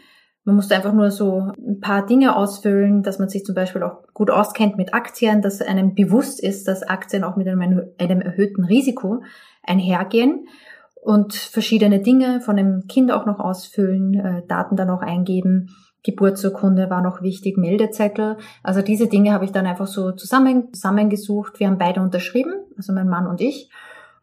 Man 0.44 0.56
musste 0.56 0.76
einfach 0.76 0.94
nur 0.94 1.12
so 1.12 1.52
ein 1.58 1.80
paar 1.82 2.04
Dinge 2.06 2.36
ausfüllen, 2.36 3.04
dass 3.04 3.20
man 3.20 3.30
sich 3.30 3.46
zum 3.46 3.54
Beispiel 3.54 3.84
auch 3.84 4.04
gut 4.14 4.32
auskennt 4.32 4.76
mit 4.76 4.94
Aktien, 4.94 5.44
dass 5.44 5.62
einem 5.62 5.94
bewusst 5.94 6.42
ist, 6.42 6.68
dass 6.68 6.82
Aktien 6.82 7.24
auch 7.24 7.36
mit 7.36 7.48
einem, 7.48 7.84
einem 8.00 8.22
erhöhten 8.22 8.66
Risiko 8.66 9.22
einhergehen 9.62 10.48
und 10.96 11.34
verschiedene 11.34 12.00
Dinge 12.00 12.42
von 12.42 12.56
dem 12.56 12.88
Kind 12.88 13.12
auch 13.12 13.28
noch 13.28 13.40
ausfüllen, 13.40 14.14
äh, 14.16 14.48
Daten 14.48 14.76
dann 14.76 14.90
auch 14.90 15.02
eingeben. 15.02 15.76
Geburtsurkunde 16.04 16.90
war 16.90 17.02
noch 17.02 17.22
wichtig, 17.22 17.58
Meldezettel. 17.58 18.38
Also 18.64 18.82
diese 18.82 19.08
Dinge 19.08 19.34
habe 19.34 19.46
ich 19.46 19.52
dann 19.52 19.68
einfach 19.68 19.88
so 19.88 20.12
zusammen, 20.12 20.74
zusammengesucht. 20.74 21.60
Wir 21.60 21.68
haben 21.68 21.78
beide 21.78 22.02
unterschrieben, 22.02 22.54
also 22.76 22.92
mein 22.94 23.08
Mann 23.08 23.28
und 23.28 23.42
ich, 23.42 23.70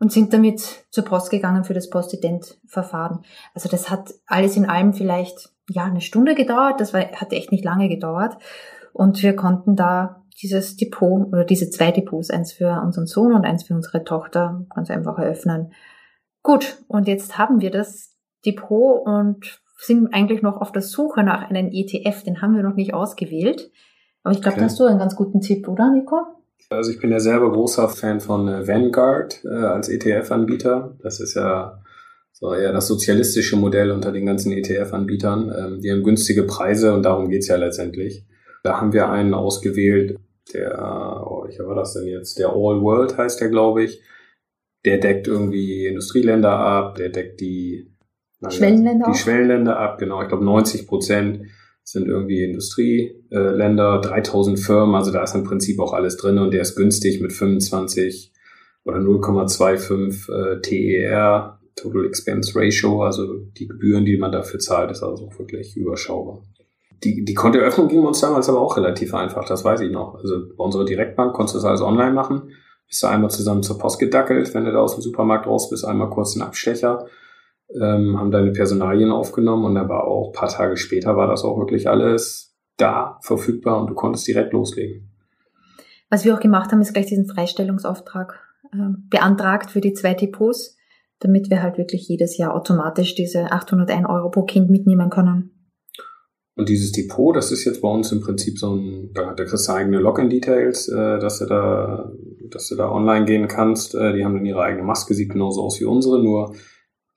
und 0.01 0.12
sind 0.12 0.33
damit 0.33 0.87
zur 0.91 1.05
Post 1.05 1.31
gegangen 1.31 1.64
für 1.64 1.75
das 1.75 1.91
Postident-Verfahren. 1.91 3.21
Also 3.55 3.69
das 3.69 3.91
hat 3.91 4.14
alles 4.27 4.57
in 4.57 4.69
allem 4.69 4.93
vielleicht 4.93 5.51
ja 5.69 5.85
eine 5.85 6.01
Stunde 6.01 6.35
gedauert. 6.35 6.81
Das 6.81 6.95
war, 6.95 7.01
hat 7.01 7.33
echt 7.33 7.53
nicht 7.53 7.64
lange 7.64 7.88
gedauert. 7.88 8.37
Und 8.93 9.23
wir 9.23 9.37
konnten 9.37 9.77
da 9.77 10.25
dieses 10.43 10.77
Depot 10.77 11.27
oder 11.29 11.45
diese 11.45 11.71
zwei 11.71 11.91
Depots, 11.91 12.31
eins 12.31 12.53
für 12.53 12.81
unseren 12.81 13.07
Sohn 13.07 13.33
und 13.33 13.45
eins 13.45 13.64
für 13.64 13.75
unsere 13.75 14.05
Tochter, 14.05 14.64
ganz 14.75 14.91
einfach 14.91 15.19
eröffnen. 15.19 15.73
Gut, 16.43 16.79
und 16.87 17.09
jetzt 17.09 17.38
haben 17.38 17.61
wir 17.61 17.71
das 17.71 18.17
Depot 18.47 19.05
und 19.05 19.61
sind 19.79 20.12
eigentlich 20.12 20.43
noch 20.43 20.61
auf 20.61 20.73
der 20.73 20.83
Suche 20.83 21.23
nach 21.23 21.49
einem 21.49 21.71
ETF. 21.73 22.25
Den 22.25 22.43
haben 22.43 22.55
wir 22.55 22.62
noch 22.62 22.75
nicht 22.75 22.95
ausgewählt. 22.95 23.71
Aber 24.23 24.35
ich 24.35 24.43
glaube, 24.43 24.57
okay. 24.57 24.61
da 24.61 24.67
hast 24.67 24.81
du 24.81 24.85
einen 24.85 24.99
ganz 24.99 25.17
guten 25.17 25.41
Tipp, 25.41 25.69
oder, 25.69 25.91
Nico? 25.91 26.17
Also 26.71 26.91
ich 26.91 27.01
bin 27.01 27.11
ja 27.11 27.21
selber 27.21 27.51
großer 27.51 27.88
Fan 27.88 28.21
von 28.21 28.49
äh, 28.49 28.67
Vanguard 28.67 29.43
äh, 29.45 29.49
als 29.49 29.88
ETF-Anbieter. 29.88 30.97
Das 31.03 31.21
ist 31.21 31.35
ja 31.35 31.83
so 32.33 32.53
eher 32.53 32.73
das 32.73 32.87
sozialistische 32.88 33.57
Modell 33.57 33.91
unter 33.91 34.12
den 34.12 34.27
ganzen 34.27 34.53
ETF-Anbietern. 34.53 35.53
Ähm, 35.57 35.81
die 35.81 35.91
haben 35.91 36.03
günstige 36.03 36.43
Preise 36.43 36.93
und 36.93 37.05
darum 37.05 37.31
geht's 37.31 37.49
ja 37.49 37.57
letztendlich. 37.57 38.27
Da 38.64 38.81
haben 38.81 38.93
wir 38.93 39.09
einen 39.09 39.33
ausgewählt, 39.33 40.19
der, 40.53 41.25
oh, 41.27 41.45
welcher 41.45 41.67
war 41.67 41.75
das 41.75 41.95
denn 41.95 42.07
jetzt? 42.07 42.38
Der 42.38 42.49
All 42.49 42.83
World 42.83 43.17
heißt 43.17 43.41
der, 43.41 43.49
glaube 43.49 43.85
ich. 43.85 44.03
Der 44.85 44.99
deckt 44.99 45.27
irgendwie 45.27 45.87
Industrieländer 45.87 46.51
ab, 46.51 46.97
der 46.97 47.09
deckt 47.09 47.41
die 47.41 47.88
Schwellenländer 48.48 49.07
Die 49.07 49.11
auch? 49.11 49.16
Schwellenländer 49.16 49.79
ab, 49.79 49.98
genau. 49.98 50.22
Ich 50.22 50.29
glaube 50.29 50.44
90 50.44 50.87
Prozent 50.87 51.42
sind 51.83 52.07
irgendwie 52.07 52.44
Industrieländer, 52.44 54.01
3000 54.01 54.59
Firmen, 54.59 54.94
also 54.94 55.11
da 55.11 55.22
ist 55.22 55.35
im 55.35 55.44
Prinzip 55.44 55.81
auch 55.81 55.94
alles 55.94 56.16
drin 56.18 56.38
und 56.38 56.53
der 56.53 56.61
ist 56.61 56.77
günstig 56.77 57.20
mit 57.20 57.33
25 57.33 58.33
oder 58.85 58.98
0,25 58.98 60.31
äh, 60.31 60.61
TER, 60.61 61.59
Total 61.77 62.05
Expense 62.05 62.53
Ratio, 62.55 63.03
also 63.03 63.37
die 63.59 63.66
Gebühren, 63.66 64.05
die 64.05 64.18
man 64.18 64.33
dafür 64.33 64.61
zahlt, 64.61 64.90
ist 64.90 65.03
also 65.03 65.27
auch 65.27 65.38
wirklich 65.38 65.77
überschaubar. 65.77 66.42
Die, 67.05 67.24
die 67.24 67.35
Kontoeröffnung 67.35 67.88
ging 67.88 68.05
uns 68.05 68.20
damals 68.20 68.48
aber 68.48 68.61
auch 68.61 68.77
relativ 68.77 69.14
einfach, 69.14 69.46
das 69.46 69.64
weiß 69.64 69.81
ich 69.81 69.90
noch. 69.90 70.16
Also 70.16 70.48
bei 70.57 70.64
unserer 70.64 70.85
Direktbank 70.85 71.33
konntest 71.33 71.55
du 71.55 71.59
das 71.59 71.64
alles 71.64 71.81
online 71.81 72.12
machen. 72.12 72.51
Bist 72.87 73.03
du 73.03 73.07
einmal 73.07 73.31
zusammen 73.31 73.62
zur 73.62 73.79
Post 73.79 73.98
gedackelt, 73.98 74.53
wenn 74.55 74.64
du 74.64 74.72
da 74.72 74.81
aus 74.81 74.94
dem 74.94 75.03
Supermarkt 75.03 75.46
raus 75.46 75.70
bist, 75.70 75.85
einmal 75.85 76.11
kurz 76.11 76.35
einen 76.35 76.42
Abstecher 76.42 77.07
ähm, 77.74 78.18
haben 78.18 78.31
deine 78.31 78.52
Personalien 78.52 79.11
aufgenommen 79.11 79.64
und 79.64 79.74
dann 79.74 79.88
war 79.88 80.04
auch 80.04 80.33
paar 80.33 80.48
Tage 80.48 80.76
später 80.76 81.16
war 81.16 81.26
das 81.26 81.44
auch 81.44 81.59
wirklich 81.59 81.88
alles 81.88 82.57
da 82.76 83.18
verfügbar 83.22 83.81
und 83.81 83.90
du 83.90 83.94
konntest 83.94 84.26
direkt 84.26 84.52
loslegen. 84.52 85.11
Was 86.11 86.24
wir 86.24 86.35
auch 86.35 86.40
gemacht 86.40 86.72
haben, 86.72 86.81
ist 86.81 86.94
gleich 86.94 87.07
diesen 87.07 87.26
Freistellungsauftrag 87.26 88.38
äh, 88.72 88.76
beantragt 89.11 89.70
für 89.70 89.81
die 89.81 89.92
zwei 89.92 90.14
Depots, 90.14 90.76
damit 91.18 91.50
wir 91.50 91.62
halt 91.62 91.76
wirklich 91.76 92.09
jedes 92.09 92.38
Jahr 92.38 92.54
automatisch 92.54 93.14
diese 93.14 93.52
801 93.52 94.09
Euro 94.09 94.31
pro 94.31 94.42
Kind 94.44 94.70
mitnehmen 94.70 95.11
können. 95.11 95.50
Und 96.59 96.68
dieses 96.68 96.90
Depot, 96.90 97.37
das 97.37 97.52
ist 97.52 97.64
jetzt 97.64 97.83
bei 97.83 97.88
uns 97.88 98.11
im 98.11 98.20
Prinzip 98.20 98.59
so 98.59 98.74
ein, 98.74 99.11
da, 99.14 99.33
da 99.33 99.44
kriegst 99.44 99.68
du 99.68 99.72
eigene 99.72 99.98
Login-Details, 99.98 100.88
äh, 100.88 101.18
dass 101.20 101.38
du 101.38 101.46
da, 101.46 102.11
dass 102.50 102.68
du 102.68 102.74
da 102.74 102.90
online 102.90 103.26
gehen 103.26 103.46
kannst. 103.46 103.94
Äh, 103.94 104.14
die 104.14 104.24
haben 104.24 104.35
dann 104.35 104.46
ihre 104.46 104.62
eigene 104.62 104.83
Maske, 104.83 105.14
sieht 105.14 105.31
genauso 105.31 105.62
aus 105.62 105.81
wie 105.81 105.85
unsere, 105.85 106.20
nur 106.20 106.54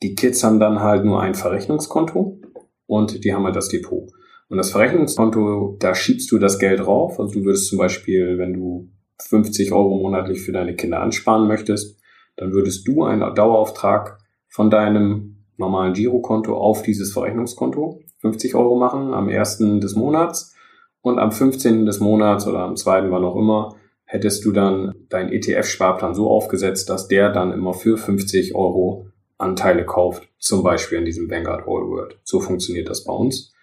die 0.01 0.15
Kids 0.15 0.43
haben 0.43 0.59
dann 0.59 0.79
halt 0.79 1.05
nur 1.05 1.21
ein 1.21 1.35
Verrechnungskonto 1.35 2.39
und 2.87 3.23
die 3.23 3.33
haben 3.33 3.45
halt 3.45 3.55
das 3.55 3.69
Depot. 3.69 4.09
Und 4.49 4.57
das 4.57 4.71
Verrechnungskonto, 4.71 5.77
da 5.79 5.95
schiebst 5.95 6.31
du 6.31 6.37
das 6.37 6.59
Geld 6.59 6.81
drauf. 6.81 7.19
Also 7.19 7.39
du 7.39 7.45
würdest 7.45 7.67
zum 7.67 7.77
Beispiel, 7.77 8.37
wenn 8.37 8.53
du 8.53 8.89
50 9.21 9.71
Euro 9.71 9.97
monatlich 9.97 10.41
für 10.41 10.51
deine 10.51 10.75
Kinder 10.75 11.01
ansparen 11.01 11.47
möchtest, 11.47 11.99
dann 12.35 12.51
würdest 12.51 12.87
du 12.87 13.03
einen 13.03 13.35
Dauerauftrag 13.35 14.17
von 14.49 14.69
deinem 14.69 15.45
normalen 15.57 15.93
Girokonto 15.93 16.57
auf 16.57 16.81
dieses 16.81 17.13
Verrechnungskonto 17.13 18.01
50 18.21 18.55
Euro 18.55 18.77
machen 18.77 19.13
am 19.13 19.29
ersten 19.29 19.81
des 19.81 19.95
Monats 19.95 20.55
und 21.01 21.19
am 21.19 21.31
15. 21.31 21.85
des 21.85 21.99
Monats 21.99 22.47
oder 22.47 22.59
am 22.59 22.75
zweiten, 22.75 23.11
wann 23.11 23.25
auch 23.25 23.35
immer, 23.35 23.75
hättest 24.05 24.45
du 24.45 24.51
dann 24.51 24.93
deinen 25.09 25.31
ETF-Sparplan 25.31 26.13
so 26.13 26.29
aufgesetzt, 26.29 26.89
dass 26.89 27.07
der 27.07 27.31
dann 27.31 27.51
immer 27.51 27.73
für 27.73 27.97
50 27.97 28.55
Euro 28.55 29.07
Anteile 29.41 29.86
kauft, 29.86 30.30
zum 30.39 30.63
Beispiel 30.63 30.99
in 30.99 31.06
diesem 31.06 31.30
Vanguard 31.30 31.62
All 31.62 31.88
World. 31.89 32.19
So 32.23 32.39
funktioniert 32.39 32.89
das 32.89 33.04
bei 33.04 33.13
uns. 33.13 33.54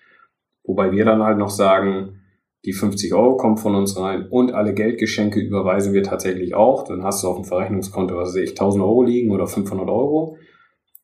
Wobei 0.65 0.93
wir 0.93 1.05
dann 1.05 1.23
halt 1.23 1.39
noch 1.39 1.51
sagen, 1.51 2.21
die 2.65 2.73
50 2.73 3.15
Euro 3.15 3.37
kommen 3.37 3.57
von 3.57 3.75
uns 3.75 3.99
rein 3.99 4.27
und 4.29 4.53
alle 4.53 4.75
Geldgeschenke 4.75 5.41
überweisen 5.41 5.95
wir 5.95 6.03
tatsächlich 6.03 6.55
auch. 6.55 6.85
Dann 6.85 7.05
hast 7.05 7.23
du 7.23 7.29
auf 7.29 7.37
dem 7.37 7.45
Verrechnungskonto, 7.45 8.17
was 8.17 8.33
sehe 8.33 8.45
ich, 8.45 8.51
1000 8.51 8.83
Euro 8.83 9.03
liegen 9.03 9.31
oder 9.31 9.47
500 9.47 9.89
Euro. 9.89 10.37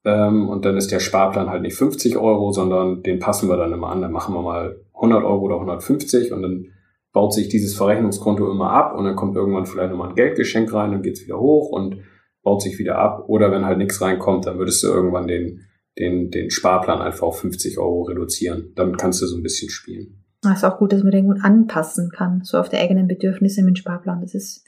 Ähm, 0.05 0.49
und 0.49 0.65
dann 0.65 0.77
ist 0.77 0.91
der 0.91 1.01
Sparplan 1.01 1.49
halt 1.49 1.63
nicht 1.63 1.77
50 1.77 2.17
Euro, 2.17 2.53
sondern 2.53 3.03
den 3.03 3.21
passen 3.21 3.49
wir 3.49 3.57
dann 3.57 3.73
immer 3.73 3.89
an. 3.89 4.03
Dann 4.03 4.13
machen 4.13 4.35
wir 4.35 4.43
mal 4.43 4.81
100 4.95 5.23
Euro 5.25 5.41
oder 5.41 5.55
150 5.55 6.33
und 6.33 6.43
dann 6.43 6.67
baut 7.13 7.33
sich 7.33 7.49
dieses 7.49 7.77
Verrechnungskonto 7.77 8.51
immer 8.51 8.71
ab 8.71 8.99
und 8.99 9.05
dann 9.05 9.17
kommt 9.17 9.37
irgendwann 9.37 9.67
vielleicht 9.67 9.91
nochmal 9.91 10.11
ein 10.11 10.17
Geldgeschenk 10.17 10.73
rein, 10.75 10.91
dann 10.91 11.03
geht's 11.03 11.25
wieder 11.25 11.39
hoch 11.39 11.71
und 11.71 11.99
baut 12.45 12.63
sich 12.63 12.79
wieder 12.79 12.99
ab. 12.99 13.25
Oder 13.27 13.51
wenn 13.51 13.65
halt 13.65 13.79
nichts 13.79 14.01
reinkommt, 14.01 14.47
dann 14.47 14.59
würdest 14.59 14.85
du 14.85 14.89
irgendwann 14.89 15.27
den, 15.27 15.63
den, 15.99 16.31
den 16.31 16.51
Sparplan 16.51 17.01
einfach 17.01 17.27
auf 17.27 17.41
50 17.41 17.79
Euro 17.79 18.03
reduzieren. 18.03 18.73
Damit 18.77 18.99
kannst 18.99 19.21
du 19.21 19.27
so 19.27 19.37
ein 19.37 19.43
bisschen 19.43 19.71
spielen. 19.71 20.25
Das 20.43 20.59
ist 20.59 20.65
auch 20.65 20.79
gut, 20.79 20.93
dass 20.93 21.03
man 21.03 21.11
den 21.11 21.41
anpassen 21.41 22.11
kann, 22.11 22.43
so 22.45 22.59
auf 22.59 22.69
die 22.69 22.77
eigenen 22.77 23.09
Bedürfnisse 23.09 23.63
mit 23.63 23.77
dem 23.77 23.77
Sparplan. 23.77 24.21
Das 24.21 24.35
ist, 24.35 24.65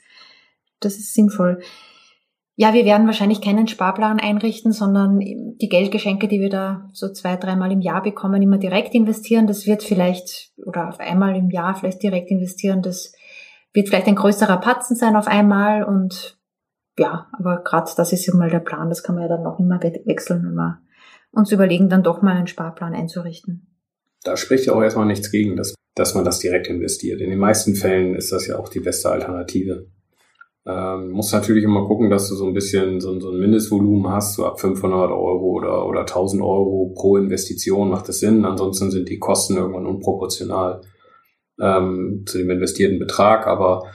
das 0.79 0.97
ist 0.97 1.13
sinnvoll. 1.13 1.59
Ja, 2.55 2.73
wir 2.73 2.85
werden 2.85 3.05
wahrscheinlich 3.05 3.39
keinen 3.39 3.67
Sparplan 3.67 4.19
einrichten, 4.19 4.71
sondern 4.71 5.19
die 5.19 5.69
Geldgeschenke, 5.69 6.27
die 6.27 6.39
wir 6.39 6.49
da 6.49 6.89
so 6.91 7.13
zwei, 7.13 7.35
dreimal 7.35 7.71
im 7.71 7.81
Jahr 7.81 8.01
bekommen, 8.01 8.41
immer 8.41 8.57
direkt 8.57 8.95
investieren. 8.95 9.45
Das 9.45 9.67
wird 9.67 9.83
vielleicht, 9.83 10.51
oder 10.65 10.89
auf 10.89 10.99
einmal 10.99 11.35
im 11.35 11.51
Jahr 11.51 11.75
vielleicht 11.75 12.01
direkt 12.01 12.31
investieren. 12.31 12.81
Das 12.81 13.13
wird 13.73 13.89
vielleicht 13.89 14.07
ein 14.07 14.15
größerer 14.15 14.57
Patzen 14.57 14.95
sein 14.95 15.15
auf 15.15 15.27
einmal 15.27 15.83
und 15.83 16.36
ja, 16.97 17.27
aber 17.37 17.63
gerade 17.63 17.91
das 17.95 18.13
ist 18.13 18.25
ja 18.25 18.33
mal 18.33 18.49
der 18.49 18.59
Plan, 18.59 18.89
das 18.89 19.03
kann 19.03 19.15
man 19.15 19.23
ja 19.23 19.29
dann 19.29 19.43
noch 19.43 19.59
immer 19.59 19.81
wechseln, 19.81 20.43
wenn 20.43 20.55
wir 20.55 20.81
uns 21.31 21.51
überlegen, 21.51 21.89
dann 21.89 22.03
doch 22.03 22.21
mal 22.21 22.35
einen 22.35 22.47
Sparplan 22.47 22.93
einzurichten. 22.93 23.67
Da 24.23 24.35
spricht 24.35 24.65
ja 24.65 24.73
auch 24.73 24.81
erstmal 24.81 25.05
nichts 25.05 25.31
gegen, 25.31 25.55
dass, 25.55 25.75
dass 25.95 26.15
man 26.15 26.25
das 26.25 26.39
direkt 26.39 26.67
investiert. 26.67 27.21
In 27.21 27.29
den 27.29 27.39
meisten 27.39 27.75
Fällen 27.75 28.15
ist 28.15 28.31
das 28.31 28.47
ja 28.47 28.57
auch 28.57 28.69
die 28.69 28.79
beste 28.79 29.09
Alternative. 29.09 29.87
Ähm, 30.65 31.11
musst 31.11 31.33
natürlich 31.33 31.63
immer 31.63 31.85
gucken, 31.85 32.09
dass 32.09 32.27
du 32.27 32.35
so 32.35 32.45
ein 32.45 32.53
bisschen 32.53 32.99
so, 32.99 33.17
so 33.19 33.31
ein 33.31 33.39
Mindestvolumen 33.39 34.11
hast, 34.11 34.35
so 34.35 34.45
ab 34.45 34.59
500 34.59 35.11
Euro 35.11 35.45
oder, 35.45 35.85
oder 35.85 36.01
1000 36.01 36.41
Euro 36.41 36.93
pro 36.93 37.15
Investition 37.15 37.89
macht 37.89 38.09
das 38.09 38.19
Sinn. 38.19 38.43
Ansonsten 38.43 38.91
sind 38.91 39.07
die 39.07 39.19
Kosten 39.19 39.55
irgendwann 39.55 39.85
unproportional 39.85 40.81
ähm, 41.61 42.23
zu 42.25 42.37
dem 42.37 42.49
investierten 42.49 42.99
Betrag. 42.99 43.47
Aber 43.47 43.85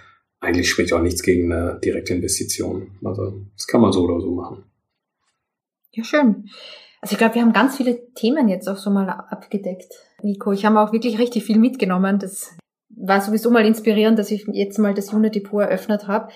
eigentlich 0.42 0.68
spricht 0.68 0.92
auch 0.92 1.00
nichts 1.00 1.22
gegen 1.22 1.52
eine 1.52 1.78
direkte 1.83 2.14
Investition. 2.14 2.90
Also 3.05 3.40
das 3.57 3.66
kann 3.66 3.81
man 3.81 3.92
so 3.92 4.02
oder 4.02 4.20
so 4.20 4.31
machen. 4.33 4.64
Ja, 5.92 6.05
schön. 6.05 6.48
Also 7.00 7.14
ich 7.14 7.18
glaube, 7.18 7.37
wir 7.37 7.42
haben 7.42 7.52
ganz 7.52 7.76
viele 7.76 8.12
Themen 8.14 8.48
jetzt 8.48 8.68
auch 8.68 8.76
so 8.76 8.90
mal 8.90 9.09
abgedeckt, 9.09 9.92
Nico. 10.22 10.52
Ich 10.52 10.64
habe 10.64 10.81
auch 10.81 10.92
wirklich 10.92 11.18
richtig 11.18 11.44
viel 11.44 11.59
mitgenommen. 11.59 12.18
Das 12.18 12.57
war 12.90 13.20
sowieso 13.20 13.50
mal 13.50 13.64
inspirierend, 13.64 14.18
dass 14.18 14.31
ich 14.31 14.46
jetzt 14.52 14.78
mal 14.78 14.94
das 14.94 15.12
Unidepot 15.12 15.62
eröffnet 15.62 16.09
habe. 16.09 16.33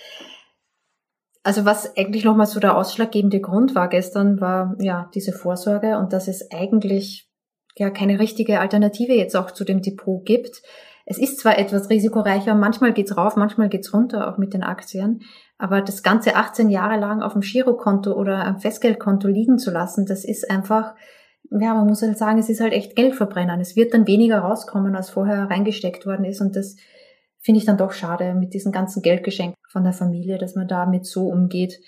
Also 1.43 1.65
was 1.65 1.97
eigentlich 1.97 2.25
nochmal 2.25 2.47
so 2.47 2.59
der 2.59 2.77
ausschlaggebende 2.77 3.41
Grund 3.41 3.75
war 3.75 3.89
gestern, 3.89 4.41
war 4.41 4.77
ja 4.81 5.11
diese 5.15 5.33
Vorsorge 5.33 5.99
und 5.99 6.13
dass 6.13 6.27
es 6.29 6.51
eigentlich 6.51 7.29
ja 7.77 7.91
keine 7.91 8.19
richtige 8.19 8.61
Alternative 8.61 9.15
jetzt 9.15 9.37
auch 9.37 9.51
zu 9.51 9.65
dem 9.65 9.83
Depot 9.83 10.25
gibt. 10.25 10.63
Es 11.09 11.19
ist 11.19 11.39
zwar 11.39 11.57
etwas 11.57 11.89
risikoreicher, 11.89 12.55
manchmal 12.57 12.93
geht's 12.93 13.17
rauf, 13.17 13.37
manchmal 13.37 13.69
geht's 13.69 13.95
runter, 13.95 14.29
auch 14.29 14.39
mit 14.39 14.53
den 14.53 14.65
Aktien, 14.65 15.23
aber 15.57 15.81
das 15.81 16.03
Ganze 16.03 16.35
18 16.35 16.69
Jahre 16.69 16.99
lang 16.99 17.23
auf 17.23 17.33
dem 17.33 17.43
Girokonto 17.43 18.13
oder 18.13 18.45
am 18.45 18.59
Festgeldkonto 18.59 19.29
liegen 19.29 19.59
zu 19.59 19.71
lassen, 19.71 20.05
das 20.05 20.25
ist 20.25 20.51
einfach, 20.51 20.95
ja, 21.51 21.75
man 21.75 21.87
muss 21.87 22.03
halt 22.03 22.19
sagen, 22.19 22.39
es 22.39 22.49
ist 22.49 22.61
halt 22.61 22.73
echt 22.73 22.97
Geldverbrennen. 22.97 23.61
Es 23.61 23.77
wird 23.77 23.95
dann 23.95 24.09
weniger 24.09 24.41
rauskommen, 24.41 24.97
als 24.97 25.09
vorher 25.09 25.49
reingesteckt 25.49 26.07
worden 26.07 26.25
ist 26.25 26.41
und 26.41 26.57
das 26.57 26.77
finde 27.39 27.61
ich 27.61 27.65
dann 27.65 27.79
doch 27.79 27.93
schade 27.93 28.35
mit 28.35 28.53
diesen 28.53 28.73
ganzen 28.73 29.01
Geldgeschenken 29.01 29.57
von 29.69 29.85
der 29.85 29.93
Familie, 29.93 30.37
dass 30.37 30.57
man 30.57 30.67
damit 30.67 31.07
so 31.07 31.29
umgeht. 31.29 31.81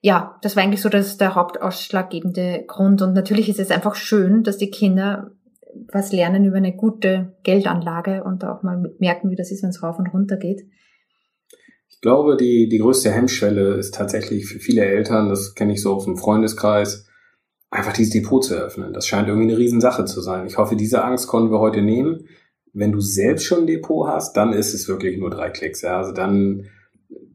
Ja, 0.00 0.36
das 0.42 0.56
war 0.56 0.64
eigentlich 0.64 0.82
so 0.82 0.88
das, 0.88 1.16
der 1.16 1.36
hauptausschlaggebende 1.36 2.64
Grund. 2.66 3.00
Und 3.02 3.14
natürlich 3.14 3.48
ist 3.48 3.60
es 3.60 3.70
einfach 3.70 3.94
schön, 3.94 4.42
dass 4.42 4.58
die 4.58 4.70
Kinder 4.70 5.30
was 5.92 6.12
lernen 6.12 6.44
über 6.44 6.56
eine 6.56 6.74
gute 6.74 7.36
Geldanlage 7.42 8.24
und 8.24 8.44
auch 8.44 8.62
mal 8.62 8.94
merken, 8.98 9.30
wie 9.30 9.36
das 9.36 9.50
ist, 9.50 9.62
wenn 9.62 9.70
es 9.70 9.82
rauf 9.82 9.98
und 9.98 10.08
runter 10.08 10.36
geht. 10.36 10.62
Ich 11.88 12.00
glaube, 12.00 12.36
die, 12.36 12.68
die 12.68 12.78
größte 12.78 13.10
Hemmschwelle 13.10 13.74
ist 13.74 13.94
tatsächlich 13.94 14.46
für 14.46 14.58
viele 14.58 14.84
Eltern, 14.84 15.28
das 15.28 15.54
kenne 15.54 15.72
ich 15.72 15.82
so 15.82 15.94
aus 15.94 16.04
dem 16.04 16.16
Freundeskreis, 16.16 17.06
einfach 17.70 17.92
dieses 17.92 18.12
Depot 18.12 18.44
zu 18.44 18.54
eröffnen. 18.54 18.92
Das 18.92 19.06
scheint 19.06 19.28
irgendwie 19.28 19.48
eine 19.48 19.58
Riesensache 19.58 20.04
zu 20.04 20.20
sein. 20.20 20.46
Ich 20.46 20.58
hoffe, 20.58 20.76
diese 20.76 21.04
Angst 21.04 21.26
konnten 21.26 21.50
wir 21.50 21.58
heute 21.58 21.82
nehmen. 21.82 22.28
Wenn 22.72 22.92
du 22.92 23.00
selbst 23.00 23.44
schon 23.44 23.60
ein 23.60 23.66
Depot 23.66 24.06
hast, 24.06 24.36
dann 24.36 24.52
ist 24.52 24.74
es 24.74 24.88
wirklich 24.88 25.18
nur 25.18 25.30
drei 25.30 25.50
Klicks. 25.50 25.82
Ja. 25.82 25.98
Also 25.98 26.12
dann, 26.12 26.66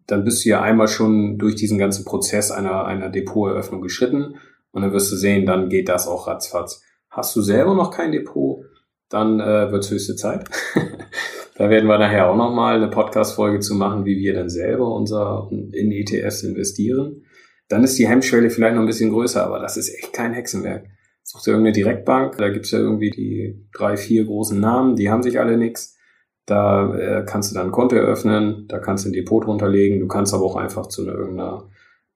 dann 0.07 0.23
bist 0.23 0.45
du 0.45 0.49
ja 0.49 0.61
einmal 0.61 0.87
schon 0.87 1.37
durch 1.37 1.55
diesen 1.55 1.77
ganzen 1.77 2.05
Prozess 2.05 2.51
einer, 2.51 2.85
einer 2.85 3.09
Depoteröffnung 3.09 3.81
geschritten 3.81 4.35
und 4.71 4.81
dann 4.81 4.93
wirst 4.93 5.11
du 5.11 5.15
sehen, 5.15 5.45
dann 5.45 5.69
geht 5.69 5.89
das 5.89 6.07
auch 6.07 6.27
ratzfatz. 6.27 6.83
Hast 7.11 7.35
du 7.35 7.41
selber 7.41 7.75
noch 7.75 7.91
kein 7.91 8.13
Depot, 8.13 8.63
dann 9.09 9.41
äh, 9.41 9.69
wird 9.69 9.83
es 9.83 9.91
höchste 9.91 10.15
Zeit. 10.15 10.49
da 11.57 11.69
werden 11.69 11.87
wir 11.89 11.97
nachher 11.97 12.29
auch 12.29 12.37
nochmal 12.37 12.77
eine 12.77 12.89
Podcast-Folge 12.89 13.59
zu 13.59 13.75
machen, 13.75 14.05
wie 14.05 14.17
wir 14.17 14.33
dann 14.33 14.49
selber 14.49 14.95
unser 14.95 15.49
in 15.51 15.91
ETFs 15.91 16.43
investieren. 16.43 17.25
Dann 17.67 17.83
ist 17.83 17.99
die 17.99 18.07
Hemmschwelle 18.07 18.49
vielleicht 18.49 18.75
noch 18.75 18.81
ein 18.81 18.87
bisschen 18.87 19.11
größer, 19.11 19.45
aber 19.45 19.59
das 19.59 19.75
ist 19.75 19.93
echt 19.93 20.13
kein 20.13 20.33
Hexenwerk. 20.33 20.85
Such 21.23 21.43
dir 21.43 21.51
irgendeine 21.51 21.75
Direktbank, 21.75 22.37
da 22.37 22.47
gibt's 22.47 22.71
ja 22.71 22.79
irgendwie 22.79 23.09
die 23.09 23.67
drei, 23.73 23.97
vier 23.97 24.25
großen 24.25 24.59
Namen, 24.59 24.95
die 24.95 25.09
haben 25.09 25.21
sich 25.21 25.37
alle 25.37 25.57
nix. 25.57 25.97
Da 26.45 26.95
äh, 26.95 27.25
kannst 27.25 27.51
du 27.51 27.55
dann 27.55 27.67
ein 27.67 27.71
Konto 27.71 27.97
eröffnen, 27.97 28.67
da 28.69 28.79
kannst 28.79 29.05
du 29.05 29.09
ein 29.09 29.13
Depot 29.13 29.45
drunter 29.45 29.67
legen, 29.67 29.99
du 29.99 30.07
kannst 30.07 30.33
aber 30.33 30.45
auch 30.45 30.55
einfach 30.55 30.87
zu 30.87 31.03
einer, 31.03 31.13
irgendeiner 31.13 31.69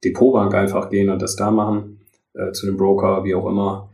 Depotbank 0.04 0.54
einfach 0.56 0.90
gehen 0.90 1.10
und 1.10 1.22
das 1.22 1.36
da 1.36 1.52
machen, 1.52 2.02
äh, 2.34 2.52
zu 2.54 2.66
einem 2.66 2.78
Broker, 2.78 3.26
wie 3.26 3.36
auch 3.36 3.48
immer. 3.48 3.92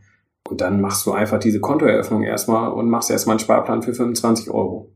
Und 0.52 0.60
dann 0.60 0.82
machst 0.82 1.06
du 1.06 1.12
einfach 1.12 1.38
diese 1.38 1.60
Kontoeröffnung 1.60 2.24
erstmal 2.24 2.70
und 2.72 2.90
machst 2.90 3.10
erstmal 3.10 3.36
einen 3.36 3.40
Sparplan 3.40 3.80
für 3.80 3.94
25 3.94 4.50
Euro. 4.50 4.92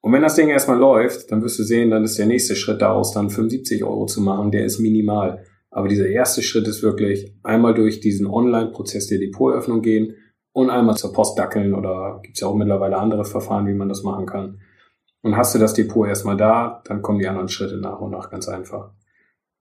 Und 0.00 0.12
wenn 0.12 0.22
das 0.22 0.34
Ding 0.34 0.48
erstmal 0.48 0.76
läuft, 0.76 1.30
dann 1.30 1.40
wirst 1.40 1.60
du 1.60 1.62
sehen, 1.62 1.92
dann 1.92 2.02
ist 2.02 2.18
der 2.18 2.26
nächste 2.26 2.56
Schritt 2.56 2.82
daraus 2.82 3.12
dann 3.12 3.30
75 3.30 3.84
Euro 3.84 4.06
zu 4.06 4.20
machen, 4.20 4.50
der 4.50 4.64
ist 4.64 4.80
minimal. 4.80 5.44
Aber 5.70 5.86
dieser 5.86 6.08
erste 6.08 6.42
Schritt 6.42 6.66
ist 6.66 6.82
wirklich 6.82 7.32
einmal 7.44 7.74
durch 7.74 8.00
diesen 8.00 8.26
Online-Prozess 8.26 9.06
der 9.06 9.20
Depoteröffnung 9.20 9.82
gehen 9.82 10.16
und 10.50 10.68
einmal 10.68 10.96
zur 10.96 11.12
Post 11.12 11.38
dackeln 11.38 11.72
oder 11.72 12.18
gibt's 12.24 12.40
ja 12.40 12.48
auch 12.48 12.56
mittlerweile 12.56 12.96
andere 12.96 13.24
Verfahren, 13.24 13.68
wie 13.68 13.74
man 13.74 13.88
das 13.88 14.02
machen 14.02 14.26
kann. 14.26 14.58
Und 15.22 15.36
hast 15.36 15.54
du 15.54 15.60
das 15.60 15.74
Depot 15.74 16.08
erstmal 16.08 16.36
da, 16.36 16.82
dann 16.86 17.02
kommen 17.02 17.20
die 17.20 17.28
anderen 17.28 17.50
Schritte 17.50 17.76
nach 17.76 18.00
und 18.00 18.10
nach 18.10 18.30
ganz 18.30 18.48
einfach. 18.48 18.90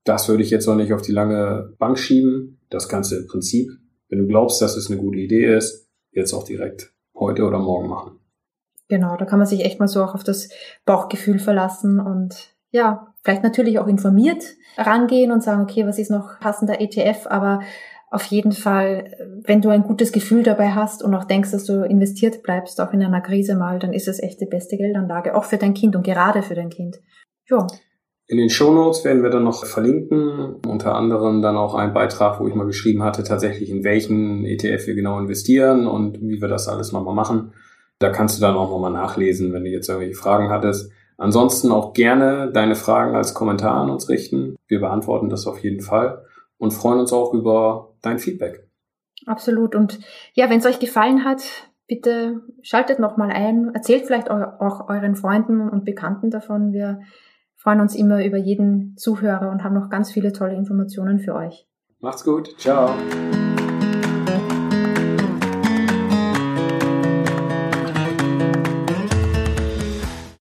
Das 0.03 0.27
würde 0.29 0.41
ich 0.41 0.49
jetzt 0.49 0.65
noch 0.65 0.73
nicht 0.73 0.93
auf 0.93 1.03
die 1.03 1.11
lange 1.11 1.75
Bank 1.77 1.99
schieben. 1.99 2.59
Das 2.71 2.89
ganze 2.89 3.17
im 3.19 3.27
Prinzip 3.27 3.69
wenn 4.09 4.19
du 4.19 4.27
glaubst, 4.27 4.61
dass 4.61 4.75
es 4.75 4.89
eine 4.89 4.99
gute 4.99 5.19
Idee 5.19 5.55
ist, 5.55 5.89
jetzt 6.11 6.33
auch 6.33 6.43
direkt 6.43 6.93
heute 7.15 7.43
oder 7.45 7.59
morgen 7.59 7.87
machen. 7.87 8.19
Genau, 8.87 9.15
da 9.17 9.25
kann 9.25 9.39
man 9.39 9.47
sich 9.47 9.63
echt 9.63 9.79
mal 9.79 9.87
so 9.87 10.03
auch 10.03 10.15
auf 10.15 10.23
das 10.23 10.49
Bauchgefühl 10.85 11.39
verlassen 11.39 11.99
und 11.99 12.55
ja, 12.71 13.13
vielleicht 13.23 13.43
natürlich 13.43 13.79
auch 13.79 13.87
informiert 13.87 14.43
rangehen 14.77 15.31
und 15.31 15.43
sagen, 15.43 15.61
okay, 15.61 15.85
was 15.85 15.99
ist 15.99 16.11
noch 16.11 16.39
passender 16.39 16.81
ETF, 16.81 17.27
aber 17.27 17.61
auf 18.11 18.25
jeden 18.25 18.53
Fall, 18.53 19.11
wenn 19.43 19.61
du 19.61 19.69
ein 19.69 19.83
gutes 19.83 20.11
Gefühl 20.11 20.41
dabei 20.41 20.71
hast 20.71 21.03
und 21.03 21.13
auch 21.13 21.25
denkst, 21.25 21.51
dass 21.51 21.65
du 21.65 21.83
investiert 21.83 22.41
bleibst, 22.41 22.81
auch 22.81 22.91
in 22.91 23.03
einer 23.03 23.21
Krise 23.21 23.55
mal, 23.55 23.77
dann 23.77 23.93
ist 23.93 24.07
es 24.07 24.21
echt 24.21 24.41
die 24.41 24.47
beste 24.47 24.77
Geldanlage, 24.77 25.35
auch 25.35 25.45
für 25.45 25.57
dein 25.57 25.75
Kind 25.75 25.95
und 25.95 26.03
gerade 26.03 26.41
für 26.41 26.55
dein 26.55 26.69
Kind. 26.69 26.99
Ja. 27.47 27.67
In 28.29 28.37
den 28.37 28.51
Shownotes 28.51 29.03
werden 29.05 29.23
wir 29.23 29.31
dann 29.31 29.43
noch 29.43 29.65
verlinken, 29.65 30.57
unter 30.67 30.93
anderem 30.93 31.41
dann 31.41 31.57
auch 31.57 31.73
einen 31.73 31.95
Beitrag, 31.95 32.39
wo 32.39 32.47
ich 32.47 32.53
mal 32.53 32.67
geschrieben 32.67 33.01
hatte, 33.01 33.23
tatsächlich 33.23 33.71
in 33.71 33.83
welchen 33.83 34.45
ETF 34.45 34.85
wir 34.85 34.93
genau 34.93 35.17
investieren 35.19 35.87
und 35.87 36.21
wie 36.21 36.39
wir 36.39 36.47
das 36.47 36.67
alles 36.67 36.91
nochmal 36.91 37.15
machen. 37.15 37.53
Da 37.97 38.11
kannst 38.11 38.37
du 38.37 38.41
dann 38.41 38.55
auch 38.55 38.69
nochmal 38.69 38.91
nachlesen, 38.91 39.51
wenn 39.51 39.63
du 39.63 39.71
jetzt 39.71 39.89
irgendwelche 39.89 40.13
Fragen 40.13 40.51
hattest. 40.51 40.91
Ansonsten 41.17 41.71
auch 41.71 41.93
gerne 41.93 42.51
deine 42.53 42.75
Fragen 42.75 43.15
als 43.15 43.33
Kommentar 43.33 43.81
an 43.81 43.89
uns 43.89 44.09
richten. 44.09 44.57
Wir 44.67 44.79
beantworten 44.79 45.29
das 45.29 45.47
auf 45.47 45.57
jeden 45.63 45.81
Fall 45.81 46.23
und 46.59 46.71
freuen 46.71 46.99
uns 46.99 47.11
auch 47.11 47.33
über 47.33 47.95
dein 48.03 48.19
Feedback. 48.19 48.63
Absolut. 49.25 49.73
Und 49.73 49.99
ja, 50.35 50.51
wenn 50.51 50.59
es 50.59 50.67
euch 50.67 50.77
gefallen 50.77 51.25
hat, 51.25 51.41
bitte 51.87 52.41
schaltet 52.61 52.99
nochmal 52.99 53.31
ein, 53.31 53.71
erzählt 53.73 54.05
vielleicht 54.05 54.29
auch 54.29 54.87
euren 54.87 55.15
Freunden 55.15 55.67
und 55.67 55.83
Bekannten 55.83 56.29
davon. 56.29 56.73
Wir 56.73 56.99
freuen 57.59 57.81
uns 57.81 57.95
immer 57.95 58.25
über 58.25 58.37
jeden 58.37 58.95
Zuhörer 58.97 59.51
und 59.51 59.63
haben 59.63 59.75
noch 59.75 59.89
ganz 59.89 60.11
viele 60.11 60.31
tolle 60.31 60.55
Informationen 60.55 61.19
für 61.19 61.35
euch. 61.35 61.67
Macht's 61.99 62.23
gut. 62.23 62.57
Ciao. 62.57 62.95